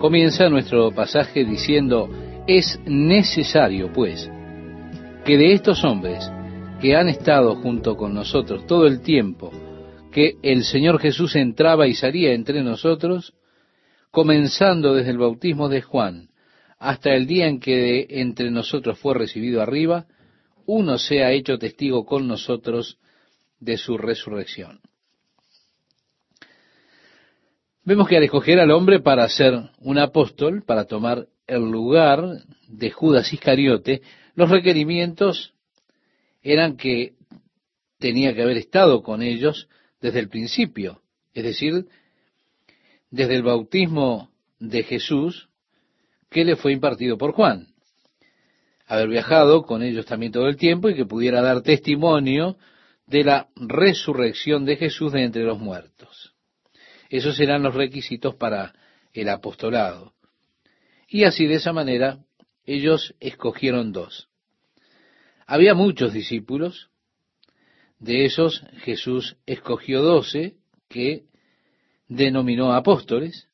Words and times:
Comienza 0.00 0.48
nuestro 0.48 0.92
pasaje 0.92 1.44
diciendo, 1.44 2.08
es 2.46 2.80
necesario, 2.86 3.92
pues, 3.92 4.30
que 5.26 5.36
de 5.36 5.52
estos 5.52 5.84
hombres 5.84 6.26
que 6.80 6.96
han 6.96 7.10
estado 7.10 7.56
junto 7.56 7.96
con 7.96 8.14
nosotros 8.14 8.66
todo 8.66 8.86
el 8.86 9.02
tiempo 9.02 9.52
que 10.10 10.36
el 10.42 10.64
Señor 10.64 11.00
Jesús 11.00 11.36
entraba 11.36 11.86
y 11.86 11.92
salía 11.92 12.32
entre 12.32 12.62
nosotros, 12.62 13.34
comenzando 14.10 14.94
desde 14.94 15.10
el 15.10 15.18
bautismo 15.18 15.68
de 15.68 15.82
Juan 15.82 16.30
hasta 16.78 17.14
el 17.14 17.26
día 17.26 17.46
en 17.46 17.60
que 17.60 17.76
de 17.76 18.06
entre 18.20 18.50
nosotros 18.50 18.98
fue 18.98 19.12
recibido 19.12 19.60
arriba, 19.60 20.06
uno 20.64 20.96
sea 20.96 21.30
hecho 21.32 21.58
testigo 21.58 22.06
con 22.06 22.26
nosotros 22.26 22.96
de 23.60 23.76
su 23.76 23.98
resurrección. 23.98 24.80
Vemos 27.82 28.08
que 28.08 28.16
al 28.18 28.24
escoger 28.24 28.60
al 28.60 28.70
hombre 28.72 29.00
para 29.00 29.26
ser 29.28 29.54
un 29.78 29.98
apóstol, 29.98 30.62
para 30.66 30.84
tomar 30.84 31.26
el 31.46 31.62
lugar 31.62 32.22
de 32.68 32.90
Judas 32.90 33.32
Iscariote, 33.32 34.02
los 34.34 34.50
requerimientos 34.50 35.54
eran 36.42 36.76
que 36.76 37.14
tenía 37.98 38.34
que 38.34 38.42
haber 38.42 38.58
estado 38.58 39.02
con 39.02 39.22
ellos 39.22 39.68
desde 40.00 40.20
el 40.20 40.28
principio, 40.28 41.00
es 41.32 41.44
decir, 41.44 41.86
desde 43.10 43.36
el 43.36 43.42
bautismo 43.42 44.30
de 44.58 44.82
Jesús 44.82 45.48
que 46.30 46.44
le 46.44 46.56
fue 46.56 46.72
impartido 46.72 47.16
por 47.16 47.32
Juan. 47.32 47.68
Haber 48.86 49.08
viajado 49.08 49.62
con 49.62 49.82
ellos 49.82 50.04
también 50.04 50.32
todo 50.32 50.48
el 50.48 50.56
tiempo 50.56 50.90
y 50.90 50.94
que 50.94 51.06
pudiera 51.06 51.40
dar 51.40 51.62
testimonio 51.62 52.58
de 53.06 53.24
la 53.24 53.48
resurrección 53.56 54.66
de 54.66 54.76
Jesús 54.76 55.12
de 55.12 55.24
entre 55.24 55.44
los 55.44 55.58
muertos. 55.58 56.34
Esos 57.10 57.36
serán 57.36 57.62
los 57.62 57.74
requisitos 57.74 58.36
para 58.36 58.72
el 59.12 59.28
apostolado. 59.28 60.14
Y 61.08 61.24
así 61.24 61.46
de 61.46 61.56
esa 61.56 61.72
manera 61.72 62.20
ellos 62.64 63.14
escogieron 63.20 63.92
dos. 63.92 64.28
Había 65.44 65.74
muchos 65.74 66.12
discípulos, 66.12 66.88
de 67.98 68.24
esos 68.24 68.64
Jesús 68.78 69.36
escogió 69.44 70.02
doce 70.02 70.54
que 70.88 71.24
denominó 72.08 72.72
apóstoles, 72.72 73.48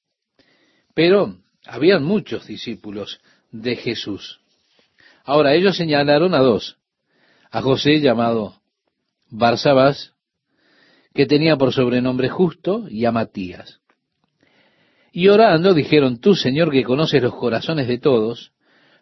pero 0.95 1.39
habían 1.65 2.05
muchos 2.05 2.47
discípulos 2.47 3.21
de 3.51 3.77
Jesús. 3.77 4.41
Ahora 5.25 5.55
ellos 5.55 5.77
señalaron 5.77 6.35
a 6.35 6.39
dos, 6.39 6.77
a 7.51 7.63
José 7.63 8.01
llamado 8.01 8.61
Barsabás, 9.31 10.13
que 11.17 11.27
tenía 11.27 11.57
por 11.57 11.73
sobrenombre 11.73 12.29
justo, 12.29 12.87
y 12.89 13.07
a 13.07 13.11
Matías. 13.11 13.81
Y 15.13 15.29
orando 15.29 15.73
dijeron, 15.73 16.21
tú 16.21 16.35
Señor 16.35 16.71
que 16.71 16.85
conoces 16.85 17.23
los 17.23 17.35
corazones 17.35 17.89
de 17.89 17.99
todos, 17.99 18.53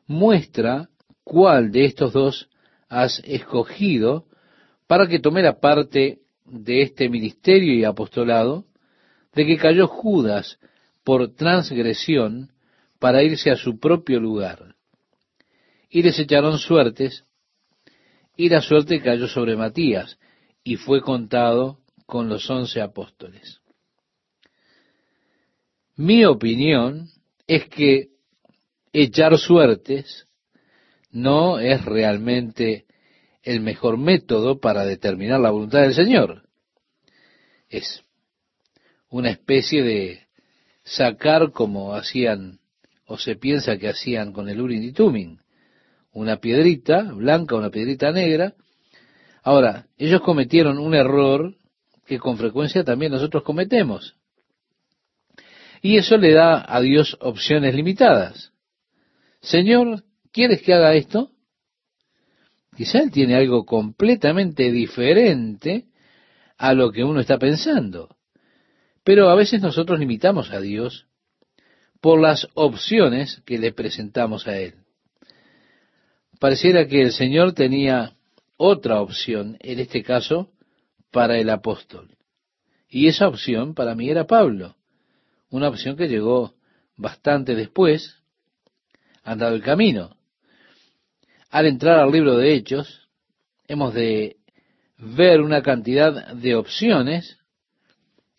muestra 0.07 0.89
cuál 1.25 1.73
de 1.73 1.87
estos 1.87 2.13
dos 2.13 2.49
has 2.89 3.21
escogido 3.25 4.27
para 4.87 5.09
que 5.09 5.19
tomara 5.19 5.59
parte 5.59 6.21
de 6.45 6.83
este 6.83 7.09
ministerio 7.09 7.75
y 7.75 7.85
apostolado, 7.85 8.65
de 9.35 9.45
que 9.45 9.57
cayó 9.57 9.89
Judas 9.89 10.59
por 11.03 11.35
transgresión 11.35 12.53
para 13.01 13.25
irse 13.25 13.51
a 13.51 13.57
su 13.57 13.81
propio 13.81 14.21
lugar. 14.21 14.77
Y 15.91 16.03
les 16.03 16.19
echaron 16.19 16.59
suertes, 16.59 17.25
y 18.37 18.49
la 18.49 18.61
suerte 18.61 19.01
cayó 19.01 19.27
sobre 19.27 19.57
Matías, 19.57 20.17
y 20.63 20.77
fue 20.77 21.01
contado 21.01 21.79
con 22.07 22.29
los 22.29 22.49
once 22.51 22.81
apóstoles. 22.81 23.61
Mi 25.97 26.25
opinión 26.25 27.09
es 27.47 27.69
que 27.69 28.09
echar 28.93 29.39
suertes 29.39 30.27
no 31.11 31.59
es 31.59 31.85
realmente 31.85 32.87
el 33.43 33.61
mejor 33.61 33.99
método 33.99 34.59
para 34.59 34.85
determinar 34.85 35.41
la 35.41 35.51
voluntad 35.51 35.83
del 35.83 35.95
Señor. 35.95 36.49
Es 37.69 38.03
una 39.09 39.31
especie 39.31 39.83
de 39.83 40.27
sacar 40.83 41.53
como 41.53 41.95
hacían 41.95 42.59
o 43.07 43.19
se 43.19 43.37
piensa 43.37 43.77
que 43.77 43.89
hacían 43.89 44.33
con 44.33 44.49
el 44.49 44.61
Urin 44.61 44.83
y 44.83 44.93
Tuming, 44.93 45.39
una 46.13 46.39
piedrita 46.39 47.03
blanca, 47.13 47.55
una 47.55 47.71
piedrita 47.71 48.11
negra. 48.13 48.55
Ahora, 49.43 49.87
ellos 49.99 50.23
cometieron 50.23 50.79
un 50.79 50.95
error 50.95 51.55
que 52.07 52.19
con 52.19 52.37
frecuencia 52.37 52.85
también 52.85 53.13
nosotros 53.13 53.43
cometemos. 53.43 54.17
Y 55.83 55.97
eso 55.99 56.17
le 56.17 56.33
da 56.33 56.65
a 56.67 56.81
Dios 56.81 57.17
opciones 57.21 57.75
limitadas. 57.75 58.53
Señor, 59.41 60.05
¿quieres 60.33 60.63
que 60.63 60.73
haga 60.73 60.95
esto? 60.95 61.31
Quizá 62.77 63.01
Él 63.01 63.11
tiene 63.11 63.37
algo 63.37 63.65
completamente 63.65 64.73
diferente 64.73 65.87
a 66.57 66.73
lo 66.73 66.91
que 66.91 67.05
uno 67.05 67.21
está 67.21 67.39
pensando. 67.39 68.17
Pero 69.05 69.29
a 69.29 69.35
veces 69.35 69.61
nosotros 69.61 69.99
limitamos 69.99 70.51
a 70.51 70.61
Dios 70.61 71.07
por 72.01 72.21
las 72.21 72.49
opciones 72.55 73.43
que 73.45 73.59
le 73.59 73.73
presentamos 73.73 74.47
a 74.47 74.59
Él. 74.59 74.75
Pareciera 76.41 76.87
que 76.87 77.03
el 77.03 77.13
Señor 77.13 77.53
tenía 77.53 78.15
otra 78.57 79.01
opción, 79.01 79.57
en 79.61 79.79
este 79.79 80.03
caso, 80.03 80.51
para 81.15 81.39
el 81.39 81.49
apóstol. 81.49 82.09
Y 82.89 83.07
esa 83.07 83.29
opción 83.29 83.73
para 83.73 83.95
mí 83.95 84.11
era 84.11 84.27
Pablo, 84.27 84.75
una 85.49 85.69
opción 85.69 85.97
que 85.97 86.09
llegó 86.09 86.57
bastante 86.97 87.55
después, 87.55 88.17
andado 89.23 89.55
el 89.55 89.63
camino. 89.63 90.17
Al 91.51 91.67
entrar 91.67 92.01
al 92.01 92.11
libro 92.11 92.37
de 92.37 92.53
Hechos, 92.53 93.09
hemos 93.69 93.95
de 93.95 94.39
ver 94.99 95.41
una 95.41 95.63
cantidad 95.63 96.35
de 96.35 96.57
opciones 96.57 97.39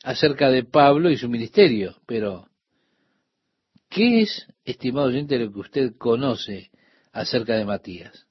acerca 0.03 0.49
de 0.49 0.65
Pablo 0.65 1.09
y 1.09 1.17
su 1.17 1.29
ministerio, 1.29 1.95
pero 2.05 2.49
¿qué 3.89 4.23
es, 4.23 4.47
estimado 4.65 5.07
oyente, 5.07 5.39
lo 5.39 5.49
que 5.53 5.59
usted 5.59 5.95
conoce 5.97 6.71
acerca 7.13 7.55
de 7.55 7.63
Matías? 7.63 8.27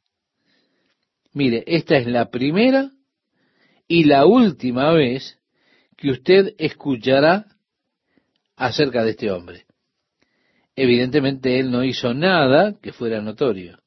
Mire, 1.33 1.65
esta 1.67 1.97
es 1.97 2.07
la 2.07 2.29
primera 2.31 2.91
y 3.87 4.05
la 4.05 4.27
última 4.27 4.93
vez 4.93 5.39
que 5.97 6.11
usted 6.11 6.55
escuchará 6.59 7.47
acerca 8.57 9.05
de 9.05 9.11
este 9.11 9.31
hombre. 9.31 9.67
Evidentemente 10.77 11.59
él 11.59 11.71
no 11.71 11.85
hizo 11.85 12.15
nada 12.15 12.75
que 12.81 12.93
fuera 12.93 13.21
notorio. 13.21 13.79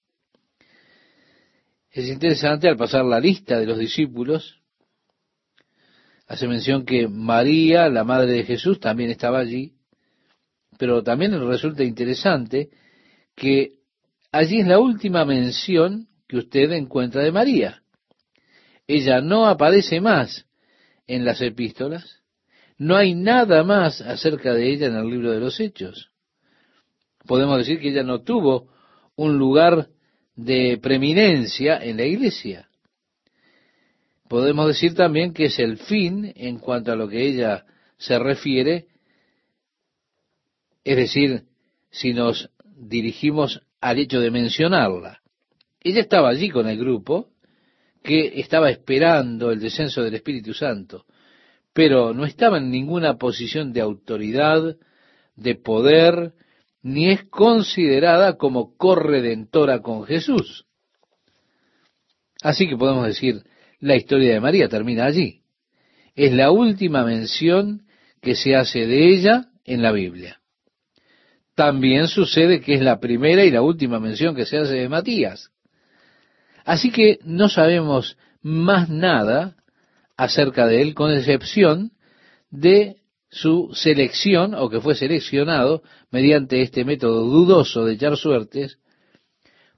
Es 1.91 2.07
interesante 2.07 2.69
al 2.69 2.77
pasar 2.77 3.05
la 3.05 3.19
lista 3.19 3.59
de 3.59 3.65
los 3.65 3.79
discípulos, 3.79 4.61
hace 6.27 6.47
mención 6.47 6.85
que 6.85 7.07
María, 7.07 7.89
la 7.89 8.03
madre 8.03 8.33
de 8.33 8.43
Jesús, 8.43 8.79
también 8.79 9.09
estaba 9.09 9.39
allí, 9.39 9.73
pero 10.77 11.01
también 11.03 11.31
resulta 11.47 11.83
interesante 11.83 12.69
que 13.35 13.79
allí 14.31 14.59
es 14.59 14.67
la 14.67 14.79
última 14.79 15.25
mención 15.25 16.07
que 16.27 16.37
usted 16.37 16.71
encuentra 16.71 17.23
de 17.23 17.31
María. 17.31 17.81
Ella 18.87 19.21
no 19.21 19.47
aparece 19.47 19.99
más 19.99 20.45
en 21.07 21.25
las 21.25 21.41
epístolas, 21.41 22.21
no 22.77 22.95
hay 22.95 23.15
nada 23.15 23.63
más 23.63 24.01
acerca 24.01 24.53
de 24.53 24.71
ella 24.71 24.87
en 24.87 24.95
el 24.95 25.09
libro 25.09 25.31
de 25.31 25.39
los 25.39 25.59
Hechos. 25.59 26.11
Podemos 27.25 27.57
decir 27.57 27.79
que 27.79 27.89
ella 27.89 28.03
no 28.03 28.21
tuvo 28.21 28.69
un 29.15 29.37
lugar 29.37 29.89
de 30.35 30.79
preeminencia 30.81 31.77
en 31.77 31.97
la 31.97 32.05
iglesia. 32.05 32.69
Podemos 34.29 34.67
decir 34.67 34.93
también 34.93 35.33
que 35.33 35.45
es 35.45 35.59
el 35.59 35.77
fin 35.77 36.31
en 36.35 36.59
cuanto 36.59 36.91
a 36.91 36.95
lo 36.95 37.07
que 37.09 37.25
ella 37.27 37.65
se 37.97 38.19
refiere, 38.19 38.87
es 40.83 40.95
decir, 40.95 41.44
si 41.89 42.13
nos 42.13 42.50
dirigimos 42.63 43.62
al 43.81 44.00
hecho 44.00 44.19
de 44.19 44.31
mencionarla. 44.31 45.21
Ella 45.81 46.01
estaba 46.01 46.29
allí 46.29 46.50
con 46.50 46.67
el 46.67 46.77
grupo 46.77 47.29
que 48.07 48.39
estaba 48.39 48.69
esperando 48.69 49.51
el 49.51 49.59
descenso 49.59 50.01
del 50.01 50.15
Espíritu 50.15 50.54
Santo, 50.54 51.06
pero 51.74 52.13
no 52.13 52.24
estaba 52.24 52.57
en 52.57 52.71
ninguna 52.71 53.18
posición 53.18 53.74
de 53.74 53.81
autoridad, 53.81 54.77
de 55.36 55.56
poder, 55.56 56.31
ni 56.81 57.09
es 57.12 57.25
considerada 57.25 58.38
como 58.38 58.77
corredentora 58.77 59.81
con 59.81 60.06
Jesús. 60.06 60.65
Así 62.42 62.69
que 62.69 62.77
podemos 62.77 63.06
decir, 63.06 63.44
la 63.81 63.98
historia 63.98 64.33
de 64.33 64.39
María 64.39 64.69
termina 64.69 65.03
allí. 65.03 65.42
Es 66.15 66.31
la 66.31 66.50
última 66.50 67.03
mención 67.03 67.83
que 68.21 68.36
se 68.36 68.56
hace 68.56 68.88
de 68.88 69.10
ella 69.10 69.50
en 69.65 69.81
la 69.81 69.92
Biblia. 69.92 70.39
También 71.56 72.07
sucede 72.07 72.62
que 72.62 72.75
es 72.75 72.81
la 72.81 73.01
primera 73.01 73.44
y 73.44 73.51
la 73.51 73.62
última 73.62 74.00
mención 74.00 74.33
que 74.33 74.45
se 74.45 74.60
hace 74.60 74.75
de 74.75 74.88
Matías. 74.88 75.51
Así 76.67 76.91
que 76.91 77.19
no 77.23 77.47
sabemos 77.47 78.17
más 78.41 78.89
nada 78.89 79.55
acerca 80.17 80.67
de 80.67 80.81
él, 80.81 80.95
con 80.95 81.13
excepción 81.13 81.93
de 82.51 82.97
su 83.29 83.69
selección 83.73 84.53
o 84.53 84.69
que 84.69 84.81
fue 84.81 84.93
seleccionado 84.93 85.81
mediante 86.11 86.61
este 86.61 86.83
método 86.83 87.23
dudoso 87.23 87.85
de 87.85 87.93
echar 87.93 88.17
suertes 88.17 88.79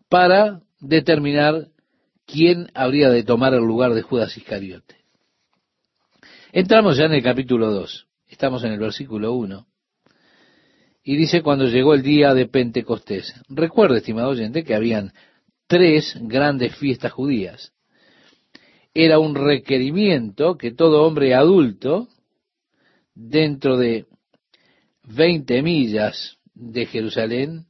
para 0.09 0.62
determinar 0.80 1.68
quién 2.25 2.71
habría 2.74 3.12
de 3.12 3.24
tomar 3.24 3.53
el 3.53 3.62
lugar 3.62 3.94
de 3.94 4.01
Judas 4.01 4.36
Iscariote. 4.36 4.95
Entramos 6.51 6.97
ya 6.97 7.06
en 7.06 7.13
el 7.13 7.21
capítulo 7.21 7.71
2, 7.71 8.07
estamos 8.30 8.63
en 8.63 8.71
el 8.71 8.80
versículo 8.80 9.33
1, 9.33 9.68
y 11.03 11.18
dice 11.18 11.44
cuando 11.44 11.65
llegó 11.68 11.94
el 11.94 12.01
día 12.01 12.33
de 12.33 12.47
Pentecostés. 12.47 13.36
Recuerde, 13.47 13.97
estimado 13.97 14.30
oyente, 14.30 14.63
que 14.63 14.74
habían 14.74 15.13
tres 15.69 16.18
grandes 16.21 16.75
fiestas 16.75 17.12
judías. 17.12 17.74
Era 18.94 19.19
un 19.19 19.36
requerimiento 19.36 20.57
que 20.57 20.71
todo 20.71 21.06
hombre 21.06 21.36
adulto, 21.36 22.07
dentro 23.13 23.77
de 23.77 24.07
20 25.04 25.62
millas 25.62 26.39
de 26.56 26.88
Jerusalén, 26.88 27.68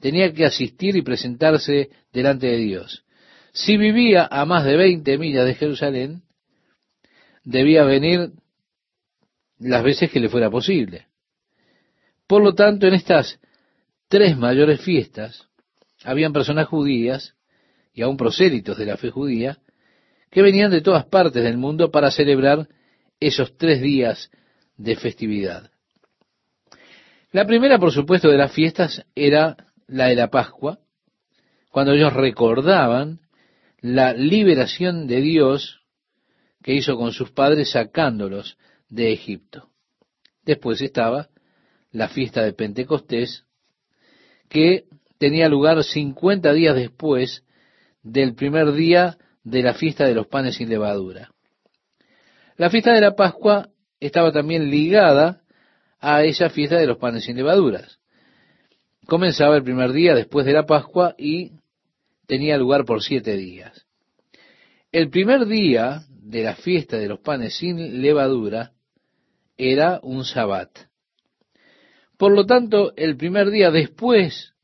tenía 0.00 0.32
que 0.32 0.46
asistir 0.46 0.96
y 0.96 1.02
presentarse 1.02 1.90
delante 2.14 2.46
de 2.46 2.56
Dios. 2.56 3.04
Si 3.52 3.76
vivía 3.76 4.26
a 4.30 4.46
más 4.46 4.64
de 4.64 4.76
20 4.76 5.18
millas 5.18 5.44
de 5.44 5.54
Jerusalén, 5.54 6.22
debía 7.44 7.84
venir 7.84 8.32
las 9.58 9.82
veces 9.82 10.10
que 10.10 10.20
le 10.20 10.30
fuera 10.30 10.50
posible. 10.50 11.08
Por 12.26 12.42
lo 12.42 12.54
tanto, 12.54 12.86
en 12.86 12.94
estas 12.94 13.38
tres 14.08 14.34
mayores 14.36 14.80
fiestas, 14.80 15.47
habían 16.04 16.32
personas 16.32 16.68
judías 16.68 17.34
y 17.92 18.02
aún 18.02 18.16
prosélitos 18.16 18.78
de 18.78 18.86
la 18.86 18.96
fe 18.96 19.10
judía 19.10 19.58
que 20.30 20.42
venían 20.42 20.70
de 20.70 20.82
todas 20.82 21.06
partes 21.06 21.42
del 21.42 21.56
mundo 21.56 21.90
para 21.90 22.10
celebrar 22.10 22.68
esos 23.20 23.56
tres 23.56 23.80
días 23.80 24.30
de 24.76 24.96
festividad. 24.96 25.70
La 27.32 27.46
primera, 27.46 27.78
por 27.78 27.92
supuesto, 27.92 28.28
de 28.28 28.38
las 28.38 28.52
fiestas 28.52 29.04
era 29.14 29.56
la 29.86 30.06
de 30.06 30.14
la 30.14 30.28
Pascua, 30.28 30.78
cuando 31.70 31.92
ellos 31.92 32.12
recordaban 32.12 33.20
la 33.80 34.12
liberación 34.12 35.06
de 35.06 35.20
Dios 35.20 35.82
que 36.62 36.74
hizo 36.74 36.96
con 36.96 37.12
sus 37.12 37.30
padres 37.30 37.70
sacándolos 37.70 38.58
de 38.88 39.12
Egipto. 39.12 39.70
Después 40.44 40.80
estaba 40.80 41.28
la 41.90 42.08
fiesta 42.08 42.42
de 42.42 42.52
Pentecostés, 42.52 43.44
que 44.48 44.84
tenía 45.18 45.48
lugar 45.48 45.82
50 45.82 46.52
días 46.52 46.74
después 46.74 47.44
del 48.02 48.34
primer 48.34 48.72
día 48.72 49.18
de 49.44 49.62
la 49.62 49.74
fiesta 49.74 50.06
de 50.06 50.14
los 50.14 50.26
panes 50.26 50.56
sin 50.56 50.68
levadura. 50.68 51.30
La 52.56 52.70
fiesta 52.70 52.92
de 52.92 53.00
la 53.00 53.14
Pascua 53.14 53.68
estaba 54.00 54.32
también 54.32 54.70
ligada 54.70 55.42
a 56.00 56.22
esa 56.24 56.50
fiesta 56.50 56.76
de 56.76 56.86
los 56.86 56.98
panes 56.98 57.24
sin 57.24 57.36
levaduras. 57.36 57.98
Comenzaba 59.06 59.56
el 59.56 59.62
primer 59.62 59.92
día 59.92 60.14
después 60.14 60.46
de 60.46 60.52
la 60.52 60.66
Pascua 60.66 61.14
y 61.18 61.52
tenía 62.26 62.56
lugar 62.58 62.84
por 62.84 63.02
siete 63.02 63.36
días. 63.36 63.86
El 64.92 65.10
primer 65.10 65.46
día 65.46 66.02
de 66.10 66.42
la 66.42 66.54
fiesta 66.54 66.98
de 66.98 67.08
los 67.08 67.20
panes 67.20 67.56
sin 67.56 68.02
levadura 68.02 68.72
era 69.56 69.98
un 70.02 70.24
sabbat. 70.24 70.70
Por 72.16 72.32
lo 72.32 72.46
tanto, 72.46 72.92
el 72.96 73.16
primer 73.16 73.50
día 73.50 73.70
después 73.70 74.54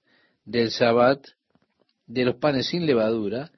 del 0.45 0.71
sabbat 0.71 1.27
de 2.07 2.25
los 2.25 2.37
panes 2.37 2.67
sin 2.69 2.87
levadura, 2.87 3.51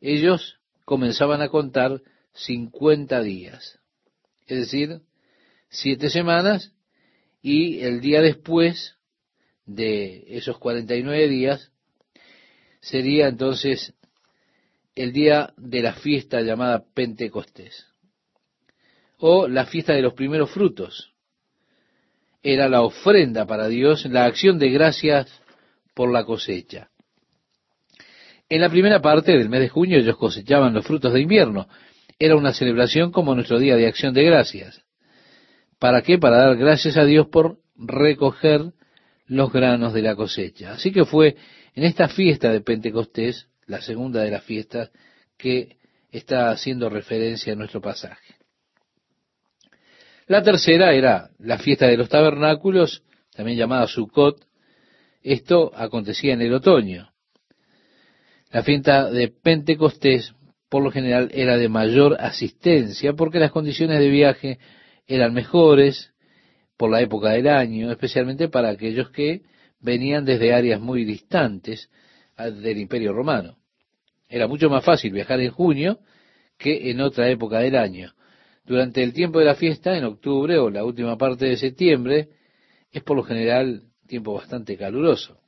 ellos 0.00 0.58
comenzaban 0.84 1.42
a 1.42 1.48
contar 1.48 2.02
50 2.32 3.20
días. 3.22 3.78
Es 4.46 4.58
decir, 4.58 5.00
siete 5.68 6.10
semanas 6.10 6.72
y 7.42 7.80
el 7.80 8.00
día 8.00 8.20
después 8.20 8.96
de 9.66 10.24
esos 10.28 10.58
49 10.58 11.28
días 11.28 11.70
sería 12.80 13.28
entonces 13.28 13.94
el 14.94 15.12
día 15.12 15.52
de 15.56 15.82
la 15.82 15.94
fiesta 15.94 16.40
llamada 16.40 16.84
Pentecostés 16.94 17.86
o 19.18 19.46
la 19.46 19.66
fiesta 19.66 19.92
de 19.92 20.02
los 20.02 20.14
primeros 20.14 20.50
frutos. 20.50 21.12
Era 22.42 22.68
la 22.68 22.82
ofrenda 22.82 23.46
para 23.46 23.68
Dios, 23.68 24.06
la 24.06 24.24
acción 24.24 24.58
de 24.58 24.70
gracias 24.70 25.30
por 25.94 26.12
la 26.12 26.24
cosecha. 26.24 26.90
En 28.48 28.60
la 28.60 28.68
primera 28.68 29.00
parte 29.00 29.32
del 29.32 29.48
mes 29.48 29.60
de 29.60 29.68
junio 29.68 29.98
ellos 29.98 30.16
cosechaban 30.16 30.74
los 30.74 30.84
frutos 30.84 31.12
de 31.12 31.20
invierno. 31.20 31.68
Era 32.18 32.36
una 32.36 32.52
celebración 32.52 33.12
como 33.12 33.34
nuestro 33.34 33.58
día 33.58 33.76
de 33.76 33.86
acción 33.86 34.12
de 34.12 34.24
gracias. 34.24 34.82
¿Para 35.78 36.02
qué? 36.02 36.18
Para 36.18 36.38
dar 36.38 36.56
gracias 36.56 36.96
a 36.96 37.04
Dios 37.04 37.28
por 37.28 37.58
recoger 37.76 38.72
los 39.26 39.52
granos 39.52 39.94
de 39.94 40.02
la 40.02 40.16
cosecha. 40.16 40.72
Así 40.72 40.90
que 40.90 41.04
fue 41.04 41.36
en 41.74 41.84
esta 41.84 42.08
fiesta 42.08 42.50
de 42.50 42.60
Pentecostés, 42.60 43.46
la 43.66 43.80
segunda 43.80 44.22
de 44.22 44.32
las 44.32 44.42
fiestas, 44.42 44.90
que 45.38 45.78
está 46.10 46.50
haciendo 46.50 46.90
referencia 46.90 47.52
a 47.52 47.56
nuestro 47.56 47.80
pasaje. 47.80 48.34
La 50.26 50.42
tercera 50.42 50.92
era 50.92 51.30
la 51.38 51.58
fiesta 51.58 51.86
de 51.86 51.96
los 51.96 52.08
tabernáculos, 52.08 53.02
también 53.34 53.56
llamada 53.56 53.86
Sukkot. 53.86 54.44
Esto 55.22 55.72
acontecía 55.74 56.32
en 56.32 56.42
el 56.42 56.54
otoño. 56.54 57.10
La 58.50 58.62
fiesta 58.62 59.10
de 59.10 59.28
Pentecostés, 59.28 60.34
por 60.68 60.82
lo 60.82 60.90
general, 60.90 61.30
era 61.32 61.56
de 61.56 61.68
mayor 61.68 62.16
asistencia 62.18 63.12
porque 63.12 63.38
las 63.38 63.52
condiciones 63.52 63.98
de 63.98 64.08
viaje 64.08 64.58
eran 65.06 65.34
mejores 65.34 66.12
por 66.76 66.90
la 66.90 67.00
época 67.00 67.30
del 67.30 67.48
año, 67.48 67.90
especialmente 67.90 68.48
para 68.48 68.70
aquellos 68.70 69.10
que 69.10 69.42
venían 69.80 70.24
desde 70.24 70.54
áreas 70.54 70.80
muy 70.80 71.04
distantes 71.04 71.90
del 72.36 72.78
Imperio 72.78 73.12
Romano. 73.12 73.56
Era 74.28 74.46
mucho 74.46 74.70
más 74.70 74.84
fácil 74.84 75.12
viajar 75.12 75.40
en 75.40 75.50
junio 75.50 75.98
que 76.56 76.90
en 76.90 77.00
otra 77.00 77.28
época 77.28 77.58
del 77.58 77.76
año. 77.76 78.14
Durante 78.64 79.02
el 79.02 79.12
tiempo 79.12 79.40
de 79.40 79.46
la 79.46 79.54
fiesta, 79.54 79.96
en 79.96 80.04
octubre 80.04 80.58
o 80.58 80.70
la 80.70 80.84
última 80.84 81.18
parte 81.18 81.46
de 81.46 81.56
septiembre, 81.56 82.28
es 82.92 83.02
por 83.02 83.16
lo 83.16 83.24
general 83.24 83.89
tiempo 84.10 84.34
bastante 84.34 84.76
caluroso. 84.76 85.38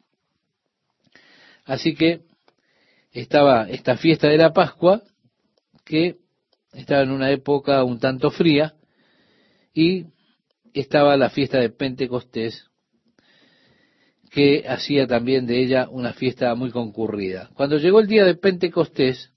Así 1.64 1.94
que 1.94 2.20
estaba 3.11 3.69
esta 3.69 3.97
fiesta 3.97 4.29
de 4.29 4.38
la 4.38 4.53
Pascua, 4.53 5.03
que 5.85 6.17
estaba 6.73 7.03
en 7.03 7.11
una 7.11 7.31
época 7.31 7.82
un 7.85 7.99
tanto 7.99 8.31
fría, 8.31 8.75
y 9.75 10.06
estaba 10.73 11.17
la 11.17 11.29
fiesta 11.29 11.59
de 11.59 11.70
Pentecostés, 11.70 12.70
que 14.31 14.65
hacía 14.67 15.06
también 15.06 15.46
de 15.46 15.60
ella 15.60 15.89
una 15.91 16.15
fiesta 16.15 16.55
muy 16.55 16.70
concurrida. 16.70 17.51
Cuando 17.55 17.77
llegó 17.77 18.01
el 18.01 18.06
día 18.06 18.25
de 18.25 18.37
Pentecostés, 18.37 19.31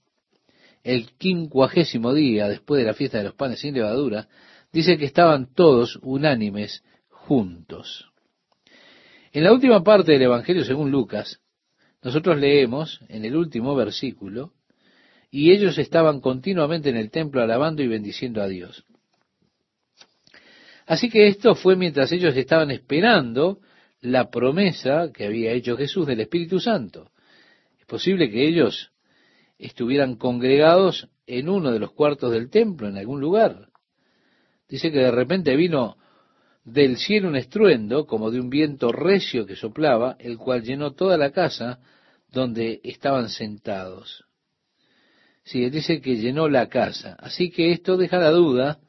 el 0.84 1.12
quincuagésimo 1.18 2.14
día 2.14 2.48
después 2.48 2.78
de 2.78 2.86
la 2.86 2.94
fiesta 2.94 3.18
de 3.18 3.24
los 3.24 3.34
panes 3.34 3.58
sin 3.58 3.74
levadura, 3.74 4.28
dice 4.72 4.96
que 4.96 5.04
estaban 5.04 5.52
todos 5.52 5.98
unánimes 6.02 6.84
juntos. 7.08 8.06
En 9.36 9.44
la 9.44 9.52
última 9.52 9.84
parte 9.84 10.12
del 10.12 10.22
Evangelio 10.22 10.64
según 10.64 10.90
Lucas, 10.90 11.42
nosotros 12.02 12.38
leemos 12.38 13.02
en 13.10 13.26
el 13.26 13.36
último 13.36 13.76
versículo, 13.76 14.54
y 15.30 15.52
ellos 15.52 15.76
estaban 15.76 16.22
continuamente 16.22 16.88
en 16.88 16.96
el 16.96 17.10
templo 17.10 17.42
alabando 17.42 17.82
y 17.82 17.86
bendiciendo 17.86 18.40
a 18.40 18.48
Dios. 18.48 18.86
Así 20.86 21.10
que 21.10 21.28
esto 21.28 21.54
fue 21.54 21.76
mientras 21.76 22.10
ellos 22.12 22.34
estaban 22.34 22.70
esperando 22.70 23.60
la 24.00 24.30
promesa 24.30 25.10
que 25.12 25.26
había 25.26 25.52
hecho 25.52 25.76
Jesús 25.76 26.06
del 26.06 26.20
Espíritu 26.20 26.58
Santo. 26.58 27.10
Es 27.78 27.84
posible 27.84 28.30
que 28.30 28.48
ellos 28.48 28.90
estuvieran 29.58 30.16
congregados 30.16 31.10
en 31.26 31.50
uno 31.50 31.72
de 31.72 31.78
los 31.80 31.92
cuartos 31.92 32.32
del 32.32 32.48
templo, 32.48 32.88
en 32.88 32.96
algún 32.96 33.20
lugar. 33.20 33.68
Dice 34.66 34.90
que 34.90 35.00
de 35.00 35.10
repente 35.10 35.54
vino 35.56 35.98
del 36.66 36.96
cielo 36.96 37.28
un 37.28 37.36
estruendo, 37.36 38.06
como 38.06 38.32
de 38.32 38.40
un 38.40 38.50
viento 38.50 38.90
recio 38.90 39.46
que 39.46 39.54
soplaba, 39.54 40.16
el 40.18 40.36
cual 40.36 40.64
llenó 40.64 40.92
toda 40.94 41.16
la 41.16 41.30
casa 41.30 41.78
donde 42.30 42.80
estaban 42.82 43.28
sentados. 43.28 44.24
Sí, 45.44 45.70
dice 45.70 46.00
que 46.00 46.16
llenó 46.16 46.48
la 46.48 46.68
casa. 46.68 47.16
Así 47.20 47.50
que 47.50 47.70
esto 47.70 47.96
deja 47.96 48.18
la 48.18 48.30
duda 48.30 48.80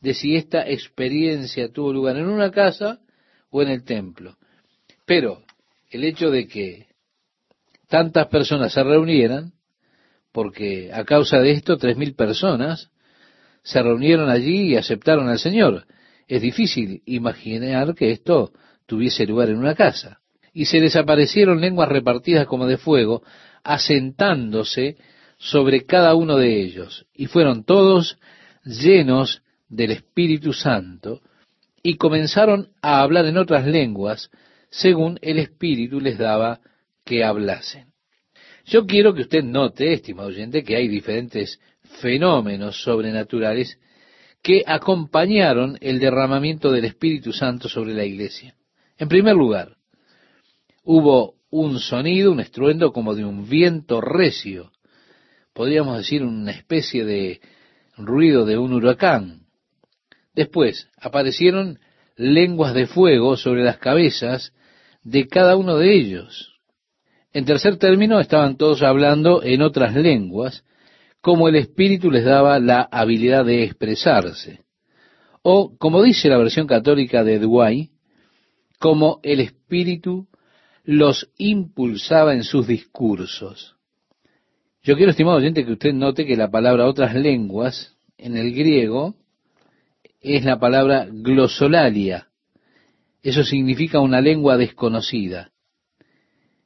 de 0.00 0.14
si 0.14 0.34
esta 0.34 0.66
experiencia 0.66 1.70
tuvo 1.70 1.92
lugar 1.92 2.16
en 2.16 2.26
una 2.26 2.50
casa 2.50 3.00
o 3.50 3.60
en 3.60 3.68
el 3.68 3.84
templo. 3.84 4.38
Pero 5.04 5.44
el 5.90 6.04
hecho 6.04 6.30
de 6.30 6.48
que 6.48 6.86
tantas 7.86 8.28
personas 8.28 8.72
se 8.72 8.82
reunieran, 8.82 9.52
porque 10.32 10.90
a 10.90 11.04
causa 11.04 11.38
de 11.38 11.50
esto 11.50 11.76
tres 11.76 11.98
mil 11.98 12.14
personas 12.14 12.90
se 13.62 13.82
reunieron 13.82 14.30
allí 14.30 14.68
y 14.68 14.76
aceptaron 14.76 15.28
al 15.28 15.38
Señor. 15.38 15.84
Es 16.30 16.42
difícil 16.42 17.02
imaginar 17.06 17.92
que 17.96 18.12
esto 18.12 18.52
tuviese 18.86 19.26
lugar 19.26 19.48
en 19.48 19.56
una 19.56 19.74
casa. 19.74 20.20
Y 20.52 20.66
se 20.66 20.78
desaparecieron 20.78 21.60
lenguas 21.60 21.88
repartidas 21.88 22.46
como 22.46 22.68
de 22.68 22.76
fuego, 22.76 23.24
asentándose 23.64 24.96
sobre 25.38 25.86
cada 25.86 26.14
uno 26.14 26.36
de 26.36 26.60
ellos, 26.60 27.04
y 27.12 27.26
fueron 27.26 27.64
todos 27.64 28.16
llenos 28.64 29.42
del 29.68 29.90
Espíritu 29.90 30.52
Santo 30.52 31.20
y 31.82 31.96
comenzaron 31.96 32.68
a 32.80 33.00
hablar 33.00 33.26
en 33.26 33.36
otras 33.36 33.66
lenguas 33.66 34.30
según 34.70 35.18
el 35.22 35.40
Espíritu 35.40 35.98
les 35.98 36.16
daba 36.16 36.60
que 37.04 37.24
hablasen. 37.24 37.86
Yo 38.66 38.86
quiero 38.86 39.14
que 39.14 39.22
usted 39.22 39.42
note, 39.42 39.94
estimado 39.94 40.28
oyente, 40.28 40.62
que 40.62 40.76
hay 40.76 40.86
diferentes 40.86 41.58
fenómenos 42.00 42.80
sobrenaturales 42.84 43.80
que 44.42 44.62
acompañaron 44.66 45.76
el 45.80 45.98
derramamiento 45.98 46.72
del 46.72 46.86
Espíritu 46.86 47.32
Santo 47.32 47.68
sobre 47.68 47.94
la 47.94 48.04
iglesia. 48.04 48.54
En 48.98 49.08
primer 49.08 49.34
lugar, 49.34 49.76
hubo 50.84 51.34
un 51.50 51.78
sonido, 51.78 52.32
un 52.32 52.40
estruendo 52.40 52.92
como 52.92 53.14
de 53.14 53.24
un 53.24 53.48
viento 53.48 54.00
recio, 54.00 54.72
podríamos 55.52 55.98
decir 55.98 56.22
una 56.22 56.52
especie 56.52 57.04
de 57.04 57.40
ruido 57.96 58.44
de 58.44 58.56
un 58.56 58.72
huracán. 58.72 59.46
Después 60.34 60.88
aparecieron 60.96 61.78
lenguas 62.16 62.74
de 62.74 62.86
fuego 62.86 63.36
sobre 63.36 63.64
las 63.64 63.78
cabezas 63.78 64.52
de 65.02 65.26
cada 65.28 65.56
uno 65.56 65.76
de 65.76 65.94
ellos. 65.94 66.54
En 67.32 67.44
tercer 67.44 67.78
término, 67.78 68.20
estaban 68.20 68.56
todos 68.56 68.82
hablando 68.82 69.42
en 69.42 69.62
otras 69.62 69.94
lenguas, 69.94 70.64
como 71.20 71.48
el 71.48 71.56
Espíritu 71.56 72.10
les 72.10 72.24
daba 72.24 72.58
la 72.58 72.88
habilidad 72.90 73.44
de 73.44 73.64
expresarse. 73.64 74.64
O, 75.42 75.76
como 75.78 76.02
dice 76.02 76.28
la 76.28 76.38
versión 76.38 76.66
católica 76.66 77.24
de 77.24 77.38
Dwight, 77.38 77.90
como 78.78 79.20
el 79.22 79.40
Espíritu 79.40 80.28
los 80.84 81.30
impulsaba 81.36 82.34
en 82.34 82.44
sus 82.44 82.66
discursos. 82.66 83.76
Yo 84.82 84.96
quiero, 84.96 85.10
estimado 85.10 85.36
oyente, 85.36 85.64
que 85.64 85.72
usted 85.72 85.92
note 85.92 86.26
que 86.26 86.36
la 86.36 86.50
palabra 86.50 86.86
otras 86.86 87.14
lenguas 87.14 87.96
en 88.16 88.36
el 88.36 88.54
griego 88.54 89.14
es 90.20 90.44
la 90.44 90.58
palabra 90.58 91.06
glosolalia. 91.10 92.28
Eso 93.22 93.44
significa 93.44 94.00
una 94.00 94.22
lengua 94.22 94.56
desconocida. 94.56 95.50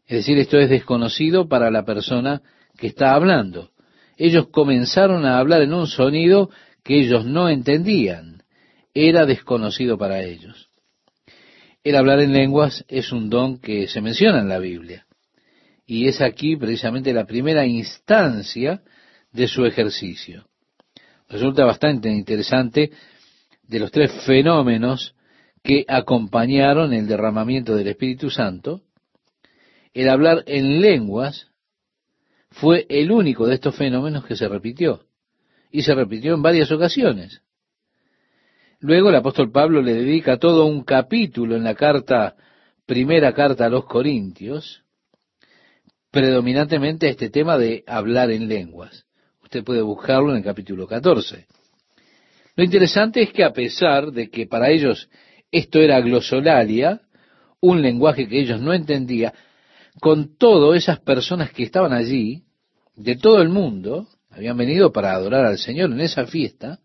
Es 0.07 0.19
decir, 0.19 0.39
esto 0.39 0.59
es 0.59 0.71
desconocido 0.71 1.49
para 1.49 1.71
la 1.71 1.85
persona 1.85 2.43
que 2.77 2.87
está 2.87 3.15
hablando. 3.15 3.74
Ellos 4.17 4.49
comenzaron 4.49 5.27
a 5.27 5.39
hablar 5.39 5.63
en 5.63 5.75
un 5.75 5.87
sonido 5.87 6.51
que 6.83 7.01
ellos 7.01 7.25
no 7.25 7.49
entendían. 7.49 8.43
Era 8.95 9.27
desconocido 9.27 9.99
para 9.99 10.23
ellos. 10.23 10.71
El 11.83 11.97
hablar 11.97 12.21
en 12.21 12.33
lenguas 12.33 12.85
es 12.89 13.13
un 13.13 13.29
don 13.29 13.59
que 13.59 13.89
se 13.89 14.01
menciona 14.01 14.41
en 14.41 14.49
la 14.49 14.59
Biblia. 14.59 15.07
Y 15.87 16.09
es 16.09 16.21
aquí 16.21 16.57
precisamente 16.57 17.13
la 17.13 17.27
primera 17.27 17.67
instancia 17.67 18.83
de 19.33 19.49
su 19.49 19.67
ejercicio. 19.67 20.47
Resulta 21.29 21.65
bastante 21.65 22.09
interesante 22.09 22.91
de 23.65 23.79
los 23.79 23.91
tres 23.91 24.13
fenómenos 24.25 25.15
que 25.63 25.85
acompañaron 25.89 26.93
el 26.93 27.07
derramamiento 27.07 27.75
del 27.75 27.89
Espíritu 27.89 28.31
Santo, 28.31 28.83
el 29.93 30.09
hablar 30.09 30.45
en 30.47 30.81
lenguas 30.81 31.49
fue 32.55 32.87
el 32.89 33.11
único 33.11 33.47
de 33.47 33.55
estos 33.55 33.75
fenómenos 33.75 34.25
que 34.25 34.37
se 34.37 34.49
repitió, 34.49 35.07
y 35.71 35.83
se 35.83 35.95
repitió 35.95 36.35
en 36.35 36.43
varias 36.43 36.71
ocasiones. 36.71 37.43
Luego 38.81 39.09
el 39.09 39.17
apóstol 39.17 39.51
Pablo 39.51 39.83
le 39.83 39.95
dedica 39.95 40.39
todo 40.39 40.67
un 40.67 40.85
capítulo 40.85 41.57
en 41.57 41.65
la 41.65 41.75
carta, 41.75 42.37
primera 42.87 43.33
carta 43.33 43.67
a 43.67 43.69
los 43.69 43.87
Corintios, 43.87 44.83
predominantemente 46.11 47.09
a 47.09 47.11
este 47.11 47.29
tema 47.29 47.59
de 47.59 47.83
hablar 47.89 48.31
en 48.31 48.47
lenguas. 48.47 49.05
Usted 49.43 49.65
puede 49.65 49.83
buscarlo 49.83 50.31
en 50.31 50.37
el 50.37 50.45
capítulo 50.45 50.87
14. 50.87 51.47
Lo 52.55 52.63
interesante 52.63 53.23
es 53.23 53.33
que 53.33 53.43
a 53.43 53.53
pesar 53.53 54.13
de 54.13 54.31
que 54.31 54.47
para 54.47 54.71
ellos 54.71 55.09
esto 55.51 55.81
era 55.81 56.01
glosolalia, 56.01 57.01
un 57.61 57.83
lenguaje 57.83 58.29
que 58.29 58.41
ellos 58.41 58.61
no 58.61 58.73
entendían, 58.73 59.33
con 60.01 60.37
todo 60.37 60.75
esas 60.75 61.01
personas 61.01 61.53
que 61.53 61.63
estaban 61.63 61.93
allí, 61.93 62.45
de 62.97 63.17
todo 63.17 63.43
el 63.43 63.49
mundo, 63.49 64.09
habían 64.31 64.57
venido 64.57 64.93
para 64.93 65.13
adorar 65.13 65.45
al 65.47 65.59
Señor 65.59 65.93
en 65.93 66.01
esa 66.01 66.27
fiesta, 66.27 66.81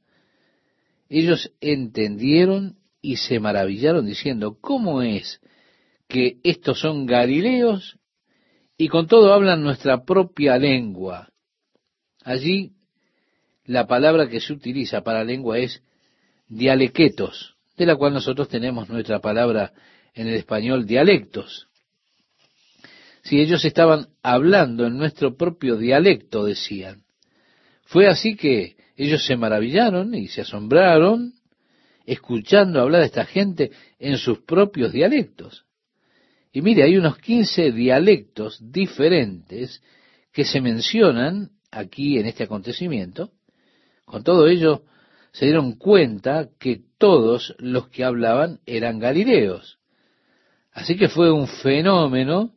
ellos 1.09 1.51
entendieron 1.59 2.77
y 3.01 3.17
se 3.17 3.39
maravillaron 3.39 4.05
diciendo, 4.05 4.57
¿cómo 4.59 5.01
es 5.01 5.41
que 6.07 6.37
estos 6.43 6.79
son 6.79 7.05
galileos 7.05 7.97
y 8.77 8.87
con 8.87 9.07
todo 9.07 9.33
hablan 9.33 9.63
nuestra 9.63 10.03
propia 10.03 10.57
lengua? 10.57 11.29
Allí 12.23 12.73
la 13.65 13.87
palabra 13.87 14.27
que 14.27 14.39
se 14.39 14.53
utiliza 14.53 15.01
para 15.01 15.23
lengua 15.23 15.57
es 15.59 15.81
dialequetos, 16.47 17.55
de 17.77 17.85
la 17.85 17.95
cual 17.95 18.13
nosotros 18.13 18.49
tenemos 18.49 18.89
nuestra 18.89 19.19
palabra 19.19 19.73
en 20.13 20.27
el 20.27 20.35
español 20.35 20.85
dialectos 20.85 21.68
si 23.23 23.39
ellos 23.39 23.65
estaban 23.65 24.07
hablando 24.23 24.85
en 24.85 24.97
nuestro 24.97 25.35
propio 25.35 25.77
dialecto, 25.77 26.45
decían. 26.45 27.03
Fue 27.83 28.07
así 28.07 28.35
que 28.35 28.75
ellos 28.95 29.25
se 29.25 29.35
maravillaron 29.35 30.13
y 30.13 30.27
se 30.27 30.41
asombraron 30.41 31.33
escuchando 32.05 32.81
hablar 32.81 33.01
a 33.01 33.05
esta 33.05 33.25
gente 33.25 33.71
en 33.99 34.17
sus 34.17 34.39
propios 34.39 34.91
dialectos. 34.91 35.65
Y 36.51 36.61
mire, 36.61 36.83
hay 36.83 36.97
unos 36.97 37.17
15 37.19 37.71
dialectos 37.71 38.59
diferentes 38.61 39.81
que 40.31 40.45
se 40.45 40.61
mencionan 40.61 41.51
aquí 41.71 42.17
en 42.17 42.25
este 42.25 42.43
acontecimiento. 42.43 43.31
Con 44.05 44.23
todo 44.23 44.47
ello, 44.47 44.83
se 45.31 45.45
dieron 45.45 45.73
cuenta 45.73 46.49
que 46.59 46.81
todos 46.97 47.55
los 47.59 47.89
que 47.89 48.03
hablaban 48.03 48.59
eran 48.65 48.99
galileos. 48.99 49.77
Así 50.71 50.97
que 50.97 51.09
fue 51.09 51.31
un 51.31 51.47
fenómeno 51.47 52.53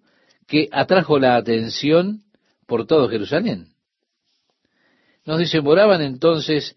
que 0.53 0.69
atrajo 0.71 1.19
la 1.19 1.37
atención 1.37 2.25
por 2.67 2.87
todo 2.87 3.09
Jerusalén. 3.09 3.69
Nos 5.25 5.39
dice, 5.39 5.63
moraban 5.63 6.03
entonces 6.03 6.77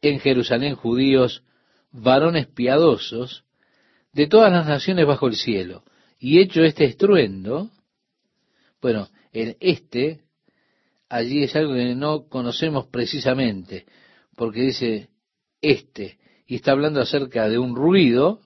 en 0.00 0.20
Jerusalén 0.20 0.76
judíos, 0.76 1.42
varones 1.90 2.46
piadosos, 2.46 3.42
de 4.12 4.28
todas 4.28 4.52
las 4.52 4.64
naciones 4.68 5.08
bajo 5.08 5.26
el 5.26 5.34
cielo. 5.34 5.82
Y 6.20 6.38
hecho 6.38 6.62
este 6.62 6.84
estruendo, 6.84 7.68
bueno, 8.80 9.08
en 9.32 9.56
este, 9.58 10.20
allí 11.08 11.42
es 11.42 11.56
algo 11.56 11.74
que 11.74 11.96
no 11.96 12.28
conocemos 12.28 12.86
precisamente, 12.86 13.86
porque 14.36 14.60
dice 14.60 15.08
este, 15.60 16.20
y 16.46 16.54
está 16.54 16.70
hablando 16.70 17.00
acerca 17.00 17.48
de 17.48 17.58
un 17.58 17.74
ruido 17.74 18.40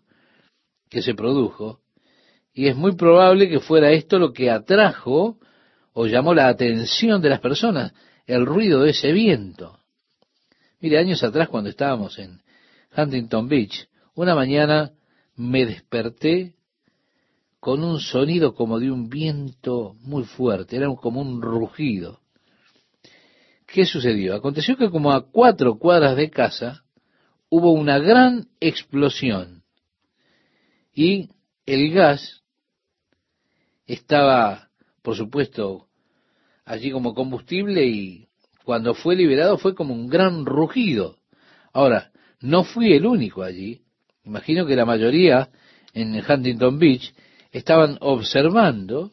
que 0.89 1.03
se 1.03 1.13
produjo, 1.13 1.81
y 2.53 2.69
es 2.69 2.77
muy 2.77 2.97
probable 2.97 3.49
que 3.49 3.61
fuera 3.61 3.93
esto 3.93 4.19
lo 4.19 4.33
que 4.33 4.51
atrajo 4.51 5.39
o 5.93 6.07
llamó 6.07 6.35
la 6.35 6.49
atención 6.49 7.21
de 7.21 7.29
las 7.29 7.41
personas, 7.41 7.93
el 8.27 8.47
ruido 8.47 8.83
de 8.83 8.91
ese 8.91 9.13
viento. 9.13 9.79
Mire, 10.81 10.99
años 10.99 11.23
atrás 11.23 11.49
cuando 11.49 11.71
estábamos 11.71 12.19
en 12.19 12.41
Huntington 12.97 13.49
Beach, 13.49 13.89
una 14.15 14.35
mañana 14.35 14.93
me 15.37 15.67
desperté 15.67 16.55
con 17.61 17.85
un 17.85 18.01
sonido 18.01 18.55
como 18.55 18.79
de 18.79 18.91
un 18.91 19.09
viento 19.09 19.95
muy 20.01 20.25
fuerte, 20.25 20.77
era 20.77 20.89
como 20.97 21.21
un 21.21 21.43
rugido. 21.43 22.21
¿Qué 23.67 23.85
sucedió? 23.85 24.35
Aconteció 24.35 24.77
que 24.77 24.91
como 24.91 25.13
a 25.13 25.31
cuatro 25.31 25.79
cuadras 25.79 26.17
de 26.17 26.31
casa 26.31 26.85
hubo 27.51 27.73
una 27.73 27.99
gran 27.99 28.49
explosión 28.61 29.63
y 30.93 31.29
el 31.67 31.93
gas 31.93 32.40
estaba, 33.93 34.71
por 35.03 35.17
supuesto, 35.17 35.87
allí 36.65 36.91
como 36.91 37.15
combustible 37.15 37.87
y 37.87 38.29
cuando 38.65 38.95
fue 38.95 39.17
liberado 39.17 39.59
fue 39.59 39.75
como 39.75 39.95
un 39.95 40.09
gran 40.09 40.47
rugido. 40.47 41.19
Ahora, 41.73 42.13
no 42.41 42.65
fui 42.65 42.93
el 42.93 43.07
único 43.07 43.43
allí. 43.43 43.83
Imagino 44.25 44.67
que 44.67 44.77
la 44.77 44.85
mayoría 44.85 45.51
en 45.93 46.15
Huntington 46.15 46.79
Beach 46.79 47.13
estaban 47.51 47.99
observando 48.01 49.11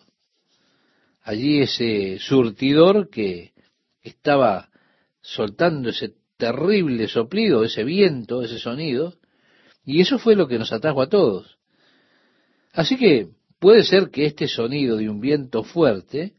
allí 1.24 1.62
ese 1.62 2.20
surtidor 2.20 3.10
que 3.10 3.54
estaba 4.02 4.70
soltando 5.22 5.90
ese 5.90 6.14
terrible 6.38 7.08
soplido, 7.08 7.64
ese 7.64 7.84
viento, 7.84 8.44
ese 8.44 8.60
sonido, 8.60 9.16
y 9.84 10.02
eso 10.02 10.20
fue 10.20 10.36
lo 10.36 10.48
que 10.48 10.60
nos 10.60 10.72
atrajo 10.72 11.02
a 11.02 11.10
todos. 11.10 11.58
Así 12.74 12.96
que 12.98 13.30
Puede 13.60 13.84
ser 13.84 14.10
que 14.10 14.26
este 14.26 14.48
sonido 14.48 14.98
de 14.98 15.10
un 15.10 15.20
viento 15.20 15.64
fuerte 15.64 16.34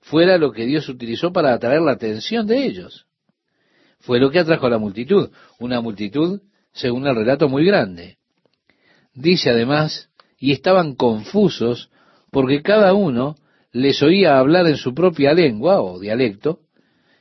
fuera 0.00 0.38
lo 0.38 0.52
que 0.52 0.66
Dios 0.66 0.88
utilizó 0.88 1.32
para 1.32 1.54
atraer 1.54 1.80
la 1.80 1.92
atención 1.92 2.46
de 2.46 2.64
ellos. 2.64 3.06
Fue 4.00 4.20
lo 4.20 4.30
que 4.30 4.38
atrajo 4.38 4.66
a 4.66 4.70
la 4.70 4.78
multitud, 4.78 5.30
una 5.58 5.80
multitud, 5.80 6.40
según 6.72 7.06
el 7.06 7.16
relato, 7.16 7.48
muy 7.48 7.64
grande. 7.64 8.18
Dice 9.14 9.50
además, 9.50 10.10
y 10.38 10.52
estaban 10.52 10.94
confusos 10.94 11.90
porque 12.30 12.62
cada 12.62 12.92
uno 12.92 13.36
les 13.72 14.02
oía 14.02 14.38
hablar 14.38 14.66
en 14.66 14.76
su 14.76 14.94
propia 14.94 15.32
lengua 15.32 15.82
o 15.82 15.98
dialecto, 15.98 16.60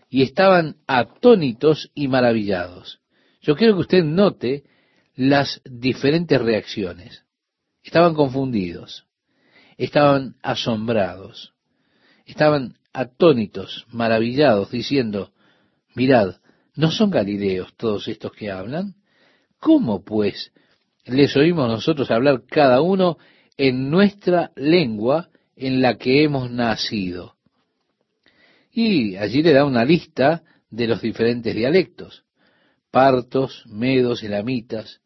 y 0.10 0.22
estaban 0.22 0.78
atónitos 0.88 1.92
y 1.94 2.08
maravillados. 2.08 3.00
Yo 3.42 3.56
quiero 3.56 3.74
que 3.74 3.82
usted 3.82 4.04
note 4.04 4.64
las 5.16 5.62
diferentes 5.66 6.42
reacciones. 6.42 7.25
Estaban 7.86 8.16
confundidos, 8.16 9.06
estaban 9.78 10.36
asombrados, 10.42 11.54
estaban 12.26 12.80
atónitos, 12.92 13.86
maravillados, 13.92 14.72
diciendo, 14.72 15.32
mirad, 15.94 16.38
¿no 16.74 16.90
son 16.90 17.12
galileos 17.12 17.76
todos 17.78 18.08
estos 18.08 18.32
que 18.32 18.50
hablan? 18.50 18.96
¿Cómo, 19.60 20.04
pues, 20.04 20.52
les 21.06 21.38
oímos 21.38 21.68
nosotros 21.68 22.10
hablar 22.10 22.42
cada 22.50 22.82
uno 22.82 23.20
en 23.56 23.92
nuestra 23.92 24.52
lengua 24.56 25.30
en 25.56 25.84
la 25.84 25.96
que 26.00 26.24
hemos 26.24 26.50
nacido? 26.50 27.36
Y 28.72 29.16
allí 29.16 29.44
le 29.44 29.54
da 29.54 29.64
una 29.64 29.86
lista 29.86 30.42
de 30.72 30.88
los 30.88 31.04
diferentes 31.04 31.54
dialectos, 31.54 32.24
partos, 32.90 33.64
medos, 33.68 34.24
elamitas, 34.24 35.02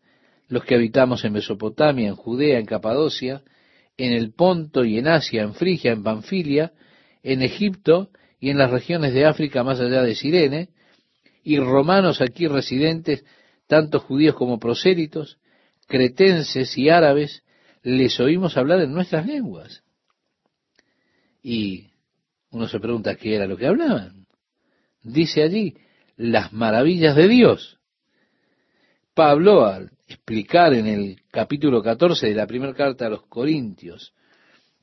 los 0.50 0.66
que 0.66 0.76
habitamos 0.76 1.24
en 1.24 1.34
Mesopotamia, 1.34 2.10
en 2.10 2.16
Judea, 2.16 2.60
en 2.60 2.66
Capadocia, 2.66 3.44
en 3.98 4.14
el 4.14 4.34
Ponto 4.34 4.84
y 4.84 4.98
en 4.98 5.08
Asia, 5.08 5.44
en 5.44 5.54
Frigia, 5.54 5.92
en 5.92 6.04
Panfilia, 6.04 6.74
en 7.22 7.44
Egipto 7.44 8.10
y 8.40 8.50
en 8.50 8.58
las 8.58 8.72
regiones 8.72 9.14
de 9.14 9.26
África 9.26 9.64
más 9.64 9.80
allá 9.80 10.02
de 10.02 10.16
Sirene, 10.16 10.70
y 11.44 11.60
romanos 11.60 12.20
aquí 12.22 12.48
residentes, 12.48 13.24
tanto 13.68 14.00
judíos 14.00 14.36
como 14.36 14.60
prosélitos, 14.60 15.38
cretenses 15.88 16.76
y 16.78 16.90
árabes, 16.90 17.44
les 17.84 18.20
oímos 18.20 18.58
hablar 18.58 18.82
en 18.82 18.94
nuestras 18.94 19.26
lenguas. 19.26 19.84
Y 21.44 21.92
uno 22.50 22.68
se 22.68 22.80
pregunta 22.80 23.16
qué 23.16 23.36
era 23.36 23.46
lo 23.46 23.56
que 23.56 23.68
hablaban. 23.68 24.26
Dice 25.04 25.44
allí, 25.44 25.78
las 26.18 26.52
maravillas 26.52 27.16
de 27.16 27.28
Dios. 27.28 27.80
Pablo, 29.14 29.66
al 29.66 29.92
explicar 30.10 30.74
en 30.74 30.88
el 30.88 31.22
capítulo 31.32 31.82
14 31.82 32.28
de 32.28 32.36
la 32.36 32.48
primera 32.48 32.74
carta 32.74 33.06
a 33.06 33.10
los 33.10 33.24
Corintios 33.28 34.14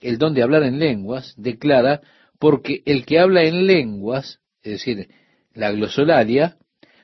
el 0.00 0.18
don 0.18 0.34
de 0.34 0.42
hablar 0.42 0.62
en 0.62 0.78
lenguas, 0.78 1.34
declara, 1.36 2.00
porque 2.38 2.82
el 2.84 3.04
que 3.06 3.18
habla 3.18 3.44
en 3.44 3.66
lenguas, 3.66 4.40
es 4.62 4.72
decir, 4.72 5.08
la 5.54 5.72
glosolalia, 5.72 6.56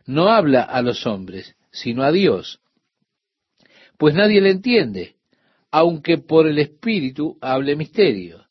no 0.06 0.28
habla 0.28 0.62
a 0.62 0.82
los 0.82 1.06
hombres, 1.06 1.56
sino 1.70 2.02
a 2.02 2.12
Dios. 2.12 2.60
Pues 3.96 4.14
nadie 4.14 4.40
le 4.40 4.50
entiende, 4.50 5.16
aunque 5.70 6.18
por 6.18 6.46
el 6.46 6.58
Espíritu 6.58 7.38
hable 7.40 7.76
misterio. 7.76 8.46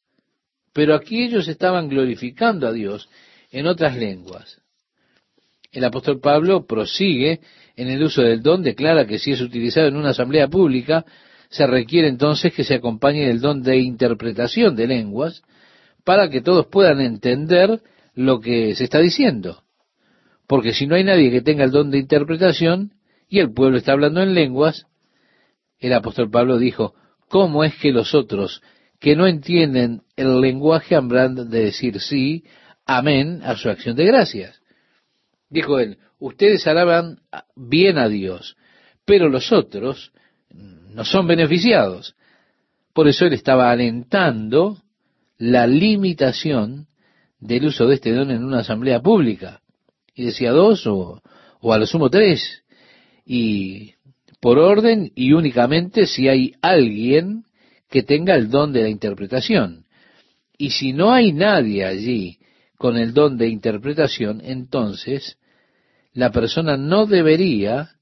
Pero 0.73 0.95
aquí 0.95 1.23
ellos 1.23 1.47
estaban 1.47 1.89
glorificando 1.89 2.67
a 2.67 2.71
Dios 2.71 3.09
en 3.51 3.67
otras 3.67 3.95
lenguas. 3.95 4.60
El 5.71 5.85
apóstol 5.85 6.19
Pablo 6.19 6.65
prosigue 6.65 7.39
en 7.77 7.87
el 7.87 8.03
uso 8.03 8.21
del 8.21 8.41
don, 8.41 8.61
declara 8.61 9.07
que 9.07 9.19
si 9.19 9.31
es 9.31 9.41
utilizado 9.41 9.87
en 9.87 9.95
una 9.95 10.09
asamblea 10.09 10.49
pública, 10.49 11.05
se 11.49 11.65
requiere 11.65 12.09
entonces 12.09 12.53
que 12.53 12.63
se 12.63 12.75
acompañe 12.75 13.27
del 13.27 13.39
don 13.39 13.63
de 13.63 13.77
interpretación 13.77 14.75
de 14.75 14.87
lenguas 14.87 15.43
para 16.03 16.29
que 16.29 16.41
todos 16.41 16.67
puedan 16.67 16.99
entender 16.99 17.81
lo 18.15 18.41
que 18.41 18.75
se 18.75 18.83
está 18.83 18.99
diciendo. 18.99 19.63
Porque 20.47 20.73
si 20.73 20.87
no 20.87 20.95
hay 20.95 21.05
nadie 21.05 21.31
que 21.31 21.41
tenga 21.41 21.63
el 21.63 21.71
don 21.71 21.89
de 21.89 21.99
interpretación 21.99 22.93
y 23.29 23.39
el 23.39 23.53
pueblo 23.53 23.77
está 23.77 23.93
hablando 23.93 24.21
en 24.21 24.33
lenguas, 24.33 24.87
el 25.79 25.93
apóstol 25.93 26.29
Pablo 26.29 26.57
dijo, 26.57 26.93
¿cómo 27.29 27.63
es 27.63 27.75
que 27.75 27.93
los 27.93 28.13
otros 28.13 28.61
que 28.99 29.15
no 29.15 29.25
entienden 29.25 30.01
el 30.17 30.41
lenguaje 30.41 30.95
habrán 30.95 31.49
de 31.49 31.63
decir 31.63 32.01
sí, 32.01 32.43
amén 32.85 33.41
a 33.43 33.55
su 33.55 33.69
acción 33.69 33.95
de 33.95 34.05
gracias? 34.05 34.60
Dijo 35.51 35.79
él, 35.79 35.97
ustedes 36.17 36.65
alaban 36.65 37.19
bien 37.57 37.97
a 37.97 38.07
Dios, 38.07 38.55
pero 39.05 39.27
los 39.27 39.51
otros 39.51 40.13
no 40.49 41.03
son 41.03 41.27
beneficiados. 41.27 42.15
Por 42.93 43.09
eso 43.09 43.25
él 43.25 43.33
estaba 43.33 43.69
alentando 43.69 44.81
la 45.37 45.67
limitación 45.67 46.87
del 47.39 47.65
uso 47.65 47.85
de 47.85 47.95
este 47.95 48.13
don 48.13 48.31
en 48.31 48.45
una 48.45 48.59
asamblea 48.59 49.01
pública. 49.01 49.61
Y 50.15 50.23
decía 50.23 50.51
dos 50.51 50.87
o, 50.87 51.21
o 51.59 51.73
a 51.73 51.77
lo 51.77 51.85
sumo 51.85 52.09
tres. 52.09 52.63
Y 53.25 53.95
por 54.39 54.57
orden 54.57 55.11
y 55.15 55.33
únicamente 55.33 56.07
si 56.07 56.29
hay 56.29 56.53
alguien 56.61 57.43
que 57.89 58.03
tenga 58.03 58.35
el 58.35 58.49
don 58.49 58.71
de 58.71 58.83
la 58.83 58.89
interpretación. 58.89 59.85
Y 60.57 60.69
si 60.69 60.93
no 60.93 61.11
hay 61.11 61.33
nadie 61.33 61.83
allí 61.83 62.37
con 62.77 62.95
el 62.95 63.13
don 63.13 63.37
de 63.37 63.49
interpretación, 63.49 64.41
entonces 64.43 65.37
la 66.13 66.31
persona 66.31 66.77
no 66.77 67.05
debería 67.05 67.95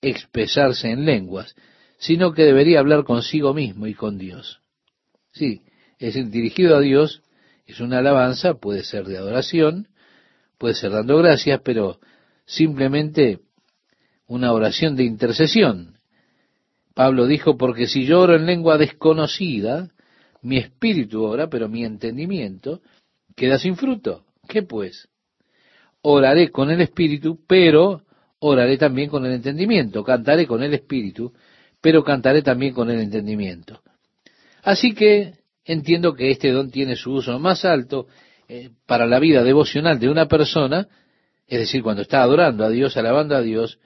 expresarse 0.00 0.90
en 0.90 1.04
lenguas, 1.04 1.54
sino 1.98 2.32
que 2.32 2.44
debería 2.44 2.80
hablar 2.80 3.04
consigo 3.04 3.54
mismo 3.54 3.86
y 3.86 3.94
con 3.94 4.18
Dios. 4.18 4.60
Sí, 5.32 5.62
es 5.98 6.14
dirigido 6.30 6.76
a 6.76 6.80
Dios, 6.80 7.22
es 7.66 7.80
una 7.80 7.98
alabanza, 7.98 8.54
puede 8.54 8.84
ser 8.84 9.04
de 9.04 9.18
adoración, 9.18 9.88
puede 10.58 10.74
ser 10.74 10.92
dando 10.92 11.16
gracias, 11.18 11.60
pero 11.64 11.98
simplemente 12.44 13.40
una 14.26 14.52
oración 14.52 14.96
de 14.96 15.04
intercesión. 15.04 15.98
Pablo 16.94 17.26
dijo, 17.26 17.56
porque 17.56 17.86
si 17.86 18.06
yo 18.06 18.20
oro 18.20 18.36
en 18.36 18.46
lengua 18.46 18.78
desconocida, 18.78 19.90
mi 20.42 20.58
espíritu 20.58 21.24
ora, 21.24 21.48
pero 21.48 21.68
mi 21.68 21.84
entendimiento 21.84 22.80
queda 23.34 23.58
sin 23.58 23.76
fruto. 23.76 24.24
¿Qué 24.48 24.62
pues? 24.62 25.08
Oraré 26.08 26.50
con 26.50 26.70
el 26.70 26.80
espíritu, 26.80 27.40
pero 27.48 28.02
oraré 28.38 28.78
también 28.78 29.08
con 29.08 29.26
el 29.26 29.32
entendimiento. 29.32 30.04
Cantaré 30.04 30.46
con 30.46 30.62
el 30.62 30.72
espíritu, 30.72 31.32
pero 31.80 32.04
cantaré 32.04 32.42
también 32.42 32.72
con 32.72 32.88
el 32.90 33.00
entendimiento. 33.00 33.80
Así 34.62 34.94
que 34.94 35.34
entiendo 35.64 36.14
que 36.14 36.30
este 36.30 36.52
don 36.52 36.70
tiene 36.70 36.94
su 36.94 37.12
uso 37.12 37.36
más 37.40 37.64
alto 37.64 38.06
eh, 38.48 38.70
para 38.86 39.06
la 39.06 39.18
vida 39.18 39.42
devocional 39.42 39.98
de 39.98 40.08
una 40.08 40.26
persona, 40.28 40.86
es 41.48 41.58
decir, 41.58 41.82
cuando 41.82 42.02
está 42.02 42.22
adorando 42.22 42.64
a 42.64 42.68
Dios, 42.70 42.96
alabando 42.96 43.34
a 43.34 43.42
Dios, 43.42 43.80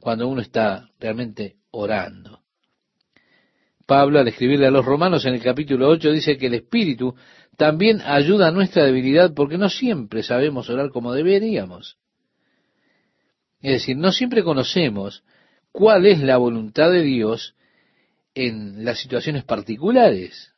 cuando 0.00 0.26
uno 0.26 0.40
está 0.40 0.88
realmente 0.98 1.54
orando. 1.70 2.40
Pablo, 3.86 4.18
al 4.18 4.26
escribirle 4.26 4.66
a 4.66 4.70
los 4.72 4.84
romanos 4.84 5.24
en 5.24 5.34
el 5.34 5.42
capítulo 5.42 5.88
8, 5.88 6.10
dice 6.10 6.36
que 6.36 6.46
el 6.46 6.54
Espíritu 6.54 7.14
también 7.60 8.00
ayuda 8.06 8.48
a 8.48 8.52
nuestra 8.52 8.84
debilidad 8.86 9.34
porque 9.34 9.58
no 9.58 9.68
siempre 9.68 10.22
sabemos 10.22 10.70
orar 10.70 10.88
como 10.88 11.12
deberíamos. 11.12 11.98
Es 13.60 13.72
decir, 13.72 13.98
no 13.98 14.12
siempre 14.12 14.42
conocemos 14.42 15.22
cuál 15.70 16.06
es 16.06 16.20
la 16.20 16.38
voluntad 16.38 16.90
de 16.90 17.02
Dios 17.02 17.54
en 18.32 18.82
las 18.86 18.98
situaciones 18.98 19.44
particulares. 19.44 20.54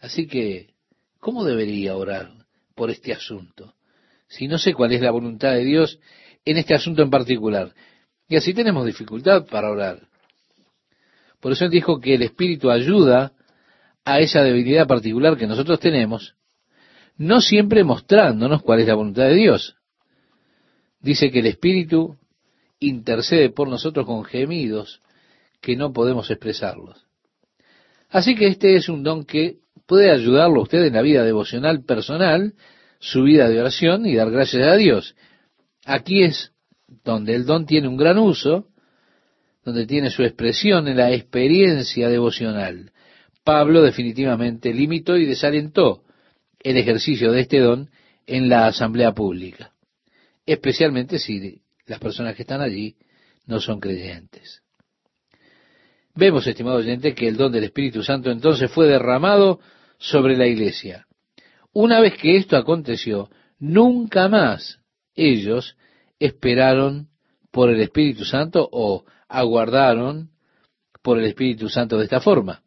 Así 0.00 0.26
que, 0.26 0.72
¿cómo 1.20 1.44
debería 1.44 1.94
orar 1.94 2.46
por 2.74 2.88
este 2.88 3.12
asunto? 3.12 3.74
Si 4.28 4.48
no 4.48 4.56
sé 4.56 4.72
cuál 4.72 4.92
es 4.92 5.02
la 5.02 5.10
voluntad 5.10 5.52
de 5.52 5.64
Dios 5.64 6.00
en 6.46 6.56
este 6.56 6.74
asunto 6.74 7.02
en 7.02 7.10
particular. 7.10 7.74
Y 8.28 8.36
así 8.36 8.54
tenemos 8.54 8.86
dificultad 8.86 9.44
para 9.44 9.70
orar. 9.70 10.08
Por 11.38 11.52
eso 11.52 11.66
él 11.66 11.70
dijo 11.70 12.00
que 12.00 12.14
el 12.14 12.22
Espíritu 12.22 12.70
ayuda 12.70 13.34
a 14.04 14.20
esa 14.20 14.42
debilidad 14.42 14.86
particular 14.86 15.36
que 15.36 15.46
nosotros 15.46 15.80
tenemos, 15.80 16.34
no 17.16 17.40
siempre 17.40 17.84
mostrándonos 17.84 18.62
cuál 18.62 18.80
es 18.80 18.88
la 18.88 18.94
voluntad 18.94 19.24
de 19.24 19.34
Dios. 19.34 19.76
Dice 21.00 21.30
que 21.30 21.40
el 21.40 21.46
Espíritu 21.46 22.16
intercede 22.78 23.50
por 23.50 23.68
nosotros 23.68 24.06
con 24.06 24.24
gemidos 24.24 25.00
que 25.60 25.76
no 25.76 25.92
podemos 25.92 26.30
expresarlos. 26.30 27.06
Así 28.10 28.34
que 28.34 28.48
este 28.48 28.76
es 28.76 28.88
un 28.88 29.02
don 29.02 29.24
que 29.24 29.58
puede 29.86 30.10
ayudarlo 30.10 30.60
a 30.60 30.62
usted 30.64 30.84
en 30.84 30.94
la 30.94 31.02
vida 31.02 31.24
devocional 31.24 31.84
personal, 31.84 32.54
su 32.98 33.22
vida 33.22 33.48
de 33.48 33.60
oración 33.60 34.06
y 34.06 34.14
dar 34.14 34.30
gracias 34.30 34.66
a 34.66 34.76
Dios. 34.76 35.14
Aquí 35.84 36.22
es 36.22 36.52
donde 37.04 37.34
el 37.34 37.46
don 37.46 37.66
tiene 37.66 37.88
un 37.88 37.96
gran 37.96 38.18
uso, 38.18 38.68
donde 39.64 39.86
tiene 39.86 40.10
su 40.10 40.22
expresión 40.22 40.88
en 40.88 40.96
la 40.96 41.12
experiencia 41.12 42.08
devocional. 42.08 42.92
Pablo 43.44 43.82
definitivamente 43.82 44.72
limitó 44.72 45.16
y 45.16 45.26
desalentó 45.26 46.04
el 46.60 46.76
ejercicio 46.76 47.32
de 47.32 47.40
este 47.40 47.58
don 47.58 47.90
en 48.26 48.48
la 48.48 48.66
asamblea 48.66 49.12
pública, 49.12 49.72
especialmente 50.46 51.18
si 51.18 51.60
las 51.86 51.98
personas 51.98 52.36
que 52.36 52.42
están 52.42 52.60
allí 52.60 52.96
no 53.46 53.60
son 53.60 53.80
creyentes. 53.80 54.62
Vemos, 56.14 56.46
estimado 56.46 56.76
oyente, 56.76 57.14
que 57.14 57.26
el 57.26 57.36
don 57.36 57.50
del 57.50 57.64
Espíritu 57.64 58.02
Santo 58.02 58.30
entonces 58.30 58.70
fue 58.70 58.86
derramado 58.86 59.60
sobre 59.98 60.36
la 60.36 60.46
iglesia. 60.46 61.06
Una 61.72 62.00
vez 62.00 62.16
que 62.18 62.36
esto 62.36 62.56
aconteció, 62.56 63.30
nunca 63.58 64.28
más 64.28 64.78
ellos 65.14 65.76
esperaron 66.20 67.08
por 67.50 67.70
el 67.70 67.80
Espíritu 67.80 68.24
Santo 68.24 68.68
o 68.70 69.04
aguardaron 69.28 70.30
por 71.02 71.18
el 71.18 71.24
Espíritu 71.24 71.68
Santo 71.68 71.98
de 71.98 72.04
esta 72.04 72.20
forma 72.20 72.62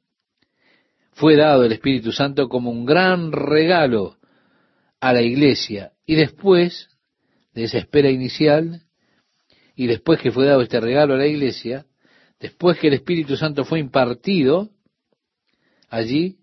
fue 1.16 1.36
dado 1.36 1.66
el 1.66 1.74
Espíritu 1.74 2.14
Santo 2.14 2.48
como 2.48 2.72
un 2.72 2.86
gran 2.86 3.34
regalo 3.34 4.16
a 5.02 5.12
la 5.12 5.22
iglesia. 5.22 5.92
Y 6.06 6.16
después 6.16 6.88
de 7.54 7.66
esa 7.66 7.80
espera 7.80 8.10
inicial, 8.10 8.84
y 9.76 9.88
después 9.88 10.22
que 10.22 10.32
fue 10.32 10.46
dado 10.46 10.62
este 10.62 10.80
regalo 10.80 11.16
a 11.16 11.18
la 11.18 11.28
iglesia, 11.28 11.86
Después 12.40 12.78
que 12.78 12.88
el 12.88 12.94
Espíritu 12.94 13.38
Santo 13.38 13.66
fue 13.66 13.80
impartido 13.80 14.70
allí, 15.90 16.38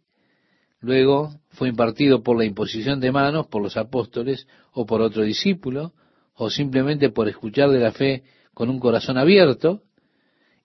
luego 0.81 1.41
fue 1.51 1.69
impartido 1.69 2.23
por 2.23 2.39
la 2.39 2.45
imposición 2.45 3.01
de 3.01 3.13
manos, 3.13 3.47
por 3.47 3.63
los 3.63 3.77
apóstoles 3.77 4.47
o 4.73 4.87
por 4.87 5.03
otro 5.03 5.23
discípulo, 5.23 5.93
o 6.35 6.49
simplemente 6.49 7.11
por 7.11 7.29
escuchar 7.29 7.71
de 7.71 7.79
la 7.79 7.93
fe 7.93 8.25
con 8.55 8.71
un 8.71 8.81
corazón 8.81 9.19
abierto, 9.19 9.83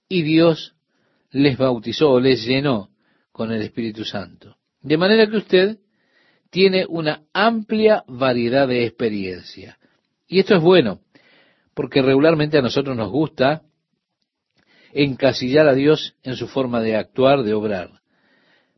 y 0.07 0.21
Dios 0.21 0.75
les 1.29 1.57
bautizó 1.57 2.11
o 2.11 2.19
les 2.19 2.45
llenó 2.45 2.89
con 3.37 3.51
el 3.51 3.61
Espíritu 3.61 4.03
Santo. 4.03 4.57
De 4.81 4.97
manera 4.97 5.29
que 5.29 5.37
usted 5.37 5.77
tiene 6.49 6.87
una 6.89 7.21
amplia 7.33 8.03
variedad 8.07 8.67
de 8.67 8.83
experiencia. 8.83 9.77
Y 10.27 10.39
esto 10.39 10.55
es 10.55 10.61
bueno, 10.61 11.01
porque 11.75 12.01
regularmente 12.01 12.57
a 12.57 12.63
nosotros 12.63 12.97
nos 12.97 13.11
gusta 13.11 13.61
encasillar 14.91 15.67
a 15.67 15.75
Dios 15.75 16.15
en 16.23 16.35
su 16.35 16.47
forma 16.47 16.81
de 16.81 16.95
actuar, 16.95 17.43
de 17.43 17.53
obrar. 17.53 18.01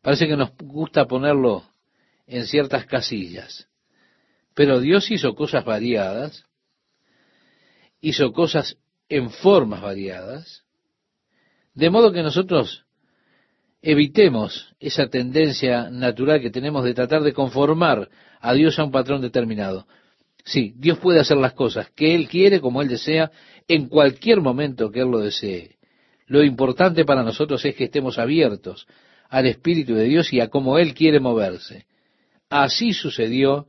Parece 0.01 0.27
que 0.27 0.35
nos 0.35 0.51
gusta 0.57 1.05
ponerlo 1.05 1.63
en 2.27 2.45
ciertas 2.45 2.85
casillas. 2.85 3.69
Pero 4.55 4.81
Dios 4.81 5.09
hizo 5.09 5.35
cosas 5.35 5.63
variadas, 5.63 6.43
hizo 8.01 8.33
cosas 8.33 8.77
en 9.07 9.29
formas 9.29 9.81
variadas, 9.81 10.65
de 11.75 11.89
modo 11.89 12.11
que 12.11 12.23
nosotros 12.23 12.85
evitemos 13.81 14.73
esa 14.79 15.07
tendencia 15.07 15.89
natural 15.89 16.41
que 16.41 16.49
tenemos 16.49 16.83
de 16.83 16.93
tratar 16.93 17.21
de 17.21 17.33
conformar 17.33 18.09
a 18.39 18.53
Dios 18.53 18.79
a 18.79 18.83
un 18.83 18.91
patrón 18.91 19.21
determinado. 19.21 19.87
Sí, 20.43 20.73
Dios 20.77 20.97
puede 20.99 21.19
hacer 21.19 21.37
las 21.37 21.53
cosas 21.53 21.89
que 21.95 22.15
Él 22.15 22.27
quiere, 22.27 22.61
como 22.61 22.81
Él 22.81 22.87
desea, 22.87 23.31
en 23.67 23.87
cualquier 23.87 24.41
momento 24.41 24.91
que 24.91 25.01
Él 25.01 25.11
lo 25.11 25.19
desee. 25.19 25.75
Lo 26.27 26.43
importante 26.43 27.05
para 27.05 27.23
nosotros 27.23 27.63
es 27.65 27.75
que 27.75 27.85
estemos 27.85 28.19
abiertos 28.19 28.87
al 29.29 29.45
Espíritu 29.45 29.95
de 29.95 30.05
Dios 30.05 30.33
y 30.33 30.39
a 30.39 30.49
cómo 30.49 30.77
Él 30.77 30.93
quiere 30.93 31.19
moverse. 31.19 31.85
Así 32.49 32.93
sucedió 32.93 33.67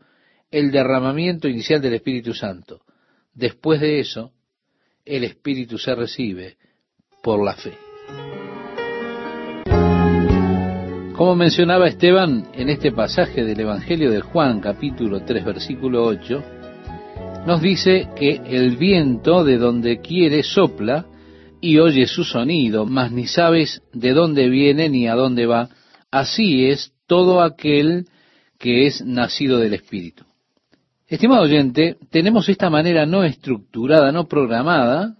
el 0.50 0.70
derramamiento 0.70 1.48
inicial 1.48 1.80
del 1.80 1.94
Espíritu 1.94 2.34
Santo. 2.34 2.82
Después 3.34 3.80
de 3.80 4.00
eso, 4.00 4.32
el 5.04 5.24
Espíritu 5.24 5.78
se 5.78 5.94
recibe 5.94 6.56
por 7.22 7.44
la 7.44 7.54
fe. 7.54 7.76
Como 11.20 11.36
mencionaba 11.36 11.86
Esteban 11.86 12.46
en 12.54 12.70
este 12.70 12.92
pasaje 12.92 13.44
del 13.44 13.60
Evangelio 13.60 14.10
de 14.10 14.22
Juan, 14.22 14.58
capítulo 14.58 15.20
3, 15.22 15.44
versículo 15.44 16.06
8, 16.06 16.42
nos 17.46 17.60
dice 17.60 18.08
que 18.16 18.40
el 18.46 18.78
viento 18.78 19.44
de 19.44 19.58
donde 19.58 20.00
quiere 20.00 20.42
sopla 20.42 21.04
y 21.60 21.76
oye 21.76 22.06
su 22.06 22.24
sonido, 22.24 22.86
mas 22.86 23.12
ni 23.12 23.26
sabes 23.26 23.82
de 23.92 24.14
dónde 24.14 24.48
viene 24.48 24.88
ni 24.88 25.08
a 25.08 25.14
dónde 25.14 25.44
va. 25.44 25.68
Así 26.10 26.64
es 26.64 26.94
todo 27.06 27.42
aquel 27.42 28.06
que 28.58 28.86
es 28.86 29.04
nacido 29.04 29.58
del 29.58 29.74
Espíritu. 29.74 30.24
Estimado 31.06 31.42
oyente, 31.42 31.98
tenemos 32.10 32.48
esta 32.48 32.70
manera 32.70 33.04
no 33.04 33.24
estructurada, 33.24 34.10
no 34.10 34.26
programada, 34.26 35.16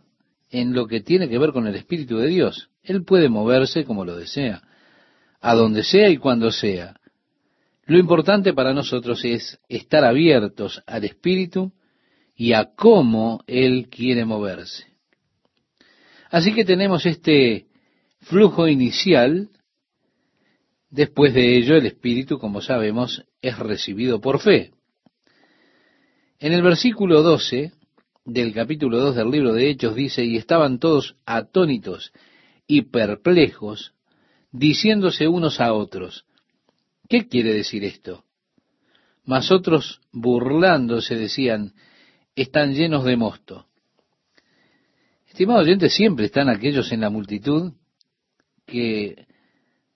en 0.49 0.73
lo 0.73 0.87
que 0.87 1.03
tiene 1.03 1.29
que 1.29 1.39
ver 1.39 1.53
con 1.53 1.67
el 1.67 1.75
Espíritu 1.75 2.17
de 2.17 2.29
Dios. 2.29 2.71
Él 2.83 3.05
puede 3.05 3.29
moverse 3.29 3.85
como 3.85 4.07
lo 4.07 4.17
desea 4.17 4.63
a 5.41 5.55
donde 5.55 5.83
sea 5.83 6.09
y 6.11 6.17
cuando 6.17 6.51
sea. 6.51 7.01
Lo 7.85 7.99
importante 7.99 8.53
para 8.53 8.73
nosotros 8.73 9.25
es 9.25 9.59
estar 9.69 10.05
abiertos 10.05 10.83
al 10.87 11.05
Espíritu 11.05 11.73
y 12.37 12.53
a 12.53 12.75
cómo 12.75 13.43
Él 13.47 13.89
quiere 13.91 14.25
moverse. 14.25 14.87
Así 16.31 16.55
que 16.55 16.65
tenemos 16.65 17.05
este 17.07 17.67
flujo 18.21 18.69
inicial. 18.69 19.49
Después 20.89 21.35
de 21.35 21.57
ello, 21.57 21.77
el 21.77 21.87
Espíritu, 21.87 22.39
como 22.39 22.61
sabemos, 22.61 23.25
es 23.43 23.59
recibido 23.59 24.21
por 24.21 24.41
fe. 24.41 24.73
En 26.39 26.53
el 26.53 26.63
versículo 26.63 27.23
12 27.23 27.73
del 28.25 28.55
capítulo 28.55 28.99
2 28.99 29.17
del 29.17 29.31
libro 29.31 29.53
de 29.53 29.69
Hechos 29.69 29.95
dice, 29.95 30.25
y 30.25 30.37
estaban 30.37 30.79
todos 30.79 31.17
atónitos 31.27 32.13
y 32.67 32.83
perplejos, 32.83 33.95
diciéndose 34.53 35.29
unos 35.29 35.61
a 35.61 35.73
otros, 35.73 36.25
¿qué 37.09 37.29
quiere 37.29 37.53
decir 37.53 37.85
esto? 37.85 38.25
Mas 39.25 39.51
otros, 39.51 40.01
burlándose, 40.13 41.15
decían, 41.15 41.75
están 42.35 42.75
llenos 42.75 43.05
de 43.05 43.17
mosto. 43.17 43.67
Estimados 45.29 45.65
oyentes, 45.65 45.95
siempre 45.95 46.27
están 46.27 46.49
aquellos 46.49 46.91
en 46.91 47.01
la 47.01 47.11
multitud 47.11 47.73
que 48.67 49.27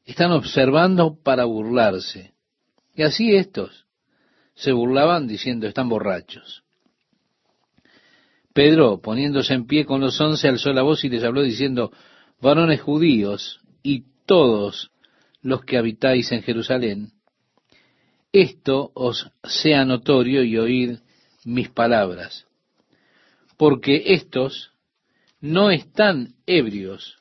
están 0.05 0.31
observando 0.33 1.19
para 1.23 1.45
burlarse. 1.45 2.35
Y 2.95 3.03
así 3.03 3.35
estos 3.35 3.87
se 4.55 4.73
burlaban 4.73 5.27
diciendo, 5.27 5.67
están 5.67 5.89
borrachos. 5.89 6.63
Pedro, 8.53 9.01
poniéndose 9.01 9.53
en 9.55 9.67
pie 9.67 9.85
con 9.85 10.01
los 10.01 10.21
once, 10.21 10.47
alzó 10.47 10.73
la 10.73 10.83
voz 10.83 11.03
y 11.05 11.09
les 11.09 11.25
habló 11.25 11.43
diciendo, 11.43 11.91
varones 12.41 12.81
judíos 12.81 13.61
y 13.83 14.05
todos 14.27 14.91
los 15.43 15.65
que 15.65 15.77
habitáis 15.77 16.33
en 16.33 16.43
Jerusalén, 16.43 17.13
esto 18.33 18.91
os 18.95 19.31
sea 19.45 19.85
notorio 19.85 20.43
y 20.43 20.59
oíd 20.59 20.99
mis 21.45 21.69
palabras, 21.69 22.47
porque 23.57 24.03
estos 24.07 24.73
no 25.41 25.71
están 25.71 26.35
ebrios 26.47 27.17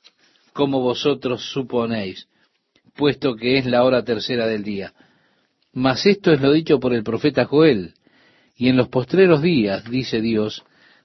como 0.53 0.79
vosotros 0.79 1.51
suponéis, 1.51 2.27
puesto 2.95 3.35
que 3.35 3.57
es 3.57 3.65
la 3.65 3.83
hora 3.83 4.03
tercera 4.03 4.47
del 4.47 4.63
día. 4.63 4.93
Mas 5.73 6.05
esto 6.05 6.31
es 6.31 6.41
lo 6.41 6.51
dicho 6.51 6.79
por 6.79 6.93
el 6.93 7.03
profeta 7.03 7.45
Joel, 7.45 7.93
y 8.55 8.69
en 8.69 8.77
los 8.77 8.87
postreros 8.87 9.41
días, 9.41 9.89
dice 9.89 10.21
Dios, 10.21 10.63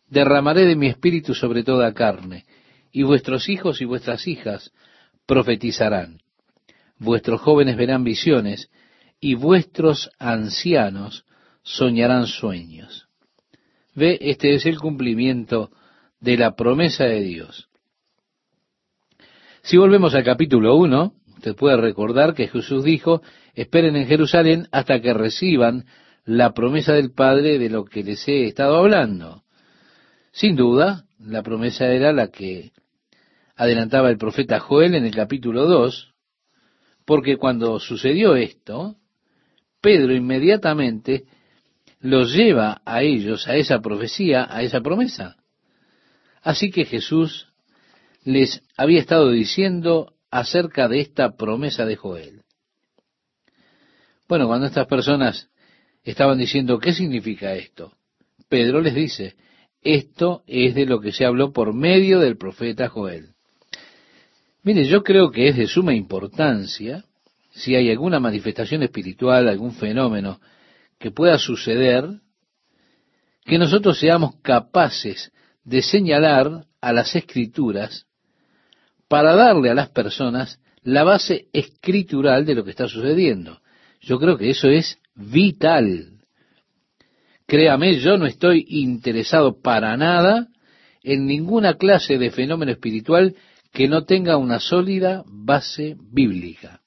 derramaré 0.08 0.66
de 0.66 0.76
mi 0.76 0.86
espíritu 0.88 1.34
sobre 1.34 1.64
toda 1.64 1.92
carne, 1.92 2.44
y 2.92 3.02
vuestros 3.02 3.48
hijos 3.48 3.80
y 3.80 3.84
vuestras 3.84 4.26
hijas 4.26 4.72
profetizarán. 5.28 6.22
Vuestros 6.98 7.40
jóvenes 7.42 7.76
verán 7.76 8.02
visiones 8.02 8.70
y 9.20 9.34
vuestros 9.34 10.10
ancianos 10.18 11.26
soñarán 11.62 12.26
sueños. 12.26 13.08
Ve, 13.94 14.18
este 14.22 14.54
es 14.54 14.64
el 14.64 14.78
cumplimiento 14.78 15.70
de 16.18 16.38
la 16.38 16.56
promesa 16.56 17.04
de 17.04 17.20
Dios. 17.20 17.68
Si 19.62 19.76
volvemos 19.76 20.14
al 20.14 20.24
capítulo 20.24 20.76
1, 20.76 21.12
usted 21.36 21.54
puede 21.54 21.76
recordar 21.76 22.34
que 22.34 22.48
Jesús 22.48 22.82
dijo, 22.82 23.20
esperen 23.54 23.96
en 23.96 24.06
Jerusalén 24.06 24.66
hasta 24.72 25.00
que 25.00 25.12
reciban 25.12 25.84
la 26.24 26.54
promesa 26.54 26.94
del 26.94 27.12
Padre 27.12 27.58
de 27.58 27.68
lo 27.68 27.84
que 27.84 28.02
les 28.02 28.26
he 28.28 28.46
estado 28.46 28.78
hablando. 28.78 29.42
Sin 30.32 30.56
duda, 30.56 31.04
la 31.18 31.42
promesa 31.42 31.86
era 31.88 32.12
la 32.12 32.28
que 32.28 32.72
adelantaba 33.58 34.08
el 34.08 34.18
profeta 34.18 34.60
Joel 34.60 34.94
en 34.94 35.04
el 35.04 35.14
capítulo 35.14 35.66
2, 35.66 36.14
porque 37.04 37.36
cuando 37.36 37.80
sucedió 37.80 38.36
esto, 38.36 38.94
Pedro 39.80 40.14
inmediatamente 40.14 41.24
los 41.98 42.32
lleva 42.32 42.80
a 42.84 43.02
ellos, 43.02 43.48
a 43.48 43.56
esa 43.56 43.80
profecía, 43.80 44.46
a 44.48 44.62
esa 44.62 44.80
promesa. 44.80 45.36
Así 46.40 46.70
que 46.70 46.84
Jesús 46.84 47.48
les 48.22 48.62
había 48.76 49.00
estado 49.00 49.32
diciendo 49.32 50.14
acerca 50.30 50.86
de 50.86 51.00
esta 51.00 51.36
promesa 51.36 51.84
de 51.84 51.96
Joel. 51.96 52.42
Bueno, 54.28 54.46
cuando 54.46 54.66
estas 54.66 54.86
personas 54.86 55.50
estaban 56.04 56.38
diciendo, 56.38 56.78
¿qué 56.78 56.92
significa 56.92 57.54
esto? 57.54 57.92
Pedro 58.48 58.80
les 58.80 58.94
dice, 58.94 59.34
esto 59.82 60.44
es 60.46 60.76
de 60.76 60.86
lo 60.86 61.00
que 61.00 61.10
se 61.10 61.24
habló 61.24 61.52
por 61.52 61.74
medio 61.74 62.20
del 62.20 62.36
profeta 62.36 62.88
Joel. 62.88 63.34
Mire, 64.68 64.84
yo 64.84 65.02
creo 65.02 65.30
que 65.30 65.48
es 65.48 65.56
de 65.56 65.66
suma 65.66 65.94
importancia 65.94 67.02
si 67.52 67.74
hay 67.74 67.90
alguna 67.90 68.20
manifestación 68.20 68.82
espiritual, 68.82 69.48
algún 69.48 69.72
fenómeno 69.72 70.40
que 70.98 71.10
pueda 71.10 71.38
suceder, 71.38 72.04
que 73.46 73.56
nosotros 73.56 73.98
seamos 73.98 74.34
capaces 74.42 75.32
de 75.64 75.80
señalar 75.80 76.66
a 76.82 76.92
las 76.92 77.16
escrituras 77.16 78.04
para 79.08 79.34
darle 79.34 79.70
a 79.70 79.74
las 79.74 79.88
personas 79.88 80.60
la 80.82 81.02
base 81.02 81.46
escritural 81.54 82.44
de 82.44 82.54
lo 82.54 82.62
que 82.62 82.72
está 82.72 82.88
sucediendo. 82.88 83.62
Yo 84.02 84.18
creo 84.18 84.36
que 84.36 84.50
eso 84.50 84.68
es 84.68 84.98
vital. 85.14 86.18
Créame, 87.46 88.00
yo 88.00 88.18
no 88.18 88.26
estoy 88.26 88.66
interesado 88.68 89.62
para 89.62 89.96
nada 89.96 90.48
en 91.02 91.24
ninguna 91.24 91.78
clase 91.78 92.18
de 92.18 92.30
fenómeno 92.30 92.70
espiritual 92.70 93.34
que 93.72 93.88
no 93.88 94.04
tenga 94.04 94.36
una 94.36 94.60
sólida 94.60 95.24
base 95.26 95.96
bíblica. 96.00 96.80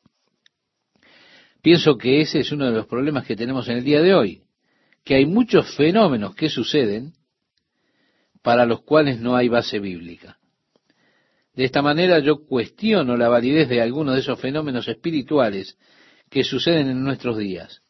Pienso 1.62 1.98
que 1.98 2.22
ese 2.22 2.40
es 2.40 2.52
uno 2.52 2.66
de 2.66 2.72
los 2.72 2.88
problemas 2.88 3.26
que 3.26 3.36
tenemos 3.36 3.68
en 3.70 3.78
el 3.78 3.84
día 3.84 4.02
de 4.02 4.16
hoy, 4.16 4.44
que 5.04 5.16
hay 5.16 5.26
muchos 5.26 5.76
fenómenos 5.76 6.36
que 6.36 6.50
suceden 6.50 7.14
para 8.42 8.66
los 8.66 8.82
cuales 8.82 9.20
no 9.20 9.36
hay 9.36 9.48
base 9.48 9.80
bíblica. 9.80 10.38
De 11.54 11.66
esta 11.66 11.82
manera 11.82 12.20
yo 12.20 12.46
cuestiono 12.46 13.18
la 13.18 13.30
validez 13.30 13.70
de 13.70 13.82
algunos 13.82 14.16
de 14.16 14.22
esos 14.22 14.40
fenómenos 14.40 14.88
espirituales 14.88 15.78
que 16.30 16.44
suceden 16.44 16.90
en 16.90 17.04
nuestros 17.04 17.38
días. 17.38 17.82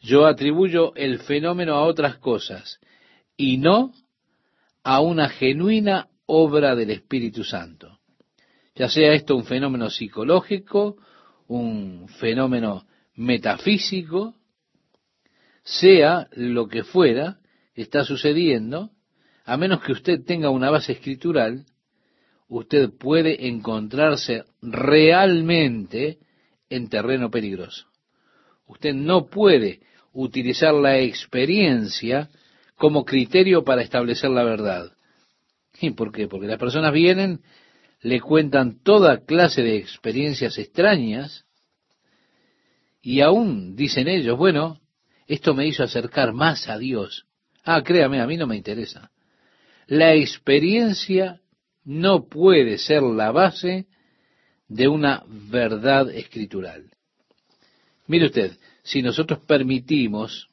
Yo 0.00 0.26
atribuyo 0.26 0.94
el 0.94 1.18
fenómeno 1.18 1.74
a 1.74 1.82
otras 1.82 2.16
cosas 2.18 2.80
y 3.36 3.58
no 3.58 3.92
a 4.82 5.00
una 5.00 5.28
genuina 5.28 6.08
obra 6.26 6.74
del 6.74 6.90
Espíritu 6.90 7.44
Santo. 7.44 7.97
Ya 8.78 8.88
sea 8.88 9.12
esto 9.12 9.34
un 9.34 9.44
fenómeno 9.44 9.90
psicológico, 9.90 10.98
un 11.48 12.06
fenómeno 12.20 12.86
metafísico, 13.16 14.36
sea 15.64 16.28
lo 16.30 16.68
que 16.68 16.84
fuera, 16.84 17.40
está 17.74 18.04
sucediendo, 18.04 18.92
a 19.44 19.56
menos 19.56 19.82
que 19.82 19.90
usted 19.90 20.24
tenga 20.24 20.50
una 20.50 20.70
base 20.70 20.92
escritural, 20.92 21.66
usted 22.46 22.90
puede 22.96 23.48
encontrarse 23.48 24.44
realmente 24.62 26.18
en 26.70 26.88
terreno 26.88 27.32
peligroso. 27.32 27.88
Usted 28.68 28.94
no 28.94 29.26
puede 29.26 29.80
utilizar 30.12 30.72
la 30.72 30.98
experiencia 30.98 32.30
como 32.76 33.04
criterio 33.04 33.64
para 33.64 33.82
establecer 33.82 34.30
la 34.30 34.44
verdad. 34.44 34.92
¿Y 35.80 35.90
por 35.90 36.12
qué? 36.12 36.28
Porque 36.28 36.46
las 36.46 36.58
personas 36.58 36.92
vienen, 36.92 37.40
le 38.00 38.20
cuentan 38.20 38.82
toda 38.82 39.24
clase 39.24 39.62
de 39.62 39.76
experiencias 39.76 40.58
extrañas 40.58 41.44
y 43.02 43.20
aún 43.20 43.76
dicen 43.76 44.08
ellos, 44.08 44.36
bueno, 44.36 44.80
esto 45.26 45.54
me 45.54 45.66
hizo 45.66 45.82
acercar 45.82 46.32
más 46.32 46.68
a 46.68 46.78
Dios. 46.78 47.26
Ah, 47.64 47.82
créame, 47.82 48.20
a 48.20 48.26
mí 48.26 48.36
no 48.36 48.46
me 48.46 48.56
interesa. 48.56 49.10
La 49.86 50.14
experiencia 50.14 51.40
no 51.84 52.28
puede 52.28 52.78
ser 52.78 53.02
la 53.02 53.30
base 53.32 53.86
de 54.68 54.88
una 54.88 55.24
verdad 55.26 56.10
escritural. 56.10 56.90
Mire 58.06 58.26
usted, 58.26 58.52
si 58.82 59.02
nosotros 59.02 59.40
permitimos 59.40 60.48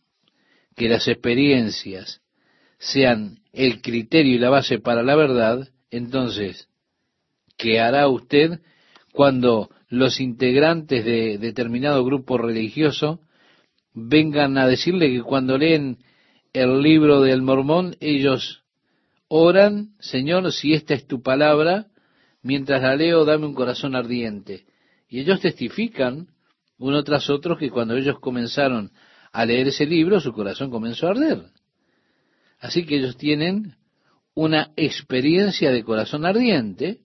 que 0.76 0.90
las 0.90 1.08
experiencias 1.08 2.22
sean 2.78 3.40
el 3.54 3.82
criterio 3.82 4.36
y 4.36 4.40
la 4.40 4.50
base 4.50 4.80
para 4.80 5.04
la 5.04 5.16
verdad, 5.16 5.70
entonces, 5.90 6.68
¿qué 7.58 7.80
hará 7.80 8.08
usted 8.08 8.60
cuando 9.12 9.70
los 9.90 10.20
integrantes 10.20 11.06
de 11.06 11.38
determinado 11.38 12.04
grupo 12.04 12.38
religioso 12.38 13.22
vengan 13.94 14.58
a 14.58 14.68
decirle 14.68 15.12
que 15.12 15.22
cuando 15.22 15.58
leen 15.58 16.00
el 16.54 16.82
libro 16.82 17.22
del 17.22 17.42
mormón, 17.42 17.96
ellos 18.00 18.64
oran, 19.28 19.96
Señor, 20.00 20.52
si 20.52 20.74
esta 20.74 20.94
es 20.94 21.08
tu 21.08 21.22
palabra, 21.22 21.88
mientras 22.42 22.82
la 22.82 22.96
leo, 22.96 23.26
dame 23.26 23.46
un 23.46 23.56
corazón 23.56 23.96
ardiente. 23.96 24.66
Y 25.10 25.20
ellos 25.20 25.42
testifican, 25.42 26.28
uno 26.78 27.04
tras 27.04 27.30
otro, 27.30 27.58
que 27.58 27.70
cuando 27.70 27.96
ellos 27.96 28.20
comenzaron 28.20 28.92
a 29.32 29.46
leer 29.46 29.68
ese 29.68 29.86
libro, 29.86 30.20
su 30.20 30.32
corazón 30.32 30.70
comenzó 30.70 31.08
a 31.08 31.12
arder. 31.12 31.44
Así 32.60 32.86
que 32.86 32.98
ellos 32.98 33.18
tienen 33.18 33.76
una 34.34 34.72
experiencia 34.76 35.72
de 35.72 35.84
corazón 35.84 36.26
ardiente, 36.26 37.00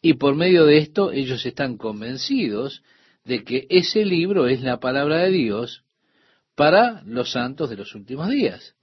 y 0.00 0.14
por 0.14 0.34
medio 0.34 0.64
de 0.64 0.78
esto 0.78 1.12
ellos 1.12 1.44
están 1.44 1.76
convencidos 1.76 2.82
de 3.24 3.44
que 3.44 3.66
ese 3.68 4.04
libro 4.04 4.46
es 4.46 4.62
la 4.62 4.78
palabra 4.80 5.18
de 5.18 5.30
Dios 5.30 5.84
para 6.54 7.02
los 7.04 7.32
santos 7.32 7.70
de 7.70 7.76
los 7.76 7.94
últimos 7.94 8.28
días. 8.30 8.74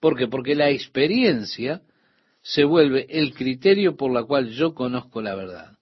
¿Por 0.00 0.16
qué? 0.16 0.28
Porque 0.28 0.54
la 0.54 0.70
experiencia 0.70 1.82
se 2.42 2.64
vuelve 2.64 3.06
el 3.08 3.34
criterio 3.34 3.96
por 3.96 4.12
la 4.12 4.24
cual 4.24 4.50
yo 4.50 4.74
conozco 4.74 5.20
la 5.20 5.34
verdad. 5.34 5.78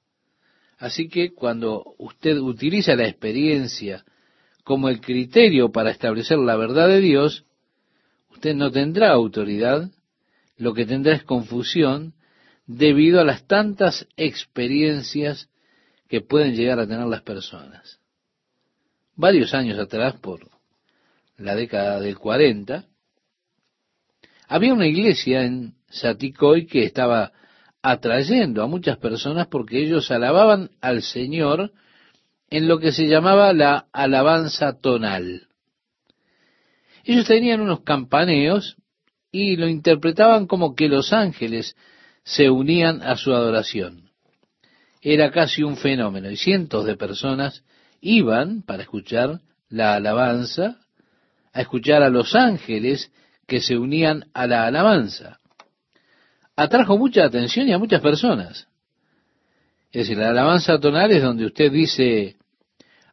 Así 0.79 1.09
que 1.09 1.33
cuando 1.33 1.95
usted 1.99 2.39
utiliza 2.39 2.95
la 2.95 3.09
experiencia 3.09 4.05
como 4.65 4.89
el 4.89 5.01
criterio 5.01 5.71
para 5.71 5.91
establecer 5.91 6.39
la 6.39 6.57
verdad 6.57 6.89
de 6.89 7.01
Dios, 7.01 7.45
usted 8.31 8.55
no 8.55 8.71
tendrá 8.71 9.13
autoridad, 9.13 9.91
lo 10.57 10.73
que 10.73 10.87
tendrá 10.87 11.15
es 11.15 11.25
confusión 11.25 12.15
debido 12.67 13.21
a 13.21 13.25
las 13.25 13.47
tantas 13.47 14.07
experiencias 14.17 15.49
que 16.09 16.21
pueden 16.21 16.55
llegar 16.55 16.79
a 16.79 16.87
tener 16.87 17.07
las 17.07 17.23
personas 17.23 18.01
varios 19.17 19.55
años 19.55 19.79
atrás, 19.79 20.15
por 20.21 20.41
la 21.37 21.55
década 21.55 22.01
del 22.01 22.19
40, 22.19 22.85
había 24.49 24.75
una 24.75 24.87
iglesia 24.87 25.45
en 25.45 25.75
Saticoy 25.89 26.67
que 26.67 26.85
estaba 26.85 27.33
atrayendo 27.83 28.63
a 28.63 28.67
muchas 28.67 28.99
personas 28.99 29.47
porque 29.49 29.79
ellos 29.79 30.11
alababan 30.11 30.71
al 30.81 31.03
Señor 31.03 31.73
en 32.51 32.69
lo 32.69 32.79
que 32.79 32.93
se 32.93 33.07
llamaba 33.07 33.53
la 33.53 33.87
alabanza 33.93 34.79
tonal. 34.81 35.49
Ellos 37.05 37.27
tenían 37.27 37.61
unos 37.61 37.81
campaneos 37.81 38.77
y 39.31 39.57
lo 39.57 39.69
interpretaban 39.69 40.47
como 40.47 40.75
que 40.75 40.89
los 40.89 41.13
ángeles 41.13 41.77
se 42.25 42.51
unían 42.51 43.03
a 43.03 43.17
su 43.17 43.33
adoración. 43.33 44.11
Era 45.03 45.31
casi 45.31 45.63
un 45.63 45.77
fenómeno 45.77 46.31
y 46.31 46.37
cientos 46.37 46.87
de 46.87 46.97
personas 46.97 47.63
iban 48.01 48.63
para 48.63 48.83
escuchar 48.83 49.41
la 49.69 49.95
alabanza, 49.95 50.79
a 51.53 51.61
escuchar 51.61 52.03
a 52.03 52.09
los 52.09 52.35
ángeles 52.35 53.13
que 53.47 53.61
se 53.61 53.77
unían 53.77 54.25
a 54.33 54.47
la 54.47 54.67
alabanza. 54.67 55.39
Atrajo 56.57 56.97
mucha 56.97 57.25
atención 57.25 57.69
y 57.69 57.73
a 57.73 57.79
muchas 57.79 58.01
personas. 58.01 58.69
Es 59.93 60.03
decir, 60.03 60.17
la 60.17 60.31
alabanza 60.31 60.79
tonal 60.81 61.13
es 61.13 61.23
donde 61.23 61.47
usted 61.47 61.71
dice 61.71 62.37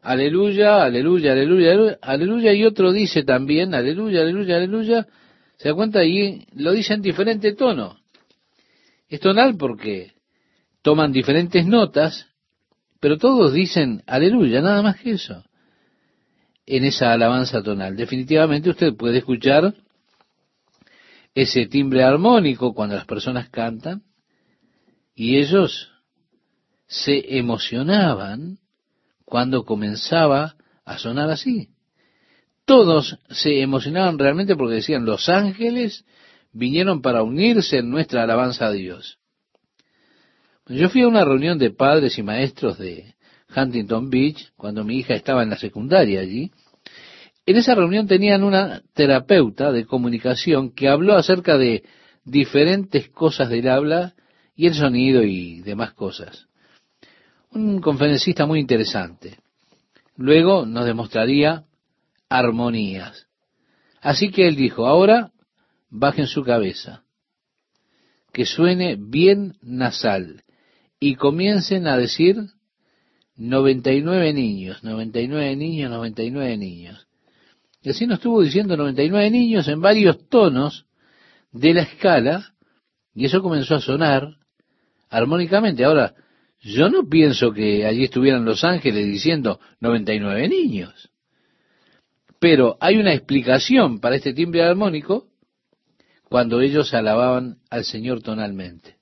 aleluya, 0.01 0.83
aleluya, 0.83 1.33
aleluya, 1.33 1.97
aleluya, 2.01 2.53
y 2.53 2.65
otro 2.65 2.91
dice 2.91 3.23
también 3.23 3.75
aleluya, 3.75 4.21
aleluya, 4.21 4.55
aleluya. 4.55 5.07
¿Se 5.57 5.69
da 5.69 5.75
cuenta? 5.75 6.03
Y 6.03 6.47
lo 6.55 6.71
dice 6.71 6.93
en 6.93 7.01
diferente 7.01 7.53
tono. 7.53 8.00
Es 9.11 9.19
tonal 9.19 9.57
porque 9.57 10.13
toman 10.81 11.11
diferentes 11.11 11.67
notas 11.67 12.31
pero 13.01 13.17
todos 13.17 13.51
dicen 13.51 14.03
aleluya, 14.05 14.61
nada 14.61 14.83
más 14.83 15.01
que 15.01 15.11
eso, 15.11 15.43
en 16.67 16.85
esa 16.85 17.11
alabanza 17.11 17.61
tonal. 17.63 17.97
Definitivamente 17.97 18.69
usted 18.69 18.95
puede 18.95 19.17
escuchar 19.17 19.73
ese 21.33 21.65
timbre 21.65 22.03
armónico 22.03 22.73
cuando 22.73 22.95
las 22.95 23.05
personas 23.05 23.49
cantan 23.49 24.03
y 25.15 25.37
ellos 25.37 25.91
se 26.85 27.37
emocionaban 27.37 28.59
cuando 29.25 29.65
comenzaba 29.65 30.55
a 30.85 30.99
sonar 30.99 31.31
así. 31.31 31.69
Todos 32.65 33.17
se 33.31 33.61
emocionaban 33.61 34.19
realmente 34.19 34.55
porque 34.55 34.75
decían, 34.75 35.05
los 35.05 35.27
ángeles 35.27 36.05
vinieron 36.53 37.01
para 37.01 37.23
unirse 37.23 37.77
en 37.77 37.89
nuestra 37.89 38.23
alabanza 38.23 38.67
a 38.67 38.71
Dios. 38.71 39.17
Yo 40.67 40.89
fui 40.89 41.01
a 41.01 41.07
una 41.07 41.25
reunión 41.25 41.57
de 41.57 41.71
padres 41.71 42.17
y 42.17 42.23
maestros 42.23 42.77
de 42.77 43.15
Huntington 43.55 44.09
Beach 44.09 44.51
cuando 44.55 44.83
mi 44.83 44.99
hija 44.99 45.13
estaba 45.15 45.43
en 45.43 45.49
la 45.49 45.57
secundaria 45.57 46.21
allí. 46.21 46.51
En 47.45 47.57
esa 47.57 47.75
reunión 47.75 48.07
tenían 48.07 48.43
una 48.43 48.81
terapeuta 48.93 49.71
de 49.71 49.85
comunicación 49.85 50.73
que 50.73 50.87
habló 50.87 51.15
acerca 51.15 51.57
de 51.57 51.83
diferentes 52.23 53.09
cosas 53.09 53.49
del 53.49 53.67
habla 53.67 54.13
y 54.55 54.67
el 54.67 54.75
sonido 54.75 55.23
y 55.23 55.61
demás 55.61 55.93
cosas. 55.93 56.47
Un 57.51 57.81
conferencista 57.81 58.45
muy 58.45 58.59
interesante. 58.59 59.37
Luego 60.15 60.65
nos 60.65 60.85
demostraría 60.85 61.65
armonías. 62.29 63.27
Así 64.01 64.31
que 64.31 64.47
él 64.47 64.55
dijo, 64.55 64.87
ahora 64.87 65.30
bajen 65.91 66.25
su 66.25 66.43
cabeza, 66.43 67.03
que 68.33 68.45
suene 68.45 68.95
bien 68.97 69.57
nasal 69.61 70.43
y 70.99 71.15
comiencen 71.15 71.85
a 71.85 71.97
decir 71.97 72.37
99 73.35 74.33
niños, 74.33 74.83
99 74.83 75.55
niños, 75.55 75.91
99 75.91 76.57
niños. 76.57 77.07
Y 77.83 77.89
así 77.89 78.07
nos 78.07 78.19
estuvo 78.19 78.41
diciendo 78.41 78.77
99 78.77 79.29
niños 79.29 79.67
en 79.67 79.81
varios 79.81 80.27
tonos 80.29 80.85
de 81.51 81.73
la 81.73 81.81
escala, 81.81 82.53
y 83.13 83.25
eso 83.25 83.41
comenzó 83.41 83.75
a 83.75 83.81
sonar 83.81 84.37
armónicamente. 85.09 85.83
Ahora, 85.83 86.13
yo 86.61 86.89
no 86.89 87.09
pienso 87.09 87.51
que 87.51 87.85
allí 87.85 88.03
estuvieran 88.03 88.45
los 88.45 88.63
ángeles 88.63 89.07
diciendo 89.07 89.59
99 89.81 90.47
niños. 90.47 91.09
Pero 92.39 92.77
hay 92.79 92.97
una 92.97 93.13
explicación 93.13 93.99
para 93.99 94.15
este 94.15 94.33
timbre 94.33 94.63
armónico 94.63 95.30
cuando 96.31 96.61
ellos 96.61 96.93
alababan 96.93 97.57
al 97.69 97.83
Señor 97.83 98.21
tonalmente. 98.21 98.95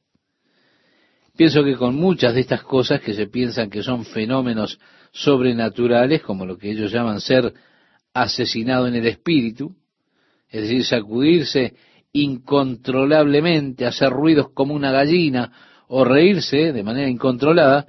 Pienso 1.38 1.63
que 1.63 1.76
con 1.76 1.94
muchas 1.94 2.34
de 2.34 2.39
estas 2.39 2.63
cosas 2.63 3.02
que 3.02 3.13
se 3.13 3.28
piensan 3.28 3.70
que 3.70 3.84
son 3.84 4.04
fenómenos 4.04 4.80
sobrenaturales, 5.12 6.24
como 6.24 6.48
lo 6.48 6.58
que 6.58 6.72
ellos 6.72 6.92
llaman 6.92 7.22
ser 7.22 7.54
asesinado 8.15 8.88
en 8.88 8.96
el 8.96 9.06
espíritu, 9.06 9.76
es 10.50 10.63
decir, 10.63 10.84
sacudirse 10.84 11.76
incontrolablemente, 12.13 13.86
hacer 13.86 14.10
ruidos 14.10 14.50
como 14.52 14.74
una 14.74 14.92
gallina 14.92 15.52
o 15.88 16.04
reírse 16.04 16.74
de 16.74 16.84
manera 16.84 17.10
incontrolada, 17.10 17.86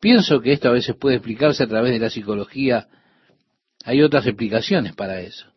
pienso 0.00 0.40
que 0.40 0.52
esto 0.52 0.68
a 0.68 0.72
veces 0.72 0.94
puede 0.94 1.16
explicarse 1.16 1.64
a 1.64 1.68
través 1.68 1.90
de 1.94 1.98
la 1.98 2.10
psicología. 2.10 2.86
Hay 3.84 4.02
otras 4.02 4.24
explicaciones 4.24 4.94
para 4.94 5.20
eso. 5.20 5.51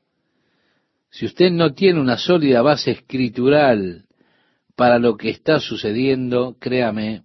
Si 1.16 1.26
usted 1.26 1.50
no 1.50 1.74
tiene 1.74 2.02
una 2.02 2.18
sólida 2.18 2.62
base 2.62 2.92
escritural 2.92 4.04
para 4.76 5.00
lo 5.00 5.16
que 5.16 5.30
está 5.30 5.62
sucediendo, 5.62 6.58
créame, 6.60 7.24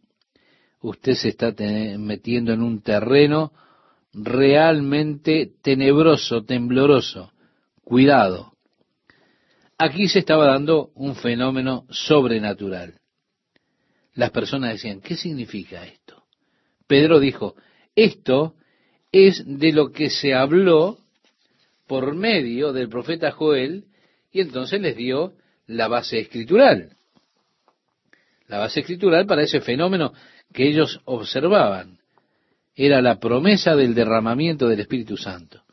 usted 0.80 1.14
se 1.14 1.30
está 1.30 1.52
metiendo 1.98 2.52
en 2.52 2.62
un 2.62 2.82
terreno 2.82 3.52
realmente 4.12 5.50
tenebroso, 5.60 6.44
tembloroso. 6.44 7.32
Cuidado. 7.82 8.52
Aquí 9.76 10.06
se 10.06 10.20
estaba 10.20 10.46
dando 10.46 10.92
un 10.94 11.16
fenómeno 11.16 11.84
sobrenatural. 11.90 12.94
Las 14.14 14.30
personas 14.30 14.74
decían, 14.74 15.00
¿qué 15.00 15.16
significa 15.16 15.84
esto? 15.84 16.22
Pedro 16.86 17.18
dijo, 17.18 17.56
esto 17.96 18.54
es 19.10 19.42
de 19.44 19.72
lo 19.72 19.90
que 19.90 20.10
se 20.10 20.32
habló 20.32 20.98
por 21.90 22.14
medio 22.14 22.72
del 22.72 22.88
profeta 22.88 23.32
Joel 23.32 23.86
y 24.30 24.42
entonces 24.42 24.80
les 24.80 24.94
dio 24.94 25.32
la 25.66 25.88
base 25.88 26.20
escritural. 26.20 26.90
La 28.46 28.58
base 28.58 28.78
escritural 28.78 29.26
para 29.26 29.42
ese 29.42 29.60
fenómeno 29.60 30.12
que 30.54 30.68
ellos 30.68 31.00
observaban 31.04 31.98
era 32.76 33.02
la 33.02 33.18
promesa 33.18 33.74
del 33.74 33.96
derramamiento 33.96 34.68
del 34.68 34.78
Espíritu 34.78 35.16
Santo. 35.16 35.64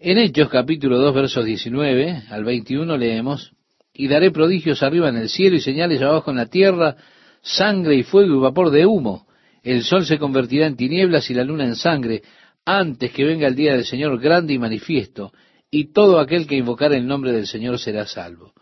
En 0.00 0.18
Hechos 0.18 0.48
capítulo 0.48 0.98
2 0.98 1.14
versos 1.14 1.44
19 1.44 2.24
al 2.28 2.42
21 2.42 2.96
leemos, 2.96 3.52
y 3.94 4.08
daré 4.08 4.32
prodigios 4.32 4.82
arriba 4.82 5.08
en 5.08 5.18
el 5.18 5.28
cielo 5.28 5.54
y 5.54 5.60
señales 5.60 6.02
abajo 6.02 6.32
en 6.32 6.38
la 6.38 6.46
tierra, 6.46 6.96
sangre 7.42 7.94
y 7.94 8.02
fuego 8.02 8.34
y 8.34 8.40
vapor 8.40 8.70
de 8.70 8.86
humo. 8.86 9.28
El 9.62 9.84
sol 9.84 10.04
se 10.04 10.18
convertirá 10.18 10.66
en 10.66 10.76
tinieblas 10.76 11.30
y 11.30 11.34
la 11.34 11.44
luna 11.44 11.64
en 11.64 11.76
sangre, 11.76 12.22
antes 12.66 13.12
que 13.12 13.24
venga 13.24 13.46
el 13.46 13.54
día 13.54 13.72
del 13.72 13.84
Señor 13.84 14.20
grande 14.20 14.52
y 14.52 14.58
manifiesto, 14.58 15.32
y 15.70 15.92
todo 15.92 16.18
aquel 16.18 16.46
que 16.46 16.56
invocar 16.56 16.92
el 16.92 17.06
nombre 17.06 17.32
del 17.32 17.46
Señor 17.46 17.78
será 17.78 18.06
salvo. 18.06 18.52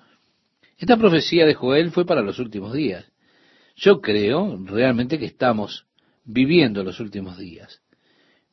Esta 0.76 0.96
profecía 0.96 1.46
de 1.46 1.54
Joel 1.54 1.90
fue 1.90 2.04
para 2.04 2.20
los 2.22 2.38
últimos 2.38 2.74
días. 2.74 3.10
Yo 3.76 4.00
creo 4.00 4.58
realmente 4.64 5.18
que 5.18 5.24
estamos 5.24 5.86
viviendo 6.24 6.84
los 6.84 7.00
últimos 7.00 7.38
días. 7.38 7.80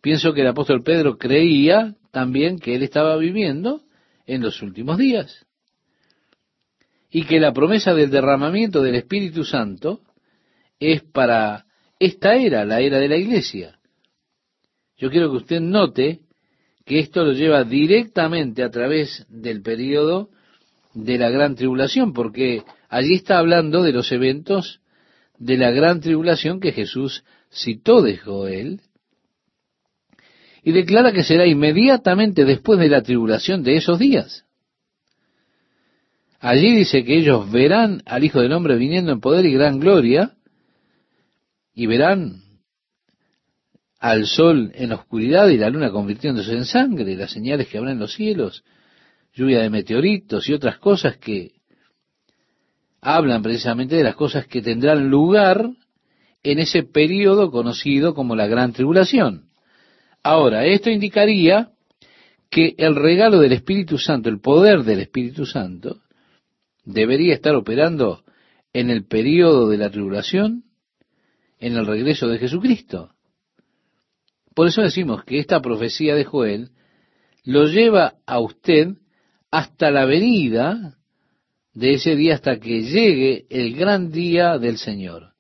Pienso 0.02 0.34
que 0.34 0.42
el 0.42 0.48
apóstol 0.48 0.84
Pedro 0.84 1.18
creía 1.18 1.96
también 2.12 2.58
que 2.58 2.76
él 2.76 2.84
estaba 2.84 3.18
viviendo 3.18 3.84
en 4.26 4.42
los 4.42 4.62
últimos 4.62 4.98
días. 4.98 5.46
Y 7.10 7.26
que 7.26 7.40
la 7.40 7.52
promesa 7.52 7.94
del 7.94 8.10
derramamiento 8.10 8.82
del 8.82 8.96
Espíritu 8.96 9.44
Santo 9.44 10.02
es 10.80 11.04
para 11.04 11.66
esta 12.00 12.36
era, 12.36 12.64
la 12.66 12.80
era 12.80 13.00
de 13.00 13.10
la 13.10 13.18
iglesia. 13.18 13.81
Yo 15.02 15.10
quiero 15.10 15.32
que 15.32 15.38
usted 15.38 15.60
note 15.60 16.20
que 16.86 17.00
esto 17.00 17.24
lo 17.24 17.34
lleva 17.34 17.64
directamente 17.64 18.62
a 18.62 18.70
través 18.70 19.26
del 19.30 19.64
periodo 19.64 20.30
de 20.94 21.18
la 21.18 21.32
gran 21.32 21.56
tribulación, 21.56 22.14
porque 22.14 22.62
allí 22.88 23.16
está 23.16 23.40
hablando 23.40 23.82
de 23.82 23.94
los 23.94 24.12
eventos 24.12 24.80
de 25.40 25.58
la 25.58 25.72
gran 25.72 26.02
tribulación 26.02 26.60
que 26.60 26.72
Jesús 26.72 27.24
citó 27.52 28.04
de 28.04 28.18
Joel, 28.18 28.82
y 30.64 30.72
declara 30.72 31.12
que 31.12 31.24
será 31.24 31.48
inmediatamente 31.48 32.46
después 32.46 32.80
de 32.80 32.90
la 32.90 33.02
tribulación 33.02 33.64
de 33.64 33.78
esos 33.78 33.98
días. 33.98 34.46
Allí 36.40 36.76
dice 36.76 37.04
que 37.04 37.18
ellos 37.18 37.52
verán 37.52 38.04
al 38.06 38.24
Hijo 38.24 38.40
del 38.40 38.54
Hombre 38.54 38.76
viniendo 38.76 39.12
en 39.12 39.20
poder 39.20 39.48
y 39.48 39.54
gran 39.54 39.80
gloria, 39.80 40.36
y 41.74 41.88
verán 41.88 42.51
al 44.02 44.26
sol 44.26 44.72
en 44.74 44.94
oscuridad 44.94 45.48
y 45.50 45.58
la 45.58 45.70
luna 45.70 45.92
convirtiéndose 45.92 46.54
en 46.54 46.66
sangre, 46.66 47.16
las 47.16 47.32
señales 47.32 47.68
que 47.68 47.78
habrá 47.78 47.92
en 47.92 48.00
los 48.00 48.16
cielos, 48.16 48.64
lluvia 49.36 49.62
de 49.62 49.70
meteoritos 49.70 50.50
y 50.50 50.54
otras 50.54 50.80
cosas 50.80 51.18
que 51.18 51.52
hablan 53.00 53.44
precisamente 53.44 53.96
de 53.96 54.04
las 54.04 54.16
cosas 54.16 54.48
que 54.48 54.64
tendrán 54.64 55.10
lugar 55.10 55.70
en 56.42 56.58
ese 56.58 56.82
periodo 56.82 57.52
conocido 57.52 58.16
como 58.16 58.36
la 58.36 58.48
gran 58.48 58.74
tribulación. 58.74 59.50
Ahora, 60.24 60.66
esto 60.66 60.90
indicaría 60.90 61.70
que 62.50 62.74
el 62.80 62.96
regalo 62.96 63.38
del 63.38 63.54
Espíritu 63.54 64.00
Santo, 64.00 64.30
el 64.30 64.42
poder 64.42 64.84
del 64.84 65.00
Espíritu 65.00 65.46
Santo, 65.46 66.00
debería 66.86 67.36
estar 67.36 67.54
operando 67.54 68.24
en 68.74 68.90
el 68.90 69.06
periodo 69.06 69.70
de 69.70 69.78
la 69.78 69.92
tribulación, 69.92 70.64
en 71.60 71.78
el 71.78 71.86
regreso 71.86 72.28
de 72.28 72.40
Jesucristo. 72.40 73.11
Por 74.54 74.68
eso 74.68 74.82
decimos 74.82 75.24
que 75.24 75.40
esta 75.40 75.62
profecía 75.62 76.16
de 76.16 76.26
Joel 76.26 76.70
lo 77.44 77.66
lleva 77.66 78.16
a 78.26 78.40
usted 78.40 78.90
hasta 79.50 79.92
la 79.92 80.06
venida 80.06 80.98
de 81.74 81.94
ese 81.94 82.16
día, 82.16 82.36
hasta 82.36 82.60
que 82.60 82.82
llegue 82.82 83.46
el 83.50 83.76
gran 83.76 84.12
día 84.12 84.58
del 84.58 84.78
Señor. 84.78 85.34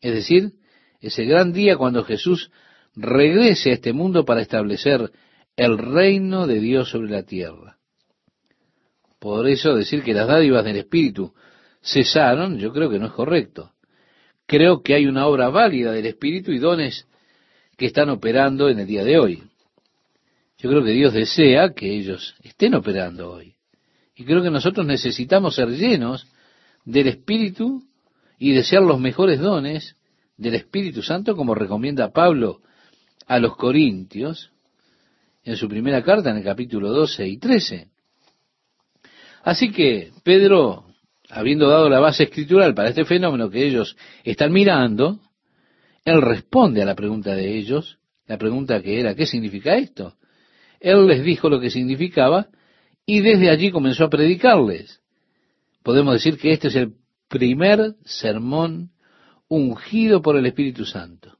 Es 0.00 0.14
decir, 0.14 0.52
ese 1.00 1.24
gran 1.24 1.52
día 1.52 1.76
cuando 1.76 2.04
Jesús 2.04 2.50
regrese 2.94 3.70
a 3.70 3.74
este 3.74 3.92
mundo 3.92 4.24
para 4.24 4.42
establecer 4.42 5.10
el 5.56 5.78
reino 5.78 6.46
de 6.46 6.60
Dios 6.60 6.90
sobre 6.90 7.10
la 7.10 7.24
tierra. 7.24 7.78
Por 9.18 9.48
eso 9.48 9.74
decir 9.74 10.02
que 10.02 10.14
las 10.14 10.28
dádivas 10.28 10.64
del 10.64 10.76
Espíritu 10.76 11.34
cesaron, 11.82 12.58
yo 12.58 12.72
creo 12.72 12.90
que 12.90 12.98
no 12.98 13.06
es 13.06 13.12
correcto. 13.12 13.72
Creo 14.46 14.82
que 14.82 14.94
hay 14.94 15.06
una 15.06 15.26
obra 15.26 15.48
válida 15.48 15.92
del 15.92 16.06
Espíritu 16.06 16.52
y 16.52 16.58
dones 16.58 17.06
que 17.76 17.86
están 17.86 18.08
operando 18.10 18.68
en 18.68 18.78
el 18.78 18.86
día 18.86 19.04
de 19.04 19.18
hoy. 19.18 19.42
Yo 20.58 20.70
creo 20.70 20.82
que 20.82 20.92
Dios 20.92 21.12
desea 21.12 21.74
que 21.74 21.94
ellos 21.94 22.34
estén 22.42 22.74
operando 22.74 23.30
hoy. 23.30 23.54
Y 24.14 24.24
creo 24.24 24.42
que 24.42 24.50
nosotros 24.50 24.86
necesitamos 24.86 25.54
ser 25.54 25.68
llenos 25.68 26.26
del 26.84 27.08
Espíritu 27.08 27.82
y 28.38 28.52
desear 28.52 28.82
los 28.82 28.98
mejores 28.98 29.38
dones 29.40 29.96
del 30.38 30.54
Espíritu 30.54 31.02
Santo, 31.02 31.36
como 31.36 31.54
recomienda 31.54 32.12
Pablo 32.12 32.60
a 33.26 33.38
los 33.38 33.56
Corintios 33.56 34.50
en 35.44 35.56
su 35.56 35.68
primera 35.68 36.02
carta, 36.02 36.30
en 36.30 36.38
el 36.38 36.44
capítulo 36.44 36.90
12 36.90 37.28
y 37.28 37.38
13. 37.38 37.88
Así 39.44 39.70
que 39.70 40.12
Pedro, 40.24 40.86
habiendo 41.28 41.68
dado 41.68 41.88
la 41.88 42.00
base 42.00 42.24
escritural 42.24 42.74
para 42.74 42.88
este 42.88 43.04
fenómeno 43.04 43.50
que 43.50 43.66
ellos 43.66 43.96
están 44.24 44.52
mirando, 44.52 45.20
él 46.06 46.22
responde 46.22 46.80
a 46.80 46.86
la 46.86 46.94
pregunta 46.94 47.34
de 47.34 47.58
ellos, 47.58 47.98
la 48.26 48.38
pregunta 48.38 48.80
que 48.80 49.00
era, 49.00 49.16
¿qué 49.16 49.26
significa 49.26 49.76
esto? 49.76 50.14
Él 50.78 51.04
les 51.08 51.24
dijo 51.24 51.50
lo 51.50 51.60
que 51.60 51.68
significaba 51.68 52.48
y 53.04 53.20
desde 53.20 53.50
allí 53.50 53.72
comenzó 53.72 54.04
a 54.04 54.08
predicarles. 54.08 55.00
Podemos 55.82 56.14
decir 56.14 56.38
que 56.38 56.52
este 56.52 56.68
es 56.68 56.76
el 56.76 56.94
primer 57.28 57.96
sermón 58.04 58.92
ungido 59.48 60.22
por 60.22 60.36
el 60.36 60.46
Espíritu 60.46 60.84
Santo. 60.84 61.38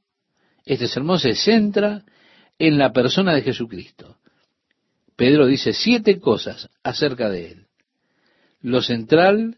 Este 0.65 0.89
sermón 0.89 1.19
se 1.19 1.33
centra 1.33 2.03
en 2.59 2.77
la 2.77 2.91
persona 2.91 3.33
de 3.35 3.43
Jesucristo. 3.43 4.17
Pedro 5.15 5.45
dice 5.47 5.71
siete 5.71 6.19
cosas 6.19 6.69
acerca 6.83 7.29
de 7.29 7.51
él. 7.51 7.67
Lo 8.59 8.81
central 8.81 9.55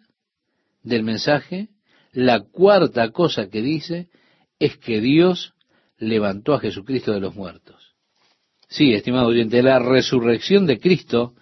del 0.84 1.02
mensaje, 1.02 1.70
la 2.12 2.42
cuarta 2.42 3.10
cosa 3.10 3.50
que 3.50 3.64
dice, 3.64 4.10
es 4.60 4.78
que 4.78 5.00
Dios 5.00 5.54
levantó 5.98 6.54
a 6.54 6.60
Jesucristo 6.60 7.12
de 7.12 7.22
los 7.22 7.36
muertos. 7.36 7.96
Sí, 8.68 8.94
estimado 8.94 9.28
oyente, 9.28 9.64
la 9.64 9.80
resurrección 9.80 10.68
de 10.68 10.80
Cristo 10.80 11.34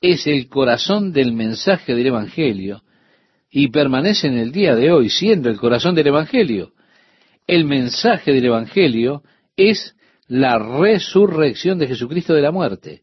es 0.00 0.26
el 0.26 0.48
corazón 0.48 1.12
del 1.12 1.32
mensaje 1.32 1.94
del 1.94 2.06
Evangelio 2.06 2.82
y 3.50 3.68
permanece 3.68 4.28
en 4.28 4.38
el 4.38 4.52
día 4.52 4.74
de 4.74 4.90
hoy 4.90 5.10
siendo 5.10 5.50
el 5.50 5.58
corazón 5.58 5.94
del 5.94 6.06
Evangelio. 6.06 6.72
El 7.46 7.64
mensaje 7.64 8.32
del 8.32 8.46
Evangelio 8.46 9.22
es 9.56 9.94
la 10.28 10.58
resurrección 10.58 11.78
de 11.78 11.88
Jesucristo 11.88 12.32
de 12.32 12.42
la 12.42 12.52
muerte. 12.52 13.02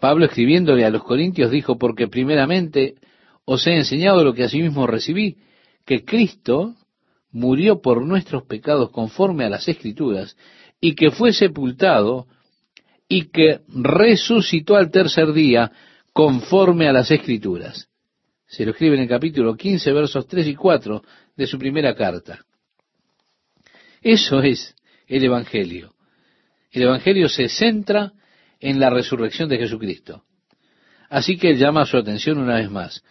Pablo 0.00 0.24
escribiéndole 0.24 0.84
a 0.84 0.90
los 0.90 1.04
Corintios 1.04 1.50
dijo, 1.50 1.78
porque 1.78 2.08
primeramente 2.08 2.94
os 3.44 3.66
he 3.66 3.76
enseñado 3.76 4.24
lo 4.24 4.34
que 4.34 4.44
asimismo 4.44 4.86
recibí, 4.86 5.36
que 5.84 6.04
Cristo 6.04 6.74
murió 7.32 7.80
por 7.80 8.04
nuestros 8.04 8.44
pecados 8.44 8.90
conforme 8.90 9.44
a 9.44 9.48
las 9.48 9.66
Escrituras, 9.66 10.36
y 10.80 10.94
que 10.94 11.10
fue 11.10 11.32
sepultado 11.32 12.26
y 13.08 13.26
que 13.26 13.60
resucitó 13.68 14.74
al 14.74 14.90
tercer 14.90 15.32
día 15.32 15.70
conforme 16.12 16.88
a 16.88 16.92
las 16.92 17.10
escrituras. 17.10 17.88
Se 18.46 18.64
lo 18.64 18.72
escribe 18.72 18.96
en 18.96 19.02
el 19.02 19.08
capítulo 19.08 19.56
15, 19.56 19.92
versos 19.92 20.26
3 20.26 20.46
y 20.48 20.54
4 20.54 21.02
de 21.36 21.46
su 21.46 21.58
primera 21.58 21.94
carta. 21.94 22.44
Eso 24.02 24.42
es 24.42 24.74
el 25.06 25.24
Evangelio. 25.24 25.94
El 26.70 26.82
Evangelio 26.82 27.28
se 27.28 27.48
centra 27.48 28.12
en 28.60 28.80
la 28.80 28.90
resurrección 28.90 29.48
de 29.48 29.58
Jesucristo. 29.58 30.24
Así 31.08 31.36
que 31.36 31.56
llama 31.56 31.86
su 31.86 31.96
atención 31.96 32.38
una 32.38 32.56
vez 32.56 32.70
más. 32.70 33.04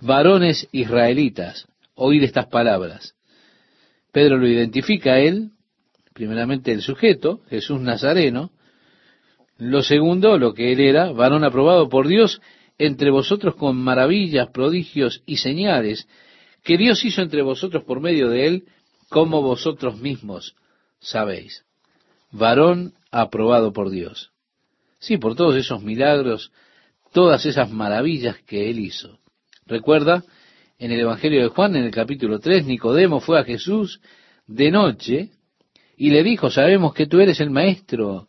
Varones 0.00 0.68
israelitas, 0.70 1.66
oír 1.94 2.22
estas 2.22 2.46
palabras. 2.46 3.15
Pedro 4.16 4.38
lo 4.38 4.48
identifica 4.48 5.12
a 5.12 5.20
él, 5.20 5.50
primeramente 6.14 6.72
el 6.72 6.80
sujeto, 6.80 7.42
Jesús 7.50 7.82
Nazareno, 7.82 8.50
lo 9.58 9.82
segundo, 9.82 10.38
lo 10.38 10.54
que 10.54 10.72
él 10.72 10.80
era, 10.80 11.12
varón 11.12 11.44
aprobado 11.44 11.90
por 11.90 12.08
Dios 12.08 12.40
entre 12.78 13.10
vosotros 13.10 13.56
con 13.56 13.76
maravillas, 13.76 14.48
prodigios 14.48 15.22
y 15.26 15.36
señales 15.36 16.08
que 16.62 16.78
Dios 16.78 17.04
hizo 17.04 17.20
entre 17.20 17.42
vosotros 17.42 17.84
por 17.84 18.00
medio 18.00 18.30
de 18.30 18.46
él, 18.46 18.64
como 19.10 19.42
vosotros 19.42 20.00
mismos 20.00 20.56
sabéis. 20.98 21.66
Varón 22.32 22.94
aprobado 23.10 23.74
por 23.74 23.90
Dios. 23.90 24.30
Sí, 24.98 25.18
por 25.18 25.34
todos 25.34 25.56
esos 25.56 25.82
milagros, 25.82 26.52
todas 27.12 27.44
esas 27.44 27.70
maravillas 27.70 28.38
que 28.46 28.70
él 28.70 28.78
hizo. 28.78 29.18
Recuerda, 29.66 30.24
en 30.78 30.92
el 30.92 31.00
Evangelio 31.00 31.42
de 31.42 31.48
Juan, 31.48 31.76
en 31.76 31.84
el 31.84 31.90
capítulo 31.90 32.38
3, 32.38 32.66
Nicodemo 32.66 33.20
fue 33.20 33.40
a 33.40 33.44
Jesús 33.44 34.00
de 34.46 34.70
noche 34.70 35.30
y 35.96 36.10
le 36.10 36.22
dijo, 36.22 36.50
sabemos 36.50 36.92
que 36.92 37.06
tú 37.06 37.20
eres 37.20 37.40
el 37.40 37.50
maestro 37.50 38.28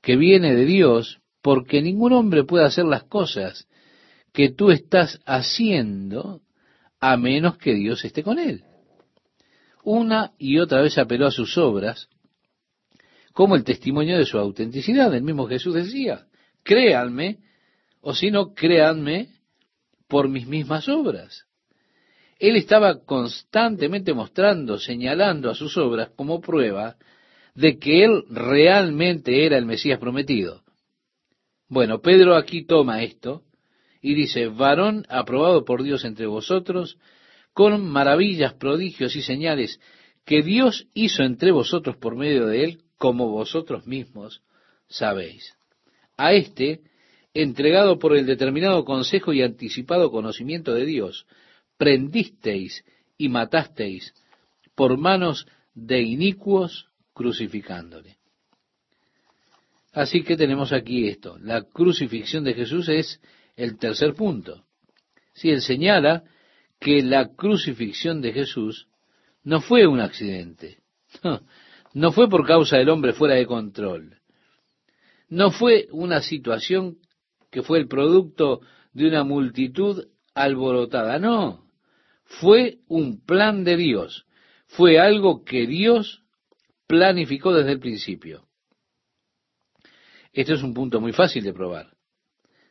que 0.00 0.16
viene 0.16 0.54
de 0.54 0.64
Dios, 0.64 1.20
porque 1.42 1.82
ningún 1.82 2.12
hombre 2.12 2.44
puede 2.44 2.64
hacer 2.64 2.84
las 2.84 3.04
cosas 3.04 3.66
que 4.32 4.50
tú 4.50 4.70
estás 4.70 5.20
haciendo 5.26 6.42
a 7.00 7.16
menos 7.16 7.58
que 7.58 7.74
Dios 7.74 8.04
esté 8.04 8.22
con 8.22 8.38
él. 8.38 8.64
Una 9.82 10.32
y 10.38 10.58
otra 10.58 10.80
vez 10.80 10.96
apeló 10.96 11.26
a 11.26 11.30
sus 11.30 11.58
obras 11.58 12.08
como 13.32 13.56
el 13.56 13.64
testimonio 13.64 14.16
de 14.16 14.24
su 14.24 14.38
autenticidad. 14.38 15.12
El 15.14 15.22
mismo 15.22 15.46
Jesús 15.46 15.74
decía, 15.74 16.26
créanme, 16.62 17.38
o 18.00 18.14
si 18.14 18.30
no, 18.30 18.54
créanme 18.54 19.28
por 20.08 20.28
mis 20.28 20.46
mismas 20.46 20.88
obras. 20.88 21.44
Él 22.46 22.56
estaba 22.56 23.02
constantemente 23.06 24.12
mostrando, 24.12 24.78
señalando 24.78 25.48
a 25.50 25.54
sus 25.54 25.78
obras 25.78 26.10
como 26.14 26.42
prueba 26.42 26.96
de 27.54 27.78
que 27.78 28.04
él 28.04 28.24
realmente 28.28 29.46
era 29.46 29.56
el 29.56 29.64
Mesías 29.64 29.98
prometido. 29.98 30.62
Bueno, 31.68 32.02
Pedro 32.02 32.36
aquí 32.36 32.66
toma 32.66 33.02
esto 33.02 33.44
y 34.02 34.12
dice, 34.12 34.48
varón 34.48 35.06
aprobado 35.08 35.64
por 35.64 35.82
Dios 35.82 36.04
entre 36.04 36.26
vosotros, 36.26 36.98
con 37.54 37.82
maravillas, 37.88 38.52
prodigios 38.52 39.16
y 39.16 39.22
señales 39.22 39.80
que 40.26 40.42
Dios 40.42 40.86
hizo 40.92 41.22
entre 41.22 41.50
vosotros 41.50 41.96
por 41.96 42.14
medio 42.14 42.46
de 42.46 42.64
él, 42.64 42.82
como 42.98 43.30
vosotros 43.30 43.86
mismos 43.86 44.42
sabéis. 44.86 45.56
A 46.18 46.34
éste, 46.34 46.82
entregado 47.32 47.98
por 47.98 48.14
el 48.14 48.26
determinado 48.26 48.84
consejo 48.84 49.32
y 49.32 49.40
anticipado 49.40 50.10
conocimiento 50.10 50.74
de 50.74 50.84
Dios, 50.84 51.24
prendisteis 51.76 52.84
y 53.16 53.28
matasteis 53.28 54.12
por 54.74 54.96
manos 54.98 55.46
de 55.74 56.02
inicuos 56.02 56.88
crucificándole. 57.12 58.16
Así 59.92 60.22
que 60.22 60.36
tenemos 60.36 60.72
aquí 60.72 61.08
esto. 61.08 61.38
La 61.38 61.62
crucifixión 61.62 62.42
de 62.44 62.54
Jesús 62.54 62.88
es 62.88 63.20
el 63.56 63.78
tercer 63.78 64.14
punto. 64.14 64.64
Si 65.34 65.50
él 65.50 65.62
señala 65.62 66.24
que 66.80 67.02
la 67.02 67.34
crucifixión 67.34 68.20
de 68.20 68.32
Jesús 68.32 68.88
no 69.44 69.60
fue 69.60 69.86
un 69.86 70.00
accidente, 70.00 70.78
no, 71.94 72.12
fue 72.12 72.28
por 72.28 72.46
causa 72.46 72.76
del 72.76 72.88
hombre 72.88 73.12
fuera 73.12 73.34
de 73.34 73.46
control, 73.46 74.18
no 75.28 75.50
fue 75.50 75.86
una 75.92 76.20
situación 76.20 76.98
que 77.50 77.62
fue 77.62 77.78
el 77.78 77.86
producto 77.86 78.60
de 78.92 79.06
una 79.08 79.22
multitud 79.22 80.06
alborotada, 80.34 81.18
no, 81.18 81.64
fue 82.24 82.78
un 82.88 83.24
plan 83.24 83.64
de 83.64 83.76
Dios, 83.76 84.26
fue 84.66 84.98
algo 84.98 85.44
que 85.44 85.66
Dios 85.66 86.22
planificó 86.86 87.52
desde 87.52 87.72
el 87.72 87.80
principio. 87.80 88.46
Este 90.32 90.54
es 90.54 90.62
un 90.62 90.74
punto 90.74 91.00
muy 91.00 91.12
fácil 91.12 91.44
de 91.44 91.52
probar. 91.52 91.94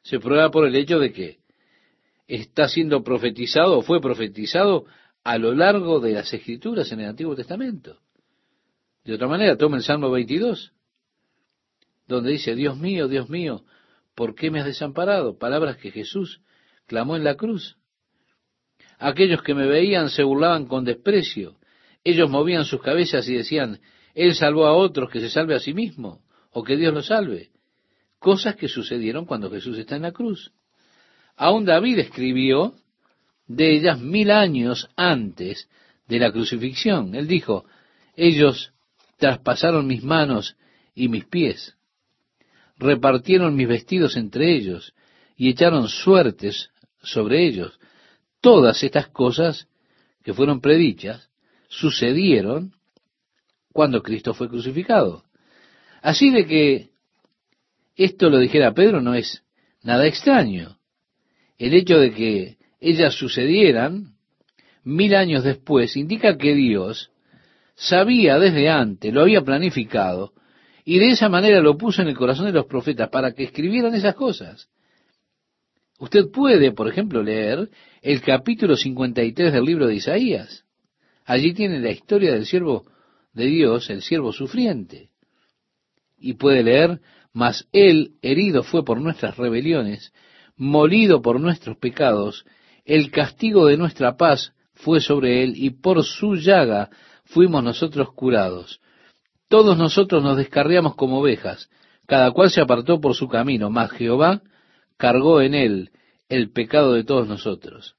Se 0.02 0.20
prueba 0.20 0.52
por 0.52 0.68
el 0.68 0.76
hecho 0.76 1.00
de 1.00 1.14
que 1.14 1.40
está 2.28 2.68
siendo 2.68 3.04
profetizado 3.04 3.80
o 3.80 3.82
fue 3.82 4.02
profetizado 4.02 4.86
a 5.24 5.38
lo 5.38 5.54
largo 5.54 6.02
de 6.02 6.12
las 6.12 6.34
escrituras 6.34 6.92
en 6.92 7.00
el 7.00 7.10
Antiguo 7.10 7.36
Testamento. 7.36 8.00
De 9.06 9.14
otra 9.14 9.28
manera, 9.28 9.58
toma 9.58 9.78
el 9.78 9.84
Salmo 9.84 10.12
22, 10.12 10.74
donde 12.08 12.32
dice, 12.32 12.56
Dios 12.56 12.78
mío, 12.78 13.08
Dios 13.08 13.30
mío, 13.30 13.64
¿por 14.16 14.36
qué 14.36 14.52
me 14.52 14.60
has 14.60 14.66
desamparado? 14.66 15.38
Palabras 15.38 15.78
que 15.78 15.92
Jesús 15.92 16.42
clamó 16.88 17.16
en 17.16 17.24
la 17.24 17.36
cruz. 17.36 17.78
Aquellos 19.00 19.42
que 19.42 19.54
me 19.54 19.68
veían 19.68 20.10
se 20.10 20.24
burlaban 20.24 20.66
con 20.66 20.86
desprecio. 20.86 21.58
Ellos 22.04 22.30
movían 22.30 22.66
sus 22.66 22.82
cabezas 22.82 23.28
y 23.28 23.36
decían, 23.36 23.80
Él 24.14 24.36
salvó 24.36 24.66
a 24.66 24.74
otros, 24.74 25.10
que 25.10 25.20
se 25.20 25.30
salve 25.30 25.56
a 25.56 25.60
sí 25.60 25.74
mismo, 25.74 26.22
o 26.52 26.64
que 26.64 26.78
Dios 26.78 26.94
lo 26.94 27.02
salve. 27.02 27.50
Cosas 28.20 28.56
que 28.56 28.68
sucedieron 28.68 29.26
cuando 29.26 29.50
Jesús 29.50 29.78
está 29.78 29.96
en 29.96 30.04
la 30.04 30.12
cruz. 30.12 30.52
Aún 31.36 31.66
David 31.66 32.00
escribió 32.00 32.76
de 33.48 33.76
ellas 33.76 34.00
mil 34.00 34.32
años 34.32 34.90
antes 34.96 35.70
de 36.08 36.20
la 36.20 36.32
crucifixión. 36.32 37.16
Él 37.16 37.28
dijo, 37.28 37.66
ellos 38.16 38.72
traspasaron 39.18 39.88
mis 39.88 40.04
manos 40.04 40.56
y 40.96 41.08
mis 41.08 41.26
pies, 41.26 41.76
repartieron 42.78 43.56
mis 43.56 43.68
vestidos 43.68 44.16
entre 44.16 44.56
ellos 44.56 44.94
y 45.36 45.50
echaron 45.50 45.88
suertes 45.88 46.70
sobre 47.04 47.46
ellos. 47.46 47.80
Todas 48.42 48.84
estas 48.84 49.08
cosas 49.10 49.68
que 50.24 50.34
fueron 50.34 50.62
predichas 50.62 51.30
sucedieron 51.68 52.74
cuando 53.72 54.02
Cristo 54.02 54.34
fue 54.34 54.50
crucificado. 54.50 55.24
Así 56.02 56.32
de 56.32 56.46
que 56.46 56.90
esto 57.96 58.30
lo 58.30 58.40
dijera 58.40 58.74
Pedro 58.74 59.02
no 59.02 59.14
es 59.14 59.44
nada 59.84 60.08
extraño. 60.08 60.78
El 61.58 61.74
hecho 61.74 62.00
de 62.00 62.12
que 62.12 62.58
ellas 62.80 63.14
sucedieran 63.14 64.16
mil 64.84 65.16
años 65.16 65.44
después 65.44 65.96
indica 65.96 66.38
que 66.38 66.56
Dios 66.56 67.12
sabía 67.76 68.38
desde 68.38 68.70
antes, 68.70 69.14
lo 69.14 69.22
había 69.22 69.42
planificado, 69.42 70.34
y 70.86 71.00
de 71.00 71.10
esa 71.10 71.30
manera 71.30 71.62
lo 71.62 71.78
puso 71.78 72.02
en 72.02 72.10
el 72.10 72.18
corazón 72.18 72.46
de 72.48 72.52
los 72.52 72.66
profetas 72.66 73.10
para 73.10 73.34
que 73.34 73.44
escribieran 73.44 73.96
esas 73.96 74.16
cosas. 74.16 74.70
Usted 76.04 76.32
puede, 76.32 76.74
por 76.74 76.90
ejemplo, 76.90 77.24
leer 77.24 77.70
el 78.02 78.22
capítulo 78.22 78.76
53 78.76 79.54
del 79.54 79.64
libro 79.64 79.88
de 79.88 79.96
Isaías. 79.96 80.66
Allí 81.24 81.54
tiene 81.54 81.80
la 81.80 81.92
historia 81.92 82.34
del 82.34 82.46
siervo 82.46 82.84
de 83.32 83.46
Dios, 83.46 83.90
el 83.90 84.02
siervo 84.02 84.34
sufriente. 84.34 85.12
Y 86.18 86.34
puede 86.34 86.62
leer, 86.62 87.00
mas 87.32 87.70
él 87.72 88.16
herido 88.22 88.64
fue 88.64 88.84
por 88.84 89.00
nuestras 89.00 89.38
rebeliones, 89.38 90.12
molido 90.58 91.22
por 91.22 91.40
nuestros 91.40 91.78
pecados, 91.78 92.44
el 92.84 93.10
castigo 93.10 93.68
de 93.68 93.78
nuestra 93.78 94.18
paz 94.18 94.52
fue 94.74 95.00
sobre 95.00 95.42
él, 95.42 95.54
y 95.56 95.70
por 95.70 96.04
su 96.04 96.36
llaga 96.36 96.90
fuimos 97.24 97.64
nosotros 97.64 98.12
curados. 98.14 98.82
Todos 99.48 99.78
nosotros 99.78 100.22
nos 100.22 100.36
descarriamos 100.36 100.96
como 100.96 101.22
ovejas, 101.22 101.70
cada 102.08 102.32
cual 102.32 102.50
se 102.50 102.60
apartó 102.60 103.00
por 103.00 103.16
su 103.16 103.30
camino, 103.30 103.70
mas 103.70 103.90
Jehová 103.92 104.42
cargó 105.04 105.42
en 105.42 105.54
él 105.54 105.92
el 106.30 106.54
pecado 106.54 106.94
de 106.94 107.04
todos 107.04 107.28
nosotros. 107.28 107.98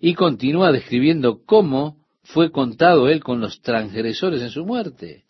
Y 0.00 0.14
continúa 0.14 0.72
describiendo 0.72 1.44
cómo 1.44 1.98
fue 2.22 2.50
contado 2.50 3.10
él 3.10 3.22
con 3.22 3.42
los 3.42 3.60
transgresores 3.60 4.40
en 4.40 4.48
su 4.48 4.64
muerte. 4.64 5.24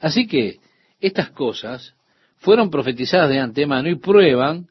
Así 0.00 0.26
que 0.26 0.58
estas 0.98 1.30
cosas 1.30 1.94
fueron 2.38 2.70
profetizadas 2.70 3.30
de 3.30 3.38
antemano 3.38 3.88
y 3.88 3.94
prueban 3.94 4.66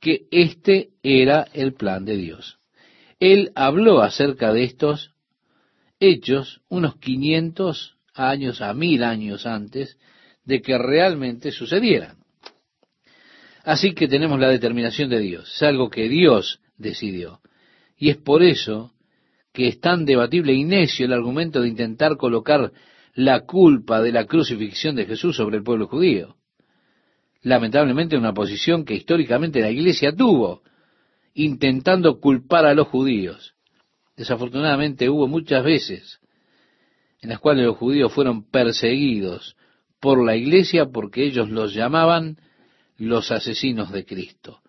que 0.00 0.22
este 0.30 0.88
era 1.02 1.46
el 1.52 1.74
plan 1.74 2.06
de 2.06 2.16
Dios. 2.16 2.58
Él 3.18 3.52
habló 3.54 4.00
acerca 4.00 4.50
de 4.54 4.64
estos 4.64 5.12
hechos 5.98 6.62
unos 6.70 6.96
500 6.96 7.98
años 8.14 8.62
a 8.62 8.72
mil 8.72 9.04
años 9.04 9.44
antes 9.44 9.98
de 10.46 10.62
que 10.62 10.78
realmente 10.78 11.52
sucedieran. 11.52 12.19
Así 13.64 13.94
que 13.94 14.08
tenemos 14.08 14.40
la 14.40 14.48
determinación 14.48 15.10
de 15.10 15.20
Dios, 15.20 15.52
es 15.54 15.62
algo 15.62 15.90
que 15.90 16.08
Dios 16.08 16.60
decidió. 16.76 17.40
Y 17.96 18.10
es 18.10 18.16
por 18.16 18.42
eso 18.42 18.92
que 19.52 19.68
es 19.68 19.80
tan 19.80 20.04
debatible 20.04 20.54
y 20.54 20.64
necio 20.64 21.06
el 21.06 21.12
argumento 21.12 21.60
de 21.60 21.68
intentar 21.68 22.16
colocar 22.16 22.72
la 23.14 23.40
culpa 23.40 24.00
de 24.00 24.12
la 24.12 24.26
crucifixión 24.26 24.96
de 24.96 25.06
Jesús 25.06 25.36
sobre 25.36 25.58
el 25.58 25.62
pueblo 25.62 25.88
judío. 25.88 26.36
Lamentablemente 27.42 28.16
una 28.16 28.32
posición 28.32 28.84
que 28.84 28.94
históricamente 28.94 29.60
la 29.60 29.70
iglesia 29.70 30.14
tuvo, 30.14 30.62
intentando 31.34 32.20
culpar 32.20 32.66
a 32.66 32.74
los 32.74 32.88
judíos. 32.88 33.54
Desafortunadamente 34.16 35.08
hubo 35.08 35.26
muchas 35.26 35.64
veces 35.64 36.20
en 37.22 37.30
las 37.30 37.38
cuales 37.38 37.66
los 37.66 37.76
judíos 37.76 38.12
fueron 38.12 38.48
perseguidos 38.50 39.56
por 40.00 40.24
la 40.24 40.36
iglesia 40.36 40.86
porque 40.86 41.24
ellos 41.24 41.50
los 41.50 41.74
llamaban 41.74 42.38
los 43.06 43.30
asesinos 43.30 43.90
de 43.90 44.04
Cristo. 44.04 44.60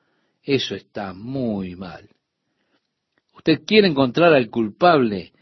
Eso 0.41 0.73
está 0.73 1.13
muy 1.13 1.75
mal. 1.75 2.09
¿Usted 3.35 3.63
quiere 3.65 3.87
encontrar 3.87 4.33
al 4.33 4.49
culpable 4.49 5.33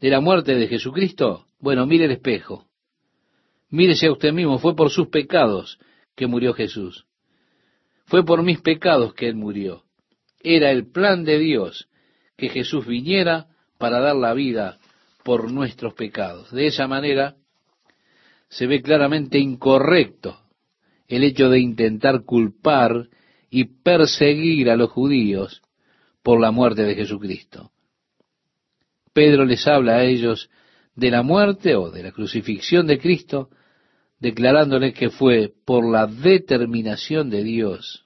de 0.00 0.10
la 0.10 0.20
muerte 0.20 0.54
de 0.54 0.68
Jesucristo? 0.68 1.46
Bueno, 1.58 1.86
mire 1.86 2.04
el 2.04 2.12
espejo. 2.12 2.66
Mírese 3.68 4.06
a 4.06 4.12
usted 4.12 4.32
mismo, 4.32 4.58
fue 4.58 4.76
por 4.76 4.90
sus 4.90 5.08
pecados 5.08 5.78
que 6.14 6.28
murió 6.28 6.54
Jesús. 6.54 7.06
Fue 8.04 8.24
por 8.24 8.42
mis 8.42 8.60
pecados 8.60 9.14
que 9.14 9.26
Él 9.26 9.34
murió. 9.34 9.82
Era 10.40 10.70
el 10.70 10.90
plan 10.90 11.24
de 11.24 11.38
Dios 11.38 11.88
que 12.36 12.48
Jesús 12.48 12.86
viniera 12.86 13.48
para 13.78 13.98
dar 13.98 14.14
la 14.14 14.32
vida 14.34 14.78
por 15.24 15.50
nuestros 15.50 15.94
pecados. 15.94 16.52
De 16.52 16.68
esa 16.68 16.86
manera 16.86 17.34
se 18.48 18.68
ve 18.68 18.80
claramente 18.80 19.38
incorrecto 19.38 20.45
el 21.08 21.24
hecho 21.24 21.48
de 21.48 21.60
intentar 21.60 22.24
culpar 22.24 23.08
y 23.50 23.64
perseguir 23.64 24.70
a 24.70 24.76
los 24.76 24.90
judíos 24.90 25.62
por 26.22 26.40
la 26.40 26.50
muerte 26.50 26.82
de 26.82 26.94
Jesucristo. 26.94 27.70
Pedro 29.12 29.44
les 29.44 29.66
habla 29.66 29.96
a 29.96 30.04
ellos 30.04 30.50
de 30.94 31.10
la 31.10 31.22
muerte 31.22 31.76
o 31.76 31.90
de 31.90 32.02
la 32.02 32.12
crucifixión 32.12 32.86
de 32.86 32.98
Cristo, 32.98 33.50
declarándoles 34.18 34.94
que 34.94 35.10
fue 35.10 35.52
por 35.64 35.90
la 35.90 36.06
determinación 36.06 37.30
de 37.30 37.44
Dios 37.44 38.04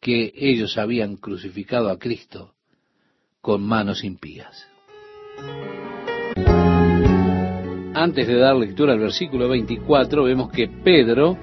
que 0.00 0.32
ellos 0.34 0.78
habían 0.78 1.16
crucificado 1.16 1.90
a 1.90 1.98
Cristo 1.98 2.54
con 3.40 3.62
manos 3.62 4.04
impías. 4.04 4.66
Antes 7.94 8.26
de 8.26 8.34
dar 8.34 8.56
lectura 8.56 8.92
al 8.92 8.98
versículo 8.98 9.48
24, 9.48 10.24
vemos 10.24 10.50
que 10.50 10.68
Pedro 10.68 11.36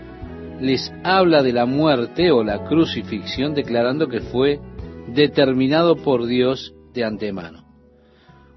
les 0.59 0.91
habla 1.03 1.43
de 1.43 1.53
la 1.53 1.65
muerte 1.65 2.31
o 2.31 2.43
la 2.43 2.65
crucifixión, 2.65 3.53
declarando 3.53 4.07
que 4.07 4.21
fue 4.21 4.59
determinado 5.07 5.95
por 5.95 6.25
Dios 6.25 6.73
de 6.93 7.03
antemano. 7.03 7.65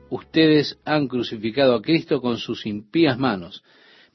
Ustedes 0.09 0.78
han 0.84 1.09
crucificado 1.09 1.74
a 1.74 1.82
Cristo 1.82 2.20
con 2.20 2.38
sus 2.38 2.66
impías 2.66 3.18
manos, 3.18 3.62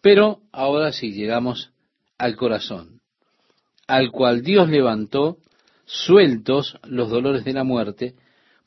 pero 0.01 0.39
ahora 0.51 0.91
sí 0.91 1.11
llegamos 1.11 1.71
al 2.17 2.35
corazón, 2.35 3.01
al 3.87 4.11
cual 4.11 4.41
Dios 4.41 4.69
levantó 4.69 5.37
sueltos 5.85 6.77
los 6.83 7.09
dolores 7.09 7.45
de 7.45 7.53
la 7.53 7.63
muerte, 7.63 8.15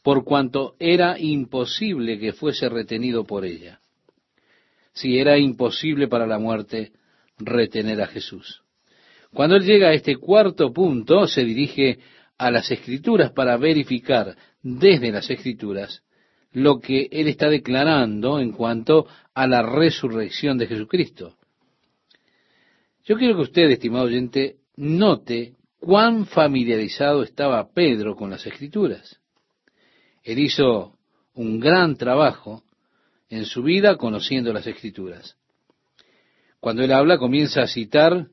por 0.02 0.24
cuanto 0.24 0.74
era 0.78 1.18
imposible 1.18 2.18
que 2.18 2.32
fuese 2.32 2.68
retenido 2.68 3.24
por 3.24 3.44
ella. 3.44 3.80
Si 4.92 5.18
era 5.18 5.38
imposible 5.38 6.08
para 6.08 6.26
la 6.26 6.38
muerte 6.38 6.92
retener 7.38 8.00
a 8.00 8.06
Jesús. 8.06 8.62
Cuando 9.32 9.56
él 9.56 9.64
llega 9.64 9.88
a 9.88 9.94
este 9.94 10.16
cuarto 10.16 10.72
punto, 10.72 11.26
se 11.26 11.44
dirige 11.44 11.98
a 12.38 12.50
las 12.50 12.70
escrituras 12.70 13.32
para 13.32 13.56
verificar 13.56 14.36
desde 14.62 15.10
las 15.10 15.28
escrituras 15.28 16.02
lo 16.52 16.80
que 16.80 17.08
él 17.10 17.28
está 17.28 17.48
declarando 17.48 18.40
en 18.40 18.52
cuanto 18.52 19.06
a 19.34 19.46
la 19.46 19.62
resurrección 19.62 20.56
de 20.56 20.66
Jesucristo. 20.66 21.36
Yo 23.04 23.16
quiero 23.16 23.36
que 23.36 23.42
usted, 23.42 23.70
estimado 23.70 24.06
oyente, 24.06 24.56
note 24.76 25.54
cuán 25.78 26.26
familiarizado 26.26 27.22
estaba 27.22 27.72
Pedro 27.72 28.16
con 28.16 28.30
las 28.30 28.46
escrituras. 28.46 29.20
Él 30.22 30.38
hizo 30.38 30.94
un 31.34 31.60
gran 31.60 31.96
trabajo 31.96 32.64
en 33.28 33.44
su 33.44 33.62
vida 33.62 33.96
conociendo 33.96 34.52
las 34.52 34.66
escrituras. 34.66 35.36
Cuando 36.60 36.82
él 36.82 36.92
habla 36.92 37.18
comienza 37.18 37.62
a 37.62 37.68
citar 37.68 38.26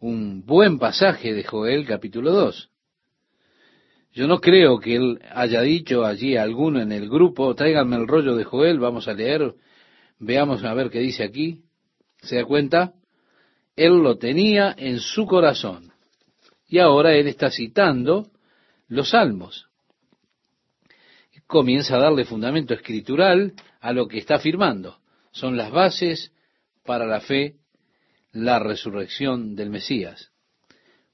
un 0.00 0.46
buen 0.46 0.78
pasaje 0.78 1.34
de 1.34 1.44
Joel 1.44 1.86
capítulo 1.86 2.32
2. 2.32 2.70
Yo 4.12 4.26
no 4.26 4.40
creo 4.40 4.80
que 4.80 4.96
él 4.96 5.20
haya 5.30 5.60
dicho 5.60 6.04
allí 6.04 6.36
a 6.36 6.42
alguno 6.42 6.80
en 6.80 6.90
el 6.90 7.08
grupo, 7.08 7.54
tráiganme 7.54 7.96
el 7.96 8.08
rollo 8.08 8.34
de 8.34 8.44
Joel, 8.44 8.80
vamos 8.80 9.06
a 9.06 9.12
leer, 9.12 9.54
veamos 10.18 10.64
a 10.64 10.74
ver 10.74 10.90
qué 10.90 11.00
dice 11.00 11.22
aquí. 11.22 11.62
¿Se 12.22 12.36
da 12.36 12.44
cuenta? 12.44 12.94
Él 13.76 13.98
lo 13.98 14.16
tenía 14.16 14.74
en 14.76 14.98
su 14.98 15.26
corazón. 15.26 15.92
Y 16.66 16.78
ahora 16.78 17.14
él 17.14 17.28
está 17.28 17.50
citando 17.50 18.30
los 18.88 19.10
salmos. 19.10 19.68
Comienza 21.46 21.96
a 21.96 22.00
darle 22.00 22.24
fundamento 22.24 22.74
escritural 22.74 23.52
a 23.80 23.92
lo 23.92 24.08
que 24.08 24.18
está 24.18 24.36
afirmando. 24.36 24.98
Son 25.30 25.56
las 25.56 25.70
bases 25.70 26.32
para 26.84 27.06
la 27.06 27.20
fe, 27.20 27.56
la 28.32 28.58
resurrección 28.58 29.56
del 29.56 29.70
Mesías. 29.70 30.30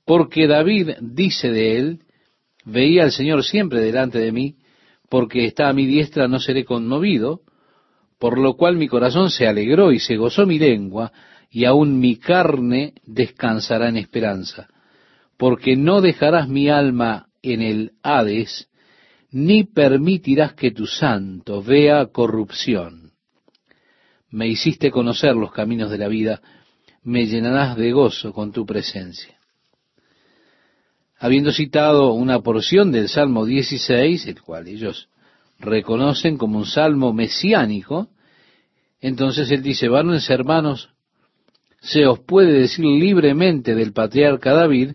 Porque 0.05 0.47
David 0.47 0.91
dice 1.01 1.51
de 1.51 1.79
él, 1.79 2.01
veía 2.65 3.05
al 3.05 3.13
Señor 3.13 3.45
siempre 3.45 3.81
delante 3.81 4.19
de 4.19 4.33
mí, 4.33 4.57
porque 5.09 5.45
está 5.45 5.69
a 5.69 5.73
mi 5.73 5.87
diestra 5.87 6.29
no 6.29 6.39
seré 6.39 6.65
conmovido, 6.65 7.43
por 8.19 8.39
lo 8.39 8.55
cual 8.55 8.77
mi 8.77 8.89
corazón 8.89 9.31
se 9.31 9.47
alegró 9.47 9.93
y 9.93 9.99
se 9.99 10.17
gozó 10.17 10.47
mi 10.47 10.59
lengua, 10.59 11.13
y 11.51 11.65
aún 11.65 12.01
mi 12.01 12.17
carne 12.17 12.95
descansará 13.05 13.89
en 13.89 13.97
esperanza, 13.97 14.69
porque 15.37 15.77
no 15.77 16.01
dejarás 16.01 16.49
mi 16.49 16.69
alma 16.69 17.29
en 17.43 17.63
el 17.63 17.93
Hades, 18.03 18.69
ni 19.31 19.65
permitirás 19.65 20.55
que 20.55 20.71
tu 20.71 20.87
santo 20.87 21.63
vea 21.63 22.07
corrupción. 22.07 23.13
Me 24.31 24.49
hiciste 24.49 24.91
conocer 24.91 25.35
los 25.35 25.53
caminos 25.53 25.91
de 25.91 25.99
la 25.99 26.09
vida, 26.09 26.41
me 27.07 27.27
llenarás 27.27 27.77
de 27.77 27.91
gozo 27.93 28.33
con 28.33 28.53
tu 28.53 28.67
presencia 28.67 29.37
habiendo 31.19 31.53
citado 31.53 32.13
una 32.13 32.41
porción 32.41 32.93
del 32.93 33.09
Salmo 33.09 33.45
16, 33.45 34.27
el 34.27 34.41
cual 34.43 34.69
ellos 34.69 35.09
reconocen 35.59 36.37
como 36.37 36.59
un 36.59 36.67
salmo 36.67 37.13
mesiánico, 37.13 38.09
entonces 39.01 39.51
él 39.51 39.63
dice, 39.63 39.89
varones 39.89 40.29
hermanos, 40.29 40.91
se 41.81 42.07
os 42.07 42.21
puede 42.21 42.53
decir 42.53 42.85
libremente 42.85 43.75
del 43.75 43.93
patriarca 43.93 44.53
David 44.53 44.93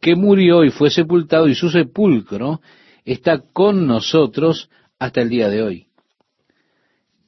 que 0.00 0.14
murió 0.14 0.64
y 0.64 0.70
fue 0.70 0.90
sepultado 0.90 1.48
y 1.48 1.54
su 1.54 1.70
sepulcro 1.70 2.60
está 3.04 3.40
con 3.52 3.86
nosotros 3.86 4.70
hasta 4.98 5.22
el 5.22 5.28
día 5.28 5.48
de 5.48 5.62
hoy. 5.62 5.86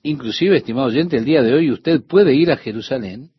Inclusive, 0.03 0.57
estimado 0.57 0.87
oyente, 0.87 1.16
el 1.16 1.24
día 1.24 1.43
de 1.43 1.53
hoy 1.53 1.70
usted 1.70 2.03
puede 2.03 2.35
ir 2.35 2.51
a 2.51 2.57
Jerusalén 2.57 3.31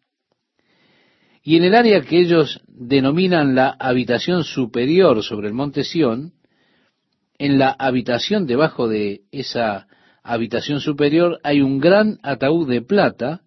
y 1.44 1.58
en 1.58 1.64
el 1.64 1.76
área 1.76 2.02
que 2.02 2.20
ellos 2.20 2.62
denominan 2.68 3.56
la 3.56 3.76
habitación 3.80 4.44
superior 4.44 5.24
sobre 5.24 5.48
el 5.48 5.54
monte 5.54 5.84
Sión, 5.84 6.34
en 7.38 7.58
la 7.58 7.72
habitación 7.72 8.46
debajo 8.46 8.88
de 8.88 9.22
esa 9.32 9.88
habitación 10.24 10.80
superior 10.80 11.40
hay 11.44 11.62
un 11.62 11.80
gran 11.80 12.20
ataúd 12.22 12.70
de 12.70 12.84
plata. 12.84 13.42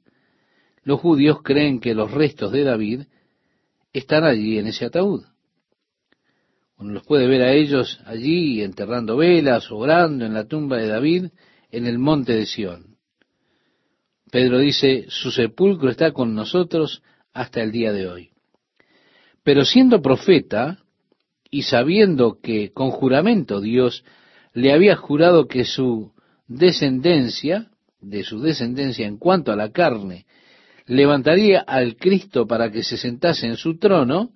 Los 0.82 1.00
judíos 1.00 1.42
creen 1.42 1.78
que 1.78 1.94
los 1.94 2.10
restos 2.10 2.50
de 2.50 2.64
David 2.64 3.02
están 3.92 4.24
allí 4.24 4.58
en 4.58 4.66
ese 4.66 4.86
ataúd. 4.86 5.22
Uno 6.76 6.94
los 6.94 7.04
puede 7.04 7.28
ver 7.28 7.42
a 7.42 7.52
ellos 7.52 8.00
allí 8.04 8.60
enterrando 8.62 9.16
velas, 9.16 9.70
orando 9.70 10.26
en 10.26 10.34
la 10.34 10.48
tumba 10.48 10.78
de 10.78 10.88
David 10.88 11.26
en 11.70 11.86
el 11.86 12.00
monte 12.00 12.32
de 12.32 12.46
Sión. 12.46 12.96
Pedro 14.32 14.58
dice, 14.58 15.06
su 15.08 15.30
sepulcro 15.30 15.90
está 15.90 16.10
con 16.10 16.34
nosotros 16.34 17.04
hasta 17.34 17.62
el 17.62 17.72
día 17.72 17.92
de 17.92 18.08
hoy. 18.08 18.30
Pero 19.42 19.64
siendo 19.64 20.00
profeta 20.00 20.78
y 21.50 21.62
sabiendo 21.62 22.38
que 22.40 22.72
con 22.72 22.90
juramento 22.90 23.60
Dios 23.60 24.04
le 24.54 24.72
había 24.72 24.96
jurado 24.96 25.46
que 25.46 25.64
su 25.64 26.12
descendencia, 26.46 27.70
de 28.00 28.22
su 28.22 28.40
descendencia 28.40 29.06
en 29.06 29.18
cuanto 29.18 29.52
a 29.52 29.56
la 29.56 29.70
carne, 29.70 30.26
levantaría 30.86 31.60
al 31.60 31.96
Cristo 31.96 32.46
para 32.46 32.70
que 32.70 32.82
se 32.82 32.96
sentase 32.96 33.46
en 33.46 33.56
su 33.56 33.78
trono, 33.78 34.30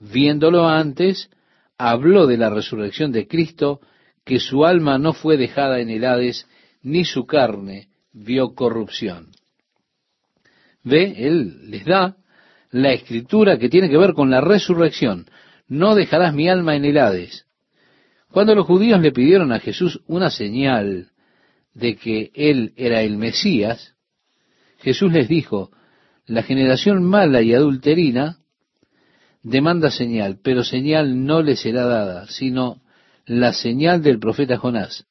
viéndolo 0.00 0.68
antes, 0.68 1.30
habló 1.78 2.26
de 2.26 2.36
la 2.36 2.50
resurrección 2.50 3.12
de 3.12 3.26
Cristo, 3.26 3.80
que 4.24 4.40
su 4.40 4.64
alma 4.64 4.98
no 4.98 5.12
fue 5.12 5.36
dejada 5.36 5.80
en 5.80 5.90
el 5.90 6.04
Hades, 6.04 6.46
ni 6.82 7.04
su 7.04 7.26
carne 7.26 7.88
vio 8.12 8.54
corrupción. 8.54 9.30
Ve, 10.82 11.14
Él 11.16 11.70
les 11.70 11.84
da 11.84 12.16
la 12.74 12.90
escritura 12.90 13.56
que 13.56 13.68
tiene 13.68 13.88
que 13.88 13.96
ver 13.96 14.14
con 14.14 14.30
la 14.30 14.40
resurrección. 14.40 15.26
No 15.68 15.94
dejarás 15.94 16.34
mi 16.34 16.48
alma 16.48 16.74
en 16.74 16.84
el. 16.84 17.46
Cuando 18.32 18.56
los 18.56 18.66
judíos 18.66 19.00
le 19.00 19.12
pidieron 19.12 19.52
a 19.52 19.60
Jesús 19.60 20.00
una 20.08 20.28
señal 20.28 21.12
de 21.72 21.94
que 21.94 22.32
él 22.34 22.72
era 22.74 23.02
el 23.02 23.16
Mesías, 23.16 23.94
Jesús 24.78 25.12
les 25.12 25.28
dijo, 25.28 25.70
la 26.26 26.42
generación 26.42 27.04
mala 27.04 27.42
y 27.42 27.54
adulterina 27.54 28.38
demanda 29.44 29.92
señal, 29.92 30.40
pero 30.42 30.64
señal 30.64 31.24
no 31.24 31.42
le 31.42 31.54
será 31.54 31.84
dada, 31.84 32.26
sino 32.26 32.82
la 33.24 33.52
señal 33.52 34.02
del 34.02 34.18
profeta 34.18 34.56
Jonás. 34.56 35.06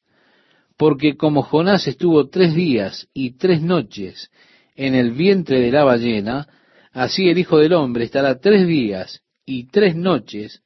Porque 0.75 1.15
como 1.15 1.43
Jonás 1.43 1.87
estuvo 1.87 2.27
tres 2.27 2.55
días 2.55 3.07
y 3.13 3.37
tres 3.37 3.61
noches 3.61 4.31
en 4.75 4.95
el 4.95 5.11
vientre 5.11 5.61
de 5.61 5.71
la 5.71 5.85
ballena, 5.85 6.49
Así 6.93 7.27
el 7.27 7.39
Hijo 7.39 7.57
del 7.57 7.73
Hombre 7.73 8.05
estará 8.05 8.39
tres 8.39 8.67
días 8.67 9.23
y 9.47 9.65
tres 9.65 9.95
noches 9.95 10.61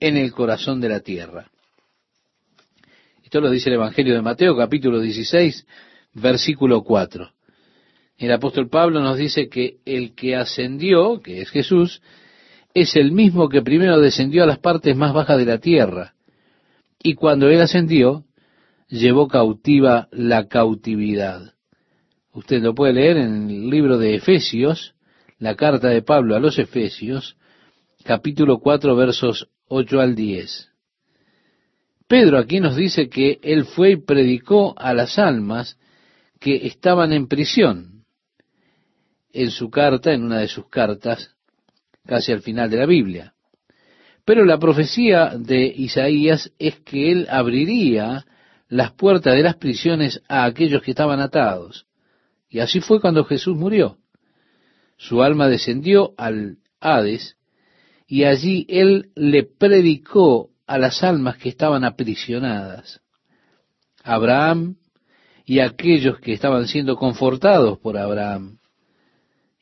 en 0.00 0.16
el 0.16 0.32
corazón 0.32 0.80
de 0.80 0.88
la 0.88 1.00
tierra. 1.00 1.50
Esto 3.22 3.40
lo 3.40 3.48
dice 3.48 3.68
el 3.68 3.76
Evangelio 3.76 4.14
de 4.14 4.22
Mateo, 4.22 4.56
capítulo 4.56 5.00
16, 5.00 5.66
versículo 6.14 6.82
4. 6.82 7.30
El 8.16 8.32
apóstol 8.32 8.68
Pablo 8.68 9.00
nos 9.00 9.16
dice 9.18 9.48
que 9.48 9.76
el 9.84 10.16
que 10.16 10.34
ascendió, 10.34 11.20
que 11.20 11.42
es 11.42 11.50
Jesús, 11.50 12.02
es 12.74 12.96
el 12.96 13.12
mismo 13.12 13.48
que 13.48 13.62
primero 13.62 14.00
descendió 14.00 14.42
a 14.42 14.46
las 14.46 14.58
partes 14.58 14.96
más 14.96 15.12
bajas 15.12 15.38
de 15.38 15.44
la 15.44 15.58
tierra. 15.58 16.14
Y 17.00 17.14
cuando 17.14 17.48
él 17.48 17.60
ascendió, 17.60 18.24
llevó 18.88 19.28
cautiva 19.28 20.08
la 20.10 20.48
cautividad. 20.48 21.54
Usted 22.32 22.62
lo 22.62 22.74
puede 22.74 22.94
leer 22.94 23.18
en 23.18 23.48
el 23.48 23.70
libro 23.70 23.96
de 23.98 24.16
Efesios, 24.16 24.94
la 25.38 25.54
carta 25.54 25.88
de 25.88 26.02
Pablo 26.02 26.34
a 26.34 26.40
los 26.40 26.58
Efesios, 26.58 27.36
capítulo 28.04 28.58
4, 28.58 28.96
versos 28.96 29.48
8 29.68 30.00
al 30.00 30.14
10. 30.14 30.68
Pedro 32.08 32.38
aquí 32.38 32.58
nos 32.58 32.74
dice 32.74 33.08
que 33.08 33.38
él 33.42 33.64
fue 33.64 33.92
y 33.92 33.96
predicó 33.96 34.74
a 34.76 34.94
las 34.94 35.18
almas 35.18 35.78
que 36.40 36.66
estaban 36.66 37.12
en 37.12 37.28
prisión. 37.28 38.04
En 39.32 39.50
su 39.50 39.70
carta, 39.70 40.12
en 40.12 40.24
una 40.24 40.38
de 40.40 40.48
sus 40.48 40.68
cartas, 40.68 41.34
casi 42.06 42.32
al 42.32 42.40
final 42.40 42.70
de 42.70 42.78
la 42.78 42.86
Biblia. 42.86 43.34
Pero 44.24 44.44
la 44.44 44.58
profecía 44.58 45.34
de 45.38 45.66
Isaías 45.66 46.50
es 46.58 46.80
que 46.80 47.12
él 47.12 47.26
abriría 47.30 48.26
las 48.68 48.92
puertas 48.92 49.34
de 49.34 49.42
las 49.42 49.56
prisiones 49.56 50.22
a 50.28 50.44
aquellos 50.44 50.82
que 50.82 50.90
estaban 50.90 51.20
atados. 51.20 51.86
Y 52.48 52.58
así 52.60 52.80
fue 52.80 53.00
cuando 53.00 53.24
Jesús 53.24 53.56
murió. 53.56 53.98
Su 54.98 55.22
alma 55.22 55.48
descendió 55.48 56.12
al 56.18 56.58
Hades 56.80 57.36
y 58.06 58.24
allí 58.24 58.66
él 58.68 59.10
le 59.14 59.44
predicó 59.44 60.50
a 60.66 60.76
las 60.76 61.02
almas 61.02 61.38
que 61.38 61.48
estaban 61.48 61.84
aprisionadas. 61.84 63.00
Abraham 64.02 64.76
y 65.44 65.60
aquellos 65.60 66.18
que 66.20 66.32
estaban 66.32 66.66
siendo 66.66 66.96
confortados 66.96 67.78
por 67.78 67.96
Abraham. 67.96 68.58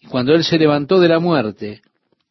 Y 0.00 0.06
cuando 0.06 0.34
él 0.34 0.42
se 0.42 0.58
levantó 0.58 0.98
de 0.98 1.08
la 1.08 1.20
muerte, 1.20 1.82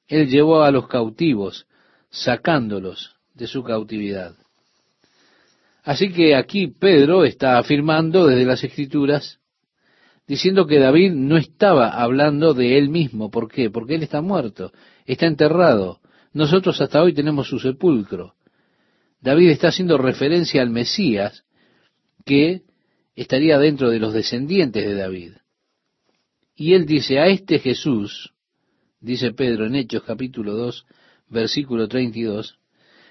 él 0.08 0.28
llevó 0.28 0.64
a 0.64 0.72
los 0.72 0.88
cautivos, 0.88 1.68
sacándolos 2.10 3.16
de 3.34 3.48
su 3.48 3.64
cautividad. 3.64 4.36
Así 5.84 6.12
que 6.12 6.36
aquí 6.36 6.68
Pedro 6.68 7.24
está 7.24 7.58
afirmando 7.58 8.26
desde 8.26 8.46
las 8.46 8.64
Escrituras, 8.64 9.40
diciendo 10.28 10.66
que 10.66 10.80
David 10.80 11.12
no 11.14 11.38
estaba 11.38 11.90
hablando 11.90 12.54
de 12.54 12.78
él 12.78 12.90
mismo. 12.90 13.30
¿Por 13.30 13.52
qué? 13.52 13.70
Porque 13.70 13.96
él 13.96 14.04
está 14.04 14.22
muerto, 14.22 14.72
está 15.06 15.28
enterrado. 15.28 16.00
Nosotros 16.34 16.80
hasta 16.82 17.02
hoy 17.02 17.14
tenemos 17.14 17.48
su 17.48 17.60
sepulcro. 17.60 18.36
David 19.22 19.50
está 19.50 19.70
haciendo 19.70 19.98
referencia 19.98 20.62
al 20.62 20.70
Mesías 20.70 21.46
que 22.26 22.64
estaría 23.16 23.58
dentro 23.58 23.90
de 23.90 24.00
los 24.00 24.14
descendientes 24.14 24.86
de 24.86 24.96
David. 24.96 25.34
Y 26.56 26.74
él 26.74 26.86
dice, 26.86 27.20
a 27.20 27.28
este 27.28 27.60
Jesús, 27.60 28.34
dice 29.00 29.32
Pedro 29.34 29.66
en 29.66 29.76
Hechos 29.76 30.04
capítulo 30.04 30.54
2, 30.54 30.86
versículo 31.30 31.88
32, 31.88 32.60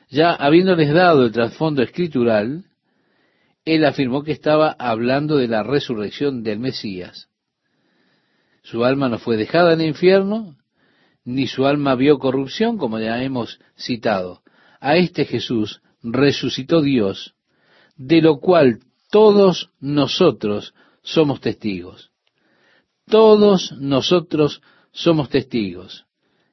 ya 0.08 0.32
habiéndoles 0.32 0.92
dado 0.92 1.24
el 1.24 1.32
trasfondo 1.32 1.82
escritural, 1.82 2.64
él 3.64 3.84
afirmó 3.84 4.22
que 4.22 4.32
estaba 4.32 4.76
hablando 4.78 5.36
de 5.36 5.48
la 5.48 5.62
resurrección 5.62 6.42
del 6.42 6.58
Mesías. 6.58 7.28
Su 8.62 8.84
alma 8.84 9.08
no 9.08 9.18
fue 9.18 9.36
dejada 9.36 9.72
en 9.74 9.80
el 9.80 9.88
infierno, 9.88 10.56
ni 11.24 11.46
su 11.46 11.66
alma 11.66 11.94
vio 11.94 12.18
corrupción, 12.18 12.76
como 12.76 12.98
ya 12.98 13.22
hemos 13.22 13.58
citado. 13.76 14.42
A 14.80 14.96
este 14.96 15.24
Jesús 15.24 15.80
resucitó 16.02 16.82
Dios, 16.82 17.34
de 17.96 18.20
lo 18.20 18.38
cual 18.40 18.80
todos 19.10 19.70
nosotros 19.80 20.74
somos 21.02 21.40
testigos. 21.40 22.10
Todos 23.06 23.72
nosotros 23.78 24.62
somos 24.92 25.28
testigos. 25.28 26.06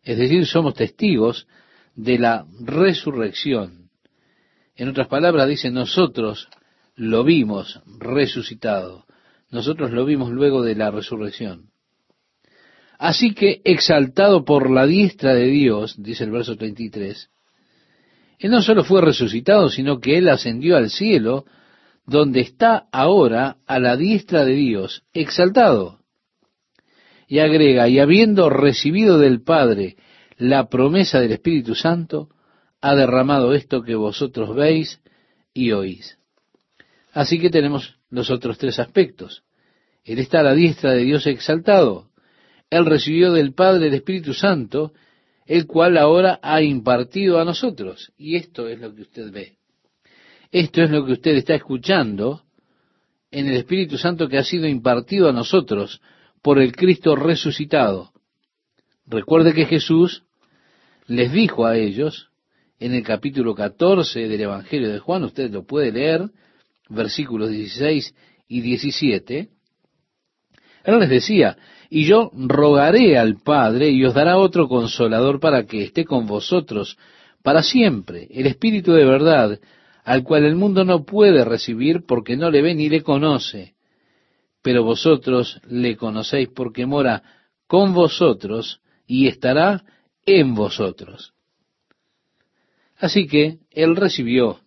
Es 0.03 0.17
decir, 0.17 0.45
somos 0.45 0.73
testigos 0.73 1.47
de 1.95 2.19
la 2.19 2.45
resurrección. 2.59 3.89
En 4.75 4.89
otras 4.89 5.07
palabras, 5.07 5.47
dice, 5.47 5.69
nosotros 5.69 6.47
lo 7.01 7.23
vimos 7.23 7.81
resucitado. 7.97 9.05
Nosotros 9.49 9.89
lo 9.91 10.05
vimos 10.05 10.29
luego 10.29 10.61
de 10.61 10.75
la 10.75 10.91
resurrección. 10.91 11.71
Así 12.99 13.33
que, 13.33 13.59
exaltado 13.63 14.45
por 14.45 14.69
la 14.69 14.85
diestra 14.85 15.33
de 15.33 15.47
Dios, 15.47 15.95
dice 15.97 16.25
el 16.25 16.29
verso 16.29 16.57
33, 16.57 17.31
Él 18.37 18.51
no 18.51 18.61
solo 18.61 18.83
fue 18.83 19.01
resucitado, 19.01 19.69
sino 19.69 19.99
que 19.99 20.19
Él 20.19 20.29
ascendió 20.29 20.77
al 20.77 20.91
cielo, 20.91 21.45
donde 22.05 22.41
está 22.41 22.85
ahora 22.91 23.57
a 23.65 23.79
la 23.79 23.97
diestra 23.97 24.45
de 24.45 24.53
Dios, 24.53 25.01
exaltado. 25.11 26.01
Y 27.27 27.39
agrega, 27.39 27.87
y 27.87 27.97
habiendo 27.97 28.47
recibido 28.51 29.17
del 29.17 29.41
Padre 29.41 29.95
la 30.37 30.69
promesa 30.69 31.19
del 31.19 31.31
Espíritu 31.31 31.73
Santo, 31.73 32.29
ha 32.79 32.93
derramado 32.93 33.55
esto 33.55 33.81
que 33.81 33.95
vosotros 33.95 34.55
veis 34.55 35.01
y 35.51 35.71
oís. 35.71 36.20
Así 37.11 37.39
que 37.39 37.49
tenemos 37.49 37.97
los 38.09 38.29
otros 38.29 38.57
tres 38.57 38.79
aspectos. 38.79 39.43
Él 40.03 40.19
está 40.19 40.39
a 40.39 40.43
la 40.43 40.53
diestra 40.53 40.91
de 40.91 41.03
Dios 41.03 41.27
exaltado. 41.27 42.09
Él 42.69 42.85
recibió 42.85 43.33
del 43.33 43.53
Padre 43.53 43.87
el 43.87 43.93
Espíritu 43.93 44.33
Santo, 44.33 44.93
el 45.45 45.67
cual 45.67 45.97
ahora 45.97 46.39
ha 46.41 46.61
impartido 46.61 47.39
a 47.39 47.45
nosotros. 47.45 48.11
Y 48.17 48.35
esto 48.35 48.67
es 48.67 48.79
lo 48.79 48.95
que 48.95 49.01
usted 49.01 49.31
ve. 49.31 49.57
Esto 50.51 50.81
es 50.81 50.89
lo 50.89 51.05
que 51.05 51.13
usted 51.13 51.31
está 51.31 51.55
escuchando 51.55 52.43
en 53.31 53.47
el 53.47 53.55
Espíritu 53.55 53.97
Santo 53.97 54.27
que 54.27 54.37
ha 54.37 54.43
sido 54.43 54.67
impartido 54.67 55.29
a 55.29 55.33
nosotros 55.33 56.01
por 56.41 56.59
el 56.59 56.75
Cristo 56.75 57.15
resucitado. 57.15 58.11
Recuerde 59.05 59.53
que 59.53 59.65
Jesús 59.65 60.23
les 61.07 61.31
dijo 61.31 61.65
a 61.65 61.77
ellos 61.77 62.29
en 62.79 62.93
el 62.93 63.03
capítulo 63.03 63.53
14 63.55 64.27
del 64.27 64.41
Evangelio 64.41 64.91
de 64.91 64.99
Juan, 64.99 65.23
usted 65.23 65.51
lo 65.51 65.65
puede 65.65 65.91
leer, 65.91 66.29
versículos 66.91 67.49
16 67.49 68.13
y 68.47 68.61
17, 68.61 69.49
él 70.83 70.99
les 70.99 71.09
decía, 71.09 71.57
y 71.89 72.05
yo 72.05 72.31
rogaré 72.33 73.17
al 73.17 73.41
Padre 73.41 73.89
y 73.89 74.03
os 74.05 74.13
dará 74.13 74.37
otro 74.37 74.67
consolador 74.67 75.39
para 75.39 75.65
que 75.65 75.83
esté 75.83 76.05
con 76.05 76.25
vosotros 76.25 76.97
para 77.43 77.63
siempre, 77.63 78.27
el 78.31 78.47
Espíritu 78.47 78.93
de 78.93 79.05
verdad, 79.05 79.59
al 80.03 80.23
cual 80.23 80.45
el 80.45 80.55
mundo 80.55 80.83
no 80.83 81.05
puede 81.05 81.43
recibir 81.43 82.05
porque 82.05 82.37
no 82.37 82.51
le 82.51 82.61
ve 82.61 82.75
ni 82.75 82.89
le 82.89 83.01
conoce, 83.01 83.73
pero 84.61 84.83
vosotros 84.83 85.59
le 85.67 85.95
conocéis 85.97 86.49
porque 86.49 86.85
mora 86.85 87.23
con 87.67 87.93
vosotros 87.93 88.81
y 89.07 89.27
estará 89.27 89.83
en 90.25 90.53
vosotros. 90.53 91.33
Así 92.97 93.27
que 93.27 93.57
él 93.71 93.95
recibió 93.95 94.59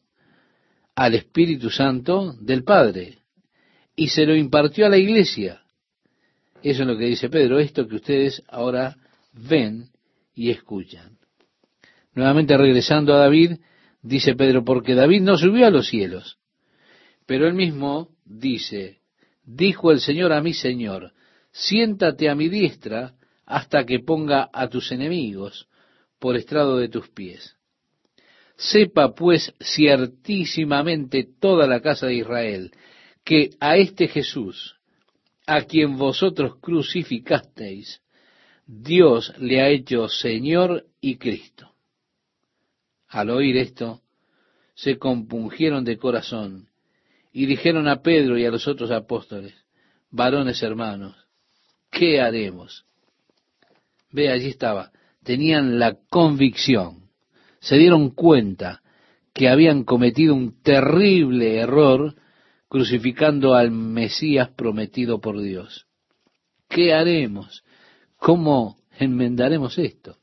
al 0.94 1.14
Espíritu 1.14 1.70
Santo 1.70 2.34
del 2.40 2.64
Padre 2.64 3.18
y 3.96 4.08
se 4.08 4.26
lo 4.26 4.34
impartió 4.34 4.86
a 4.86 4.88
la 4.88 4.98
iglesia. 4.98 5.62
Eso 6.62 6.82
es 6.82 6.88
lo 6.88 6.96
que 6.96 7.06
dice 7.06 7.28
Pedro, 7.28 7.58
esto 7.58 7.86
que 7.86 7.96
ustedes 7.96 8.42
ahora 8.48 8.96
ven 9.32 9.90
y 10.34 10.50
escuchan. 10.50 11.18
Nuevamente 12.14 12.56
regresando 12.56 13.14
a 13.14 13.18
David, 13.18 13.58
dice 14.02 14.34
Pedro, 14.34 14.64
porque 14.64 14.94
David 14.94 15.22
no 15.22 15.36
subió 15.36 15.66
a 15.66 15.70
los 15.70 15.88
cielos, 15.88 16.38
pero 17.26 17.46
él 17.46 17.54
mismo 17.54 18.10
dice, 18.24 19.00
dijo 19.44 19.90
el 19.90 20.00
Señor 20.00 20.32
a 20.32 20.40
mi 20.40 20.54
Señor, 20.54 21.12
siéntate 21.52 22.28
a 22.28 22.34
mi 22.34 22.48
diestra 22.48 23.14
hasta 23.46 23.84
que 23.84 24.00
ponga 24.00 24.48
a 24.52 24.68
tus 24.68 24.92
enemigos 24.92 25.68
por 26.18 26.36
estrado 26.36 26.78
de 26.78 26.88
tus 26.88 27.08
pies. 27.10 27.56
Sepa 28.70 29.14
pues 29.14 29.52
ciertísimamente 29.60 31.28
toda 31.38 31.66
la 31.66 31.80
casa 31.80 32.06
de 32.06 32.14
Israel 32.14 32.72
que 33.22 33.50
a 33.60 33.76
este 33.76 34.08
Jesús, 34.08 34.76
a 35.46 35.62
quien 35.62 35.98
vosotros 35.98 36.56
crucificasteis, 36.60 38.00
Dios 38.66 39.34
le 39.38 39.60
ha 39.60 39.68
hecho 39.68 40.08
Señor 40.08 40.86
y 41.00 41.16
Cristo. 41.16 41.74
Al 43.08 43.30
oír 43.30 43.58
esto, 43.58 44.00
se 44.74 44.96
compungieron 44.96 45.84
de 45.84 45.98
corazón 45.98 46.68
y 47.32 47.44
dijeron 47.44 47.86
a 47.86 48.00
Pedro 48.00 48.38
y 48.38 48.46
a 48.46 48.50
los 48.50 48.66
otros 48.66 48.90
apóstoles, 48.90 49.54
varones 50.10 50.62
hermanos, 50.62 51.14
¿qué 51.90 52.20
haremos? 52.20 52.86
Ve, 54.10 54.30
allí 54.30 54.48
estaba. 54.48 54.90
Tenían 55.22 55.78
la 55.78 55.96
convicción, 56.08 57.03
se 57.64 57.76
dieron 57.76 58.10
cuenta 58.10 58.82
que 59.32 59.48
habían 59.48 59.84
cometido 59.84 60.34
un 60.34 60.60
terrible 60.62 61.56
error 61.56 62.14
crucificando 62.68 63.54
al 63.54 63.70
Mesías 63.70 64.50
prometido 64.50 65.18
por 65.18 65.40
Dios. 65.40 65.86
¿Qué 66.68 66.92
haremos? 66.92 67.64
¿Cómo 68.18 68.76
enmendaremos 68.98 69.78
esto? 69.78 70.18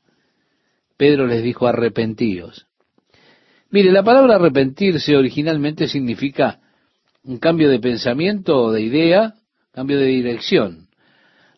Pedro 0.96 1.26
les 1.26 1.42
dijo, 1.42 1.66
arrepentíos. 1.66 2.68
Mire, 3.70 3.90
la 3.90 4.04
palabra 4.04 4.36
arrepentirse 4.36 5.16
originalmente 5.16 5.88
significa 5.88 6.60
un 7.24 7.38
cambio 7.38 7.68
de 7.68 7.80
pensamiento 7.80 8.56
o 8.56 8.70
de 8.70 8.82
idea, 8.82 9.34
cambio 9.72 9.98
de 9.98 10.06
dirección, 10.06 10.90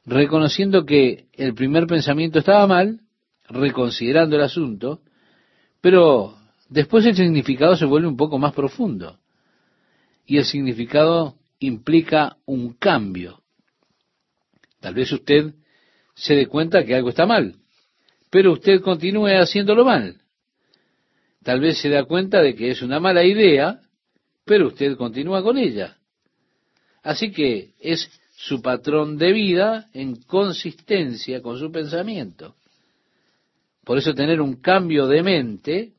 reconociendo 0.06 0.86
que 0.86 1.26
el 1.34 1.52
primer 1.52 1.86
pensamiento 1.86 2.38
estaba 2.38 2.66
mal, 2.66 3.00
reconsiderando 3.50 4.36
el 4.36 4.42
asunto, 4.42 5.02
pero 5.84 6.34
después 6.70 7.04
el 7.04 7.14
significado 7.14 7.76
se 7.76 7.84
vuelve 7.84 8.08
un 8.08 8.16
poco 8.16 8.38
más 8.38 8.54
profundo. 8.54 9.18
Y 10.24 10.38
el 10.38 10.46
significado 10.46 11.36
implica 11.58 12.38
un 12.46 12.72
cambio. 12.72 13.42
Tal 14.80 14.94
vez 14.94 15.12
usted 15.12 15.52
se 16.14 16.36
dé 16.36 16.46
cuenta 16.46 16.86
que 16.86 16.94
algo 16.94 17.10
está 17.10 17.26
mal, 17.26 17.56
pero 18.30 18.52
usted 18.52 18.80
continúe 18.80 19.38
haciéndolo 19.38 19.84
mal. 19.84 20.22
Tal 21.42 21.60
vez 21.60 21.76
se 21.76 21.90
da 21.90 22.04
cuenta 22.04 22.40
de 22.40 22.54
que 22.54 22.70
es 22.70 22.80
una 22.80 22.98
mala 22.98 23.22
idea, 23.22 23.82
pero 24.46 24.68
usted 24.68 24.96
continúa 24.96 25.42
con 25.42 25.58
ella. 25.58 25.98
Así 27.02 27.30
que 27.30 27.74
es 27.78 28.10
su 28.36 28.62
patrón 28.62 29.18
de 29.18 29.32
vida 29.32 29.90
en 29.92 30.16
consistencia 30.22 31.42
con 31.42 31.58
su 31.58 31.70
pensamiento. 31.70 32.56
Por 33.84 33.98
eso 33.98 34.14
tener 34.14 34.40
un 34.40 34.60
cambio 34.60 35.06
de 35.06 35.22
mente 35.22 35.92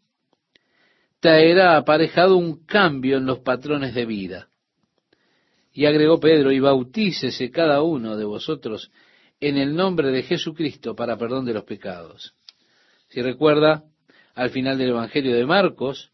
traerá 1.20 1.78
aparejado 1.78 2.38
un 2.38 2.66
cambio 2.66 3.18
en 3.18 3.26
los 3.26 3.40
patrones 3.40 3.94
de 3.94 4.06
vida. 4.06 4.50
Y 5.74 5.86
agregó 5.86 6.20
Pedro, 6.20 6.52
y 6.52 6.60
bautícese 6.60 7.52
cada 7.52 7.82
uno 7.82 8.16
de 8.16 8.24
vosotros 8.24 8.92
en 9.40 9.58
el 9.58 9.76
nombre 9.76 10.12
de 10.12 10.24
Jesucristo 10.24 10.96
para 10.96 11.18
perdón 11.18 11.46
de 11.46 11.54
los 11.54 11.64
pecados. 11.64 12.34
Si 13.10 13.22
recuerda, 13.22 13.84
al 14.34 14.50
final 14.50 14.78
del 14.78 14.90
Evangelio 14.90 15.36
de 15.36 15.46
Marcos, 15.46 16.12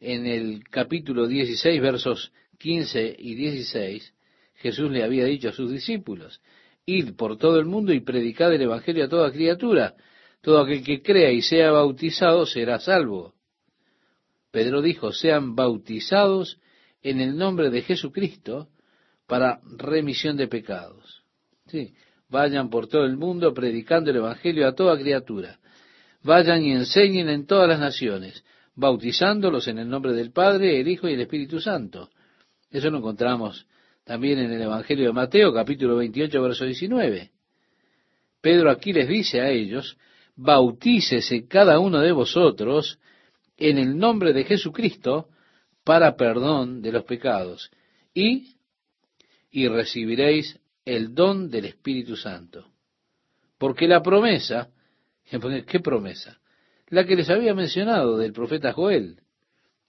en 0.00 0.26
el 0.26 0.62
capítulo 0.68 1.26
16, 1.26 1.80
versos 1.80 2.32
15 2.58 3.16
y 3.18 3.34
16, 3.34 4.14
Jesús 4.56 4.90
le 4.90 5.04
había 5.04 5.24
dicho 5.24 5.48
a 5.48 5.52
sus 5.52 5.70
discípulos, 5.70 6.40
id 6.86 7.14
por 7.14 7.36
todo 7.36 7.58
el 7.58 7.66
mundo 7.66 7.92
y 7.92 8.00
predicad 8.00 8.52
el 8.54 8.62
Evangelio 8.62 9.04
a 9.04 9.08
toda 9.08 9.32
criatura. 9.32 9.94
Todo 10.48 10.62
aquel 10.62 10.82
que 10.82 11.02
crea 11.02 11.30
y 11.30 11.42
sea 11.42 11.72
bautizado 11.72 12.46
será 12.46 12.80
salvo. 12.80 13.34
Pedro 14.50 14.80
dijo, 14.80 15.12
sean 15.12 15.54
bautizados 15.54 16.58
en 17.02 17.20
el 17.20 17.36
nombre 17.36 17.68
de 17.68 17.82
Jesucristo 17.82 18.70
para 19.26 19.60
remisión 19.76 20.38
de 20.38 20.48
pecados. 20.48 21.22
Sí, 21.66 21.92
vayan 22.30 22.70
por 22.70 22.86
todo 22.86 23.04
el 23.04 23.18
mundo 23.18 23.52
predicando 23.52 24.10
el 24.10 24.16
Evangelio 24.16 24.66
a 24.66 24.74
toda 24.74 24.98
criatura. 24.98 25.58
Vayan 26.22 26.64
y 26.64 26.72
enseñen 26.72 27.28
en 27.28 27.44
todas 27.44 27.68
las 27.68 27.78
naciones, 27.78 28.42
bautizándolos 28.74 29.68
en 29.68 29.80
el 29.80 29.88
nombre 29.90 30.14
del 30.14 30.32
Padre, 30.32 30.80
el 30.80 30.88
Hijo 30.88 31.10
y 31.10 31.12
el 31.12 31.20
Espíritu 31.20 31.60
Santo. 31.60 32.08
Eso 32.70 32.88
lo 32.88 32.96
encontramos 32.96 33.66
también 34.02 34.38
en 34.38 34.50
el 34.50 34.62
Evangelio 34.62 35.08
de 35.08 35.12
Mateo, 35.12 35.52
capítulo 35.52 35.96
28, 35.96 36.40
verso 36.40 36.64
19. 36.64 37.32
Pedro 38.40 38.70
aquí 38.70 38.94
les 38.94 39.08
dice 39.08 39.42
a 39.42 39.50
ellos, 39.50 39.98
bautícese 40.38 41.48
cada 41.48 41.80
uno 41.80 41.98
de 41.98 42.12
vosotros 42.12 42.98
en 43.56 43.76
el 43.76 43.98
nombre 43.98 44.32
de 44.32 44.44
Jesucristo 44.44 45.28
para 45.84 46.16
perdón 46.16 46.80
de 46.80 46.92
los 46.92 47.04
pecados 47.04 47.70
y, 48.14 48.54
y 49.50 49.66
recibiréis 49.66 50.58
el 50.84 51.12
don 51.14 51.50
del 51.50 51.64
Espíritu 51.64 52.16
Santo. 52.16 52.66
Porque 53.58 53.88
la 53.88 54.00
promesa, 54.00 54.68
¿qué 55.66 55.80
promesa? 55.80 56.38
La 56.88 57.04
que 57.04 57.16
les 57.16 57.28
había 57.30 57.52
mencionado 57.52 58.16
del 58.16 58.32
profeta 58.32 58.72
Joel, 58.72 59.20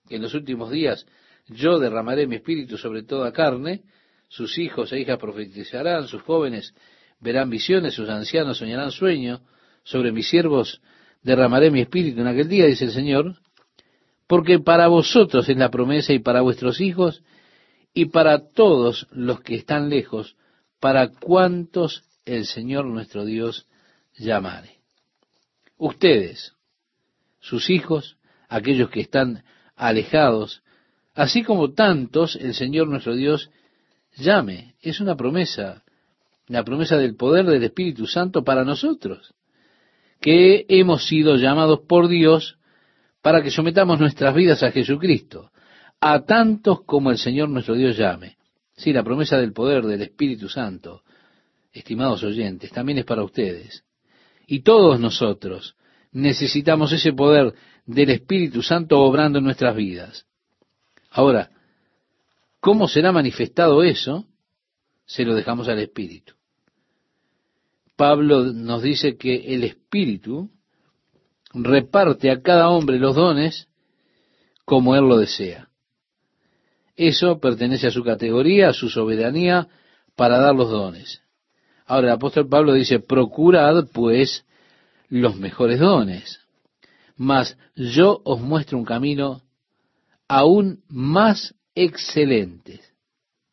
que 0.07 0.15
en 0.15 0.23
los 0.23 0.33
últimos 0.33 0.71
días 0.71 1.05
yo 1.47 1.77
derramaré 1.77 2.25
mi 2.25 2.37
espíritu 2.37 2.75
sobre 2.77 3.03
toda 3.03 3.31
carne, 3.31 3.83
sus 4.27 4.57
hijos 4.57 4.91
e 4.93 4.99
hijas 4.99 5.19
profetizarán, 5.19 6.07
sus 6.07 6.23
jóvenes 6.23 6.73
verán 7.19 7.51
visiones, 7.51 7.93
sus 7.93 8.09
ancianos 8.09 8.57
soñarán 8.57 8.91
sueños, 8.91 9.41
sobre 9.89 10.11
mis 10.11 10.29
siervos 10.29 10.81
derramaré 11.23 11.71
mi 11.71 11.81
espíritu 11.81 12.21
en 12.21 12.27
aquel 12.27 12.47
día, 12.47 12.67
dice 12.67 12.85
el 12.85 12.91
Señor, 12.91 13.37
porque 14.27 14.59
para 14.59 14.87
vosotros 14.87 15.49
es 15.49 15.57
la 15.57 15.71
promesa 15.71 16.13
y 16.13 16.19
para 16.19 16.41
vuestros 16.41 16.79
hijos 16.79 17.23
y 17.91 18.05
para 18.05 18.51
todos 18.51 19.07
los 19.09 19.41
que 19.41 19.55
están 19.55 19.89
lejos, 19.89 20.35
para 20.79 21.07
cuantos 21.09 22.03
el 22.23 22.45
Señor 22.45 22.85
nuestro 22.85 23.25
Dios 23.25 23.67
llamare. 24.15 24.77
Ustedes, 25.77 26.53
sus 27.39 27.71
hijos, 27.71 28.17
aquellos 28.47 28.91
que 28.91 29.01
están 29.01 29.43
alejados, 29.75 30.61
así 31.15 31.41
como 31.41 31.73
tantos 31.73 32.35
el 32.35 32.53
Señor 32.53 32.87
nuestro 32.89 33.15
Dios 33.15 33.49
llame. 34.17 34.75
Es 34.81 34.99
una 34.99 35.15
promesa, 35.15 35.83
la 36.45 36.63
promesa 36.63 36.95
del 36.97 37.15
poder 37.15 37.47
del 37.47 37.63
Espíritu 37.63 38.05
Santo 38.05 38.43
para 38.43 38.63
nosotros, 38.63 39.33
que 40.19 40.65
hemos 40.67 41.07
sido 41.07 41.35
llamados 41.35 41.81
por 41.87 42.07
Dios 42.07 42.57
para 43.21 43.41
que 43.41 43.51
sometamos 43.51 43.99
nuestras 43.99 44.33
vidas 44.33 44.63
a 44.63 44.71
Jesucristo, 44.71 45.51
a 45.99 46.23
tantos 46.23 46.83
como 46.85 47.11
el 47.11 47.17
Señor 47.17 47.49
nuestro 47.49 47.75
Dios 47.75 47.97
llame. 47.97 48.37
Sí, 48.75 48.93
la 48.93 49.03
promesa 49.03 49.37
del 49.37 49.53
poder 49.53 49.85
del 49.85 50.01
Espíritu 50.01 50.47
Santo, 50.47 51.03
estimados 51.71 52.23
oyentes, 52.23 52.71
también 52.71 52.99
es 52.99 53.05
para 53.05 53.23
ustedes. 53.23 53.83
Y 54.47 54.61
todos 54.61 54.99
nosotros 54.99 55.75
necesitamos 56.11 56.91
ese 56.91 57.13
poder 57.13 57.53
del 57.85 58.09
Espíritu 58.09 58.61
Santo 58.61 58.99
obrando 58.99 59.39
en 59.39 59.45
nuestras 59.45 59.75
vidas. 59.75 60.25
Ahora, 61.11 61.49
¿Cómo 62.59 62.87
será 62.87 63.11
manifestado 63.11 63.83
eso? 63.83 64.25
Se 65.05 65.23
lo 65.23 65.33
dejamos 65.33 65.67
al 65.69 65.79
Espíritu. 65.79 66.33
Pablo 67.99 68.45
nos 68.53 68.81
dice 68.81 69.17
que 69.17 69.53
el 69.53 69.65
Espíritu 69.65 70.49
reparte 71.53 72.31
a 72.31 72.41
cada 72.41 72.69
hombre 72.69 72.97
los 72.97 73.13
dones 73.13 73.67
como 74.63 74.95
él 74.95 75.01
lo 75.01 75.17
desea. 75.17 75.67
Eso 76.95 77.41
pertenece 77.41 77.87
a 77.87 77.91
su 77.91 78.01
categoría, 78.01 78.69
a 78.69 78.73
su 78.73 78.87
soberanía 78.87 79.67
para 80.15 80.39
dar 80.39 80.55
los 80.55 80.69
dones. 80.69 81.21
Ahora 81.85 82.07
el 82.07 82.13
apóstol 82.13 82.47
Pablo 82.47 82.71
dice, 82.71 83.01
procurad 83.01 83.89
pues 83.91 84.45
los 85.09 85.35
mejores 85.35 85.81
dones, 85.81 86.39
mas 87.17 87.57
yo 87.75 88.21
os 88.23 88.39
muestro 88.39 88.77
un 88.77 88.85
camino 88.85 89.41
aún 90.29 90.85
más 90.87 91.53
excelentes. 91.75 92.93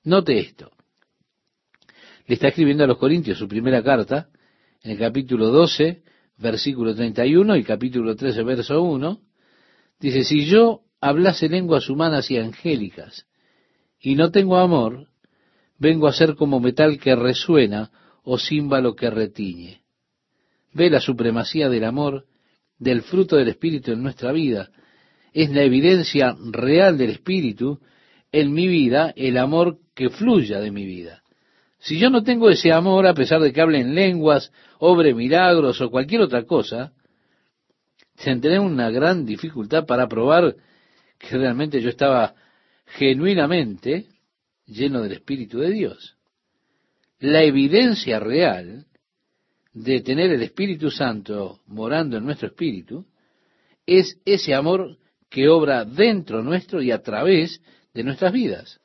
Note 0.05 0.39
esto. 0.39 0.71
Le 2.27 2.35
está 2.35 2.47
escribiendo 2.47 2.85
a 2.85 2.87
los 2.87 2.99
Corintios 2.99 3.39
su 3.39 3.49
primera 3.49 3.83
carta, 3.83 4.29
en 4.87 4.93
el 4.93 4.99
capítulo 4.99 5.51
12, 5.51 6.05
versículo 6.39 6.95
31 6.95 7.57
y 7.57 7.65
capítulo 7.65 8.15
13, 8.15 8.45
verso 8.45 8.81
1. 8.81 9.21
Dice, 9.99 10.23
si 10.23 10.45
yo 10.47 10.83
hablase 11.01 11.49
lenguas 11.49 11.91
humanas 11.91 12.31
y 12.31 12.39
angélicas 12.39 13.27
y 14.01 14.15
no 14.15 14.31
tengo 14.31 14.59
amor, 14.59 15.09
vengo 15.77 16.07
a 16.07 16.13
ser 16.13 16.37
como 16.37 16.61
metal 16.61 17.01
que 17.01 17.17
resuena 17.17 17.91
o 18.23 18.39
címbalo 18.39 18.95
que 18.95 19.11
retiñe. 19.11 19.81
Ve 20.73 20.89
la 20.89 21.01
supremacía 21.01 21.69
del 21.69 21.83
amor, 21.83 22.27
del 22.79 23.03
fruto 23.03 23.35
del 23.35 23.49
Espíritu 23.49 23.91
en 23.91 24.05
nuestra 24.05 24.31
vida. 24.31 24.71
Es 25.33 25.51
la 25.51 25.65
evidencia 25.65 26.37
real 26.53 26.97
del 26.97 27.11
Espíritu 27.11 27.81
en 28.31 28.53
mi 28.53 28.69
vida 28.69 29.13
el 29.17 29.37
amor 29.37 29.79
que 29.97 30.11
fluya 30.11 30.61
de 30.61 30.71
mi 30.71 30.87
vida. 30.87 31.25
Si 31.87 32.01
yo 32.01 32.11
no 32.11 32.25
tengo 32.25 32.51
ese 32.51 32.73
amor, 32.73 33.07
a 33.07 33.15
pesar 33.15 33.41
de 33.41 33.53
que 33.53 33.61
hable 33.61 33.79
en 33.79 33.95
lenguas, 33.95 34.51
obre 34.81 35.15
milagros 35.15 35.81
o 35.81 35.89
cualquier 35.89 36.21
otra 36.23 36.45
cosa, 36.45 36.93
tendré 38.17 38.59
una 38.59 38.91
gran 38.91 39.25
dificultad 39.25 39.87
para 39.87 40.09
probar 40.09 40.57
que 41.17 41.39
realmente 41.39 41.81
yo 41.81 41.89
estaba 41.89 42.35
genuinamente 42.87 44.07
lleno 44.67 45.01
del 45.01 45.13
Espíritu 45.13 45.61
de 45.61 45.71
Dios. 45.71 46.17
La 47.21 47.45
evidencia 47.45 48.19
real 48.19 48.87
de 49.73 50.01
tener 50.01 50.33
el 50.33 50.43
Espíritu 50.43 50.91
Santo 50.91 51.61
morando 51.69 52.17
en 52.17 52.25
nuestro 52.25 52.49
espíritu 52.49 53.07
es 53.87 54.21
ese 54.25 54.55
amor 54.55 54.99
que 55.31 55.49
obra 55.49 55.85
dentro 55.85 56.43
nuestro 56.43 56.83
y 56.83 56.91
a 56.91 57.01
través 57.01 57.61
de 57.95 58.03
nuestras 58.03 58.33
vidas. 58.33 58.81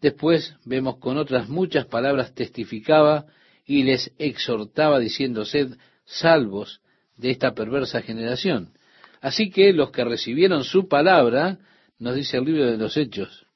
Después 0.00 0.54
vemos 0.64 0.98
con 0.98 1.16
otras 1.16 1.48
muchas 1.48 1.86
palabras 1.86 2.34
testificaba 2.34 3.26
y 3.64 3.82
les 3.82 4.12
exhortaba 4.18 4.98
diciendo, 4.98 5.44
sed 5.44 5.76
salvos 6.04 6.80
de 7.16 7.30
esta 7.30 7.54
perversa 7.54 8.02
generación. 8.02 8.72
Así 9.20 9.50
que 9.50 9.72
los 9.72 9.90
que 9.90 10.04
recibieron 10.04 10.64
su 10.64 10.88
palabra, 10.88 11.58
nos 11.98 12.14
dice 12.14 12.36
el 12.36 12.44
libro 12.44 12.66
de 12.66 12.76
los 12.76 12.96
Hechos, 12.96 13.46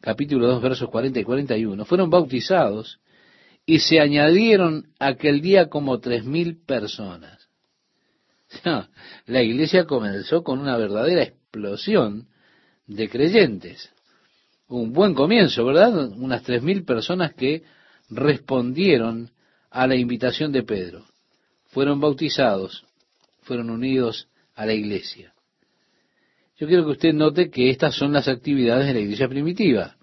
capítulo 0.00 0.48
2, 0.48 0.62
versos 0.62 0.88
40 0.88 1.20
y 1.20 1.24
41, 1.24 1.84
fueron 1.84 2.10
bautizados 2.10 3.00
y 3.64 3.78
se 3.78 4.00
añadieron 4.00 4.88
aquel 4.98 5.40
día 5.40 5.68
como 5.68 6.00
tres 6.00 6.24
mil 6.24 6.56
personas. 6.64 7.48
La 9.26 9.42
iglesia 9.42 9.84
comenzó 9.84 10.42
con 10.42 10.58
una 10.58 10.76
verdadera 10.76 11.22
explosión 11.22 12.28
de 12.86 13.08
creyentes. 13.08 13.91
Un 14.80 14.92
buen 14.92 15.14
comienzo, 15.14 15.64
¿verdad? 15.64 16.12
Unas 16.16 16.42
tres 16.42 16.62
mil 16.62 16.84
personas 16.84 17.34
que 17.34 17.62
respondieron 18.10 19.30
a 19.70 19.86
la 19.86 19.96
invitación 19.96 20.52
de 20.52 20.62
Pedro. 20.62 21.04
Fueron 21.66 22.00
bautizados, 22.00 22.84
fueron 23.42 23.70
unidos 23.70 24.28
a 24.54 24.66
la 24.66 24.74
iglesia. 24.74 25.32
Yo 26.58 26.66
quiero 26.66 26.84
que 26.84 26.92
usted 26.92 27.12
note 27.12 27.50
que 27.50 27.70
estas 27.70 27.94
son 27.94 28.12
las 28.12 28.28
actividades 28.28 28.86
de 28.86 28.94
la 28.94 29.00
iglesia 29.00 29.28
primitiva. 29.28 29.96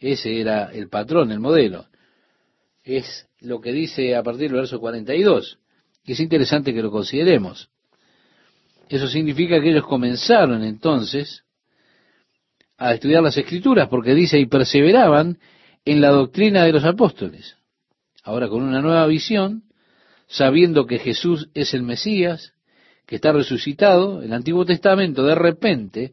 Ese 0.00 0.40
era 0.40 0.72
el 0.72 0.88
patrón, 0.88 1.30
el 1.30 1.40
modelo. 1.40 1.86
Es 2.82 3.26
lo 3.40 3.60
que 3.60 3.72
dice 3.72 4.14
a 4.16 4.22
partir 4.22 4.50
del 4.50 4.60
verso 4.60 4.80
42. 4.80 5.58
Y 6.04 6.12
es 6.12 6.20
interesante 6.20 6.72
que 6.72 6.82
lo 6.82 6.90
consideremos. 6.90 7.68
Eso 8.88 9.08
significa 9.08 9.60
que 9.60 9.70
ellos 9.70 9.86
comenzaron 9.86 10.62
entonces 10.62 11.43
a 12.84 12.92
estudiar 12.92 13.22
las 13.22 13.38
escrituras, 13.38 13.88
porque 13.88 14.14
dice, 14.14 14.38
y 14.38 14.44
perseveraban 14.44 15.38
en 15.86 16.02
la 16.02 16.10
doctrina 16.10 16.64
de 16.64 16.72
los 16.72 16.84
apóstoles. 16.84 17.56
Ahora 18.22 18.48
con 18.48 18.62
una 18.62 18.82
nueva 18.82 19.06
visión, 19.06 19.62
sabiendo 20.26 20.84
que 20.84 20.98
Jesús 20.98 21.48
es 21.54 21.72
el 21.72 21.82
Mesías, 21.82 22.52
que 23.06 23.16
está 23.16 23.32
resucitado, 23.32 24.20
el 24.20 24.34
Antiguo 24.34 24.66
Testamento 24.66 25.24
de 25.24 25.34
repente 25.34 26.12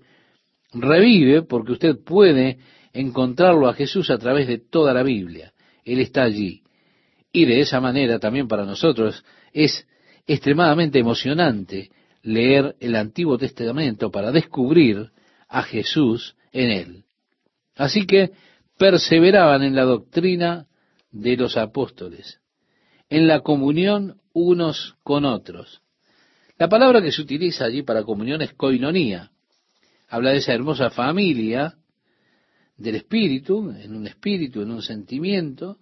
revive 0.72 1.42
porque 1.42 1.74
usted 1.74 1.98
puede 2.06 2.60
encontrarlo 2.94 3.68
a 3.68 3.74
Jesús 3.74 4.10
a 4.10 4.18
través 4.18 4.48
de 4.48 4.58
toda 4.58 4.94
la 4.94 5.04
Biblia. 5.04 5.52
Él 5.84 6.00
está 6.00 6.24
allí. 6.24 6.62
Y 7.34 7.44
de 7.44 7.60
esa 7.60 7.82
manera 7.82 8.18
también 8.18 8.48
para 8.48 8.64
nosotros 8.64 9.26
es 9.52 9.86
extremadamente 10.26 11.00
emocionante 11.00 11.90
leer 12.24 12.76
el 12.80 12.96
Antiguo 12.96 13.38
Testamento 13.38 14.10
para 14.10 14.32
descubrir 14.32 15.12
a 15.50 15.64
Jesús 15.64 16.38
en 16.52 16.70
él. 16.70 17.04
Así 17.76 18.06
que 18.06 18.32
perseveraban 18.78 19.64
en 19.64 19.76
la 19.76 19.84
doctrina 19.84 20.68
de 21.12 21.38
los 21.38 21.58
apóstoles, 21.58 22.40
en 23.10 23.28
la 23.28 23.42
comunión 23.42 24.22
unos 24.34 24.96
con 25.04 25.26
otros. 25.26 25.82
La 26.58 26.70
palabra 26.70 27.02
que 27.02 27.12
se 27.12 27.22
utiliza 27.22 27.66
allí 27.66 27.84
para 27.84 28.04
comunión 28.04 28.42
es 28.42 28.54
koinonía. 28.54 29.32
Habla 30.08 30.32
de 30.32 30.38
esa 30.38 30.54
hermosa 30.54 30.90
familia 30.90 31.76
del 32.78 32.96
espíritu, 32.96 33.72
en 33.72 33.96
un 33.96 34.08
espíritu, 34.08 34.62
en 34.62 34.72
un 34.72 34.82
sentimiento, 34.82 35.78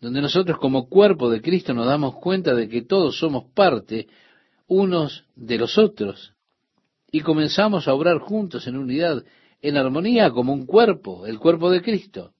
donde 0.00 0.20
nosotros 0.20 0.58
como 0.58 0.88
cuerpo 0.88 1.30
de 1.30 1.40
Cristo 1.40 1.74
nos 1.74 1.86
damos 1.86 2.16
cuenta 2.16 2.54
de 2.54 2.68
que 2.68 2.82
todos 2.82 3.18
somos 3.18 3.44
parte 3.54 4.06
unos 4.68 5.24
de 5.34 5.58
los 5.58 5.78
otros 5.78 6.34
y 7.10 7.20
comenzamos 7.20 7.88
a 7.88 7.94
obrar 7.94 8.18
juntos 8.18 8.66
en 8.66 8.76
unidad, 8.76 9.24
en 9.60 9.76
armonía 9.76 10.30
como 10.30 10.52
un 10.52 10.66
cuerpo, 10.66 11.26
el 11.26 11.38
cuerpo 11.38 11.70
de 11.70 11.82
Cristo. 11.82 12.32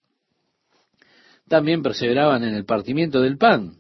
También 1.49 1.83
perseveraban 1.83 2.45
en 2.45 2.55
el 2.55 2.65
partimiento 2.65 3.21
del 3.21 3.39
pan. 3.39 3.77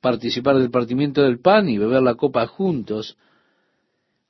Participar 0.00 0.58
del 0.58 0.70
partimiento 0.70 1.22
del 1.22 1.40
pan 1.40 1.68
y 1.68 1.78
beber 1.78 2.02
la 2.02 2.14
copa 2.14 2.46
juntos, 2.46 3.16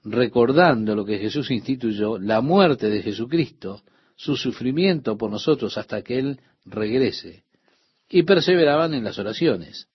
recordando 0.03 0.95
lo 0.95 1.05
que 1.05 1.19
Jesús 1.19 1.51
instituyó, 1.51 2.19
la 2.19 2.41
muerte 2.41 2.89
de 2.89 3.03
Jesucristo, 3.03 3.83
su 4.17 4.37
sufrimiento 4.37 5.17
por 5.17 5.31
nosotros 5.31 5.79
hasta 5.79 6.03
que 6.03 6.19
Él 6.19 6.41
regrese. 6.65 7.45
Y 8.09 8.25
perseveraban 8.25 8.95
en 8.95 9.05
las 9.05 9.19
oraciones. 9.19 9.89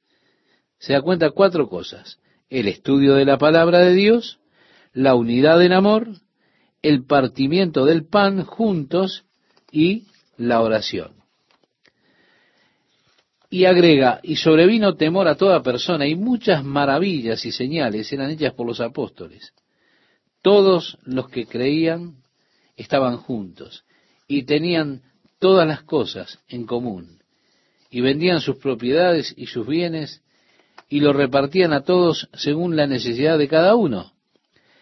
Se 0.79 0.93
da 0.93 1.01
cuenta 1.01 1.31
cuatro 1.31 1.67
cosas 1.67 2.19
el 2.49 2.67
estudio 2.67 3.15
de 3.15 3.25
la 3.25 3.37
palabra 3.37 3.79
de 3.79 3.93
Dios, 3.93 4.39
la 4.93 5.15
unidad 5.15 5.61
en 5.63 5.73
amor, 5.73 6.07
el 6.85 7.03
partimiento 7.03 7.83
del 7.83 8.05
pan 8.05 8.43
juntos 8.45 9.25
y 9.71 10.05
la 10.37 10.61
oración. 10.61 11.13
Y 13.49 13.65
agrega, 13.65 14.19
y 14.21 14.35
sobrevino 14.35 14.93
temor 14.93 15.27
a 15.27 15.35
toda 15.35 15.63
persona, 15.63 16.05
y 16.05 16.13
muchas 16.13 16.63
maravillas 16.63 17.43
y 17.43 17.51
señales 17.51 18.13
eran 18.13 18.29
hechas 18.29 18.53
por 18.53 18.67
los 18.67 18.81
apóstoles. 18.81 19.51
Todos 20.43 20.99
los 21.05 21.27
que 21.29 21.47
creían 21.47 22.17
estaban 22.77 23.17
juntos 23.17 23.83
y 24.27 24.43
tenían 24.43 25.01
todas 25.39 25.67
las 25.67 25.81
cosas 25.81 26.37
en 26.47 26.67
común, 26.67 27.19
y 27.89 28.01
vendían 28.01 28.41
sus 28.41 28.57
propiedades 28.57 29.33
y 29.35 29.47
sus 29.47 29.65
bienes 29.65 30.21
y 30.87 30.99
lo 30.99 31.13
repartían 31.13 31.73
a 31.73 31.81
todos 31.81 32.29
según 32.33 32.75
la 32.75 32.85
necesidad 32.85 33.39
de 33.39 33.47
cada 33.47 33.73
uno. 33.73 34.14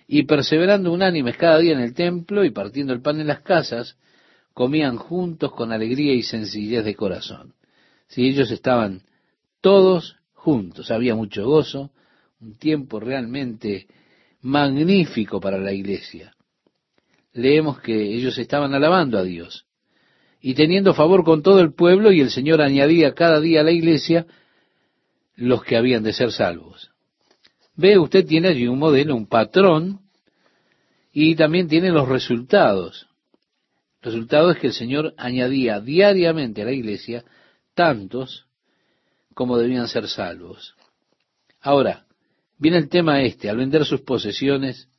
Y 0.07 0.23
perseverando 0.23 0.91
unánimes 0.91 1.37
cada 1.37 1.59
día 1.59 1.73
en 1.73 1.79
el 1.79 1.93
templo 1.93 2.43
y 2.43 2.51
partiendo 2.51 2.93
el 2.93 3.01
pan 3.01 3.19
en 3.19 3.27
las 3.27 3.41
casas, 3.41 3.97
comían 4.53 4.97
juntos 4.97 5.53
con 5.53 5.71
alegría 5.71 6.13
y 6.13 6.23
sencillez 6.23 6.83
de 6.83 6.95
corazón. 6.95 7.53
Si 8.07 8.27
ellos 8.27 8.51
estaban 8.51 9.03
todos 9.61 10.17
juntos, 10.33 10.91
había 10.91 11.15
mucho 11.15 11.45
gozo, 11.45 11.91
un 12.39 12.57
tiempo 12.57 12.99
realmente 12.99 13.87
magnífico 14.41 15.39
para 15.39 15.57
la 15.57 15.71
iglesia. 15.71 16.35
Leemos 17.31 17.79
que 17.79 18.13
ellos 18.13 18.37
estaban 18.37 18.73
alabando 18.73 19.17
a 19.17 19.23
Dios 19.23 19.65
y 20.39 20.53
teniendo 20.53 20.93
favor 20.93 21.23
con 21.23 21.41
todo 21.41 21.61
el 21.61 21.73
pueblo 21.73 22.11
y 22.11 22.19
el 22.19 22.29
Señor 22.29 22.61
añadía 22.61 23.13
cada 23.13 23.39
día 23.39 23.61
a 23.61 23.63
la 23.63 23.71
iglesia 23.71 24.27
los 25.35 25.63
que 25.63 25.77
habían 25.77 26.03
de 26.03 26.13
ser 26.13 26.31
salvos. 26.31 26.92
Ve, 27.75 27.97
usted 27.97 28.25
tiene 28.25 28.49
allí 28.49 28.67
un 28.67 28.79
modelo, 28.79 29.15
un 29.15 29.27
patrón, 29.27 29.99
y 31.11 31.35
también 31.35 31.67
tiene 31.67 31.91
los 31.91 32.07
resultados. 32.07 33.07
El 34.01 34.11
resultado 34.11 34.51
es 34.51 34.57
que 34.57 34.67
el 34.67 34.73
Señor 34.73 35.13
añadía 35.17 35.79
diariamente 35.79 36.61
a 36.61 36.65
la 36.65 36.71
iglesia 36.71 37.23
tantos 37.73 38.47
como 39.33 39.57
debían 39.57 39.87
ser 39.87 40.07
salvos. 40.07 40.75
Ahora, 41.61 42.05
viene 42.57 42.77
el 42.77 42.89
tema 42.89 43.21
este, 43.21 43.49
al 43.49 43.57
vender 43.57 43.85
sus 43.85 44.01
posesiones 44.01 44.89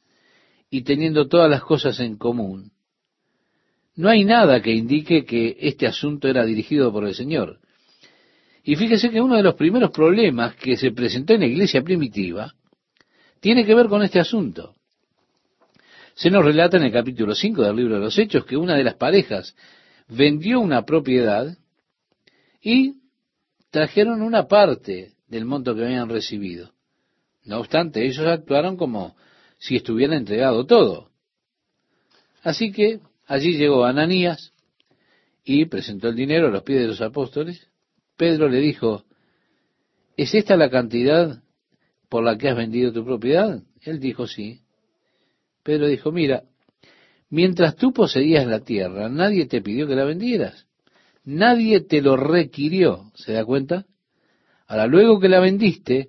y 0.71 0.83
teniendo 0.83 1.29
todas 1.29 1.51
las 1.51 1.63
cosas 1.63 2.01
en 2.01 2.17
común. 2.17 2.73
No 3.97 4.09
hay 4.09 4.25
nada 4.25 4.61
que 4.61 4.73
indique 4.73 5.25
que 5.25 5.57
este 5.61 5.87
asunto 5.87 6.27
era 6.27 6.45
dirigido 6.45 6.93
por 6.93 7.07
el 7.07 7.15
Señor. 7.15 7.61
Y 8.65 8.77
fíjese 8.77 9.11
que 9.11 9.21
uno 9.21 9.37
de 9.37 9.43
los 9.43 9.55
primeros 9.55 9.91
problemas 9.91 10.57
que 10.57 10.77
se 10.77 10.91
presentó 10.91 11.35
en 11.35 11.41
la 11.41 11.47
iglesia 11.47 11.83
primitiva 11.83 12.55
tiene 13.45 13.67
que 13.67 13.75
ver 13.75 13.89
con 13.89 14.03
este 14.03 14.19
asunto. 14.19 14.75
Se 16.15 16.31
nos 16.31 16.43
relata 16.43 16.79
en 16.79 16.85
el 16.85 16.93
capítulo 16.93 17.35
5 17.35 17.63
del 17.63 17.77
libro 17.77 17.97
de 17.97 18.01
los 18.01 18.17
Hechos 18.17 18.47
que 18.47 18.57
una 18.57 18.75
de 18.75 18.85
las 18.85 18.95
parejas 18.95 19.55
vendió 20.09 20.61
una 20.61 20.87
propiedad 20.87 21.55
y 22.63 23.03
trajeron 23.71 24.23
una 24.23 24.49
parte 24.49 25.13
del 25.29 25.45
monto 25.45 25.75
que 25.75 25.85
habían 25.85 26.09
recibido. 26.09 26.73
No 27.45 27.59
obstante, 27.59 28.07
ellos 28.07 28.25
actuaron 28.27 28.79
como 28.79 29.15
si 29.59 29.77
estuviera 29.77 30.17
entregado 30.17 30.65
todo. 30.65 31.11
Así 32.43 32.73
que 32.73 33.01
allí 33.27 33.59
llegó 33.59 33.85
Ananías 33.85 34.53
y 35.45 35.67
presentó 35.67 36.09
el 36.09 36.17
dinero 36.17 36.47
a 36.47 36.51
los 36.51 36.63
pies 36.63 36.81
de 36.81 36.87
los 36.87 37.03
apóstoles 37.03 37.69
Pedro 38.17 38.49
le 38.49 38.61
dijo, 38.61 39.05
¿es 40.17 40.35
esta 40.35 40.57
la 40.57 40.71
cantidad 40.71 41.44
por 42.09 42.25
la 42.25 42.37
que 42.37 42.49
has 42.49 42.57
vendido 42.57 42.93
tu 42.93 43.05
propiedad? 43.05 43.63
Él 43.83 44.01
dijo, 44.01 44.27
sí. 44.27 44.61
Pedro 45.63 45.87
dijo, 45.87 46.13
mira, 46.13 46.45
mientras 47.31 47.77
tú 47.77 47.93
poseías 47.93 48.47
la 48.47 48.61
tierra, 48.61 49.09
nadie 49.09 49.47
te 49.47 49.63
pidió 49.63 49.87
que 49.87 49.95
la 49.95 50.05
vendieras. 50.05 50.67
Nadie 51.25 51.81
te 51.81 52.03
lo 52.03 52.17
requirió, 52.17 53.11
¿se 53.15 53.33
da 53.33 53.45
cuenta? 53.45 53.87
Ahora, 54.67 54.87
luego 54.87 55.21
que 55.21 55.29
la 55.29 55.41
vendiste, 55.41 56.09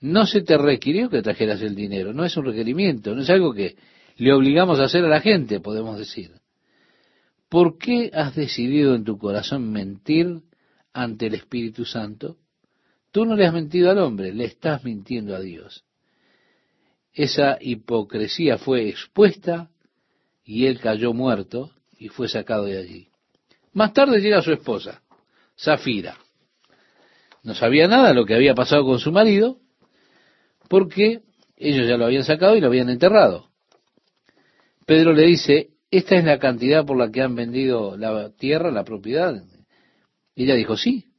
no 0.00 0.26
se 0.26 0.42
te 0.42 0.56
requirió 0.56 1.08
que 1.10 1.22
trajeras 1.22 1.62
el 1.62 1.74
dinero, 1.74 2.12
no 2.12 2.24
es 2.24 2.36
un 2.36 2.44
requerimiento, 2.44 3.14
no 3.14 3.22
es 3.22 3.30
algo 3.30 3.52
que 3.52 3.76
le 4.16 4.32
obligamos 4.32 4.78
a 4.78 4.84
hacer 4.84 5.04
a 5.04 5.08
la 5.08 5.20
gente, 5.20 5.60
podemos 5.60 5.98
decir. 5.98 6.32
¿Por 7.48 7.76
qué 7.76 8.10
has 8.14 8.34
decidido 8.34 8.94
en 8.94 9.04
tu 9.04 9.18
corazón 9.18 9.70
mentir 9.70 10.42
ante 10.92 11.26
el 11.26 11.34
Espíritu 11.34 11.84
Santo, 11.84 12.36
tú 13.12 13.24
no 13.24 13.36
le 13.36 13.46
has 13.46 13.52
mentido 13.52 13.90
al 13.90 13.98
hombre, 13.98 14.32
le 14.32 14.46
estás 14.46 14.82
mintiendo 14.84 15.36
a 15.36 15.40
Dios. 15.40 15.84
Esa 17.12 17.58
hipocresía 17.60 18.58
fue 18.58 18.88
expuesta 18.88 19.70
y 20.44 20.66
él 20.66 20.80
cayó 20.80 21.12
muerto 21.12 21.70
y 21.98 22.08
fue 22.08 22.28
sacado 22.28 22.64
de 22.64 22.78
allí. 22.78 23.08
Más 23.74 23.92
tarde 23.92 24.20
llega 24.20 24.42
su 24.42 24.52
esposa, 24.52 25.02
Zafira. 25.58 26.16
No 27.42 27.54
sabía 27.54 27.86
nada 27.86 28.08
de 28.08 28.14
lo 28.14 28.24
que 28.24 28.34
había 28.34 28.54
pasado 28.54 28.84
con 28.84 28.98
su 28.98 29.12
marido 29.12 29.58
porque 30.68 31.20
ellos 31.56 31.86
ya 31.86 31.96
lo 31.96 32.06
habían 32.06 32.24
sacado 32.24 32.56
y 32.56 32.60
lo 32.60 32.68
habían 32.68 32.88
enterrado. 32.88 33.50
Pedro 34.86 35.12
le 35.12 35.26
dice, 35.26 35.70
esta 35.90 36.16
es 36.16 36.24
la 36.24 36.38
cantidad 36.38 36.86
por 36.86 36.96
la 36.96 37.10
que 37.10 37.20
han 37.20 37.34
vendido 37.34 37.96
la 37.96 38.30
tierra, 38.30 38.70
la 38.70 38.84
propiedad. 38.84 39.44
Ella 40.34 40.54
dijo, 40.54 40.76
sí. 40.76 41.11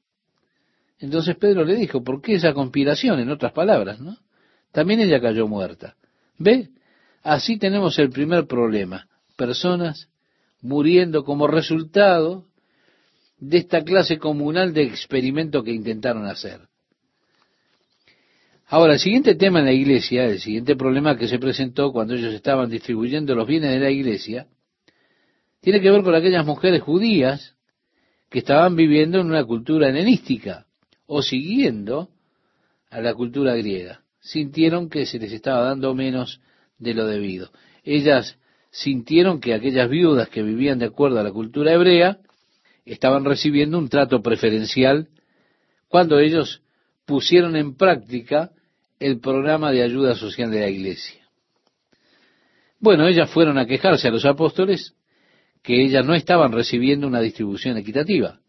Entonces 1.04 1.36
Pedro 1.36 1.66
le 1.66 1.76
dijo, 1.76 2.01
¿por 2.01 2.22
qué 2.22 2.36
esa 2.36 2.54
conspiración? 2.54 3.20
En 3.20 3.30
otras 3.30 3.51
palabras, 3.51 3.99
¿no? 3.99 4.16
También 4.72 5.01
ella 5.01 5.20
cayó 5.20 5.49
muerta. 5.49 5.97
¿Ve? 6.38 6.70
Así 7.22 7.58
tenemos 7.58 7.99
el 7.99 8.10
primer 8.10 8.47
problema. 8.47 9.10
Personas 9.36 10.08
muriendo 10.62 11.26
como 11.26 11.45
resultado 11.47 12.45
de 13.38 13.58
esta 13.58 13.84
clase 13.84 14.18
comunal 14.18 14.74
de 14.74 14.84
experimento 14.84 15.62
que 15.62 15.74
intentaron 15.74 16.26
hacer. 16.26 16.62
Ahora, 18.68 18.93
el 18.93 18.99
siguiente 18.99 19.36
tema 19.36 19.60
en 19.60 19.66
la 19.66 19.74
iglesia, 19.74 20.24
el 20.24 20.39
siguiente 20.39 20.78
problema 20.78 21.18
que 21.18 21.28
se 21.28 21.38
presentó 21.38 21.91
cuando 21.91 22.14
ellos 22.14 22.34
estaban 22.34 22.70
distribuyendo 22.70 23.36
los 23.36 23.45
bienes 23.45 23.72
de 23.72 23.80
la 23.82 23.91
iglesia, 23.91 24.47
tiene 25.60 25.82
que 25.82 25.91
ver 25.91 26.01
con 26.01 26.16
aquellas 26.16 26.45
mujeres 26.45 26.82
judías 26.82 27.56
que 28.30 28.39
estaban 28.39 28.78
viviendo 28.78 29.20
en 29.20 29.28
una 29.28 29.43
cultura 29.43 29.89
helenística 29.89 30.66
o 31.14 31.22
siguiendo 31.22 32.09
a 32.89 32.99
la 32.99 33.14
cultura 33.14 33.55
griega. 33.55 34.01
Sintieron 34.20 34.89
que 34.89 35.05
se 35.05 35.20
les 35.20 35.32
estaba 35.32 35.64
dando 35.64 35.93
menos 35.93 36.41
de 36.80 36.93
lo 36.95 37.05
debido. 37.05 37.51
Ellas 37.84 38.38
sintieron 38.72 39.39
que 39.39 39.53
aquellas 39.53 39.89
viudas 39.89 40.30
que 40.30 40.41
vivían 40.41 40.80
de 40.80 40.86
acuerdo 40.86 41.20
a 41.20 41.24
la 41.24 41.32
cultura 41.32 41.72
hebrea 41.74 42.18
estaban 42.86 43.26
recibiendo 43.26 43.78
un 43.78 43.89
trato 43.89 44.24
preferencial 44.24 45.09
cuando 45.88 46.18
ellos 46.20 46.64
pusieron 47.05 47.55
en 47.55 47.76
práctica 47.76 48.51
el 48.99 49.20
programa 49.20 49.72
de 49.72 49.84
ayuda 49.84 50.16
social 50.16 50.49
de 50.49 50.61
la 50.61 50.70
iglesia. 50.70 51.22
Bueno, 52.80 53.07
ellas 53.07 53.30
fueron 53.30 53.59
a 53.59 53.68
quejarse 53.68 54.07
a 54.07 54.11
los 54.11 54.26
apóstoles 54.26 54.95
que 55.61 55.84
ellas 55.84 56.05
no 56.05 56.16
estaban 56.16 56.51
recibiendo 56.51 57.05
una 57.05 57.22
distribución 57.22 57.78
equitativa. 57.78 58.39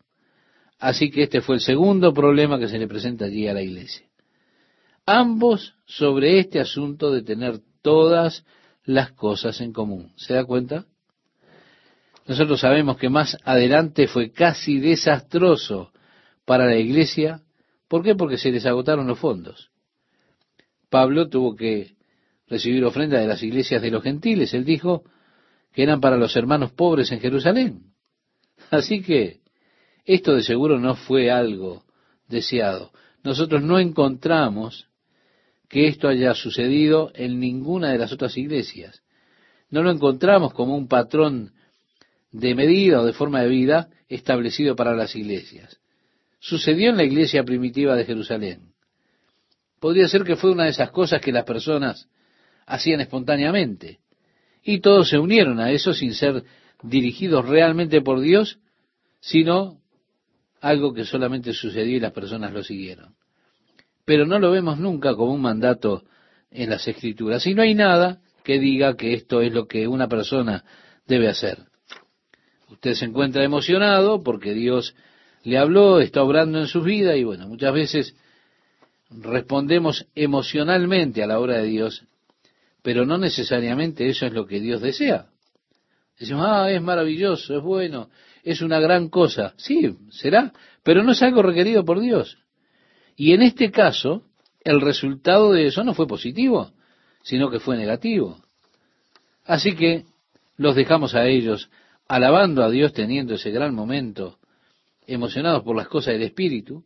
Así 0.84 1.10
que 1.10 1.22
este 1.22 1.40
fue 1.40 1.54
el 1.54 1.62
segundo 1.62 2.12
problema 2.12 2.58
que 2.58 2.68
se 2.68 2.78
le 2.78 2.86
presenta 2.86 3.24
allí 3.24 3.48
a 3.48 3.54
la 3.54 3.62
iglesia. 3.62 4.06
Ambos 5.06 5.72
sobre 5.86 6.38
este 6.38 6.60
asunto 6.60 7.10
de 7.10 7.22
tener 7.22 7.58
todas 7.80 8.44
las 8.84 9.12
cosas 9.12 9.62
en 9.62 9.72
común. 9.72 10.12
¿Se 10.16 10.34
da 10.34 10.44
cuenta? 10.44 10.84
Nosotros 12.26 12.60
sabemos 12.60 12.98
que 12.98 13.08
más 13.08 13.38
adelante 13.44 14.08
fue 14.08 14.30
casi 14.30 14.78
desastroso 14.78 15.90
para 16.44 16.66
la 16.66 16.76
iglesia. 16.76 17.40
¿Por 17.88 18.02
qué? 18.02 18.14
Porque 18.14 18.36
se 18.36 18.50
les 18.50 18.66
agotaron 18.66 19.06
los 19.06 19.18
fondos. 19.18 19.70
Pablo 20.90 21.30
tuvo 21.30 21.56
que 21.56 21.94
recibir 22.46 22.84
ofrenda 22.84 23.18
de 23.18 23.26
las 23.26 23.42
iglesias 23.42 23.80
de 23.80 23.90
los 23.90 24.02
gentiles. 24.02 24.52
Él 24.52 24.66
dijo 24.66 25.02
que 25.72 25.82
eran 25.82 26.02
para 26.02 26.18
los 26.18 26.36
hermanos 26.36 26.72
pobres 26.72 27.10
en 27.10 27.20
Jerusalén. 27.20 27.94
Así 28.70 29.00
que 29.00 29.43
esto 30.04 30.34
de 30.34 30.42
seguro 30.42 30.78
no 30.78 30.96
fue 30.96 31.30
algo 31.30 31.84
deseado. 32.28 32.92
Nosotros 33.22 33.62
no 33.62 33.78
encontramos 33.78 34.88
que 35.68 35.88
esto 35.88 36.08
haya 36.08 36.34
sucedido 36.34 37.10
en 37.14 37.40
ninguna 37.40 37.90
de 37.90 37.98
las 37.98 38.12
otras 38.12 38.36
iglesias. 38.36 39.02
No 39.70 39.82
lo 39.82 39.90
encontramos 39.90 40.52
como 40.52 40.76
un 40.76 40.88
patrón 40.88 41.52
de 42.30 42.54
medida 42.54 43.00
o 43.00 43.06
de 43.06 43.12
forma 43.12 43.42
de 43.42 43.48
vida 43.48 43.88
establecido 44.08 44.76
para 44.76 44.94
las 44.94 45.16
iglesias. 45.16 45.78
Sucedió 46.38 46.90
en 46.90 46.96
la 46.96 47.04
iglesia 47.04 47.42
primitiva 47.44 47.96
de 47.96 48.04
Jerusalén. 48.04 48.74
Podría 49.80 50.08
ser 50.08 50.24
que 50.24 50.36
fue 50.36 50.50
una 50.50 50.64
de 50.64 50.70
esas 50.70 50.90
cosas 50.90 51.20
que 51.20 51.32
las 51.32 51.44
personas 51.44 52.08
hacían 52.66 53.00
espontáneamente. 53.00 54.00
Y 54.62 54.80
todos 54.80 55.08
se 55.08 55.18
unieron 55.18 55.60
a 55.60 55.70
eso 55.70 55.94
sin 55.94 56.14
ser 56.14 56.44
dirigidos 56.82 57.46
realmente 57.46 58.00
por 58.02 58.20
Dios, 58.20 58.58
sino 59.20 59.80
algo 60.64 60.92
que 60.92 61.04
solamente 61.04 61.52
sucedió 61.52 61.96
y 61.96 62.00
las 62.00 62.12
personas 62.12 62.52
lo 62.52 62.62
siguieron 62.62 63.14
pero 64.04 64.26
no 64.26 64.38
lo 64.38 64.50
vemos 64.50 64.78
nunca 64.78 65.14
como 65.14 65.32
un 65.32 65.40
mandato 65.40 66.04
en 66.50 66.70
las 66.70 66.86
escrituras. 66.86 67.46
Y 67.46 67.54
no 67.54 67.62
hay 67.62 67.74
nada 67.74 68.20
que 68.42 68.58
diga 68.58 68.96
que 68.96 69.14
esto 69.14 69.40
es 69.40 69.52
lo 69.52 69.66
que 69.66 69.88
una 69.88 70.08
persona 70.08 70.64
debe 71.06 71.28
hacer. 71.28 71.58
Usted 72.68 72.94
se 72.94 73.06
encuentra 73.06 73.44
emocionado 73.44 74.22
porque 74.22 74.52
Dios 74.52 74.94
le 75.42 75.58
habló, 75.58 76.00
está 76.00 76.22
obrando 76.22 76.58
en 76.58 76.66
su 76.66 76.82
vida 76.82 77.16
y 77.16 77.24
bueno, 77.24 77.48
muchas 77.48 77.72
veces 77.72 78.16
respondemos 79.10 80.06
emocionalmente 80.14 81.22
a 81.22 81.26
la 81.26 81.38
obra 81.38 81.58
de 81.58 81.66
Dios, 81.66 82.04
pero 82.82 83.06
no 83.06 83.18
necesariamente 83.18 84.08
eso 84.08 84.26
es 84.26 84.32
lo 84.32 84.46
que 84.46 84.60
Dios 84.60 84.80
desea. 84.80 85.26
Decimos, 86.18 86.44
ah, 86.46 86.70
es 86.70 86.80
maravilloso, 86.80 87.56
es 87.56 87.62
bueno, 87.62 88.08
es 88.44 88.60
una 88.60 88.78
gran 88.78 89.08
cosa. 89.08 89.54
Sí, 89.56 89.96
será, 90.10 90.52
pero 90.82 91.02
no 91.02 91.12
es 91.12 91.22
algo 91.22 91.42
requerido 91.42 91.84
por 91.84 92.00
Dios. 92.00 92.38
Y 93.16 93.32
en 93.32 93.42
este 93.42 93.70
caso, 93.70 94.22
el 94.62 94.80
resultado 94.80 95.52
de 95.52 95.66
eso 95.66 95.82
no 95.82 95.94
fue 95.94 96.06
positivo, 96.06 96.72
sino 97.22 97.50
que 97.50 97.58
fue 97.58 97.76
negativo. 97.76 98.38
Así 99.44 99.74
que 99.74 100.04
los 100.56 100.76
dejamos 100.76 101.14
a 101.14 101.26
ellos 101.26 101.70
alabando 102.06 102.62
a 102.62 102.70
Dios 102.70 102.92
teniendo 102.92 103.34
ese 103.34 103.50
gran 103.50 103.74
momento, 103.74 104.38
emocionados 105.06 105.62
por 105.62 105.74
las 105.74 105.88
cosas 105.88 106.14
del 106.14 106.22
Espíritu, 106.22 106.84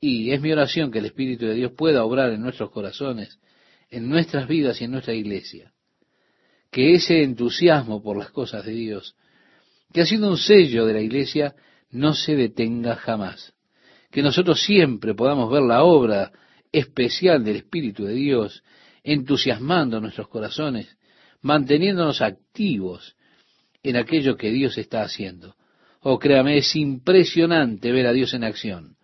y 0.00 0.32
es 0.32 0.40
mi 0.42 0.52
oración 0.52 0.90
que 0.90 0.98
el 0.98 1.06
Espíritu 1.06 1.46
de 1.46 1.54
Dios 1.54 1.72
pueda 1.72 2.04
obrar 2.04 2.30
en 2.30 2.42
nuestros 2.42 2.70
corazones, 2.70 3.38
en 3.90 4.08
nuestras 4.08 4.46
vidas 4.46 4.80
y 4.80 4.84
en 4.84 4.90
nuestra 4.90 5.14
iglesia. 5.14 5.72
Que 6.70 6.94
ese 6.94 7.22
entusiasmo 7.22 8.02
por 8.02 8.18
las 8.18 8.30
cosas 8.30 8.66
de 8.66 8.72
Dios, 8.72 9.16
que 9.94 10.02
ha 10.02 10.06
sido 10.06 10.28
un 10.28 10.36
sello 10.36 10.84
de 10.84 10.92
la 10.92 11.00
iglesia, 11.00 11.54
no 11.90 12.12
se 12.12 12.36
detenga 12.36 12.96
jamás 12.96 13.54
que 14.14 14.22
nosotros 14.22 14.62
siempre 14.62 15.12
podamos 15.12 15.50
ver 15.50 15.64
la 15.64 15.82
obra 15.82 16.30
especial 16.70 17.42
del 17.42 17.56
Espíritu 17.56 18.04
de 18.04 18.14
Dios, 18.14 18.62
entusiasmando 19.02 20.00
nuestros 20.00 20.28
corazones, 20.28 20.96
manteniéndonos 21.42 22.22
activos 22.22 23.16
en 23.82 23.96
aquello 23.96 24.36
que 24.36 24.52
Dios 24.52 24.78
está 24.78 25.02
haciendo. 25.02 25.56
Oh, 26.00 26.20
créame, 26.20 26.58
es 26.58 26.76
impresionante 26.76 27.90
ver 27.90 28.06
a 28.06 28.12
Dios 28.12 28.34
en 28.34 28.44
acción. 28.44 28.96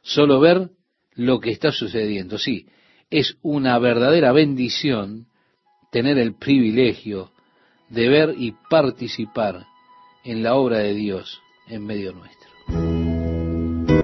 Solo 0.00 0.40
ver 0.40 0.70
lo 1.12 1.38
que 1.38 1.50
está 1.50 1.70
sucediendo. 1.70 2.38
Sí, 2.38 2.66
es 3.10 3.36
una 3.42 3.78
verdadera 3.78 4.32
bendición 4.32 5.26
tener 5.92 6.16
el 6.16 6.34
privilegio 6.34 7.30
de 7.90 8.08
ver 8.08 8.34
y 8.38 8.54
participar 8.70 9.66
en 10.26 10.42
la 10.42 10.56
obra 10.56 10.78
de 10.78 10.92
Dios 10.92 11.40
en 11.68 11.86
medio 11.86 12.12
nuestro. 12.12 12.45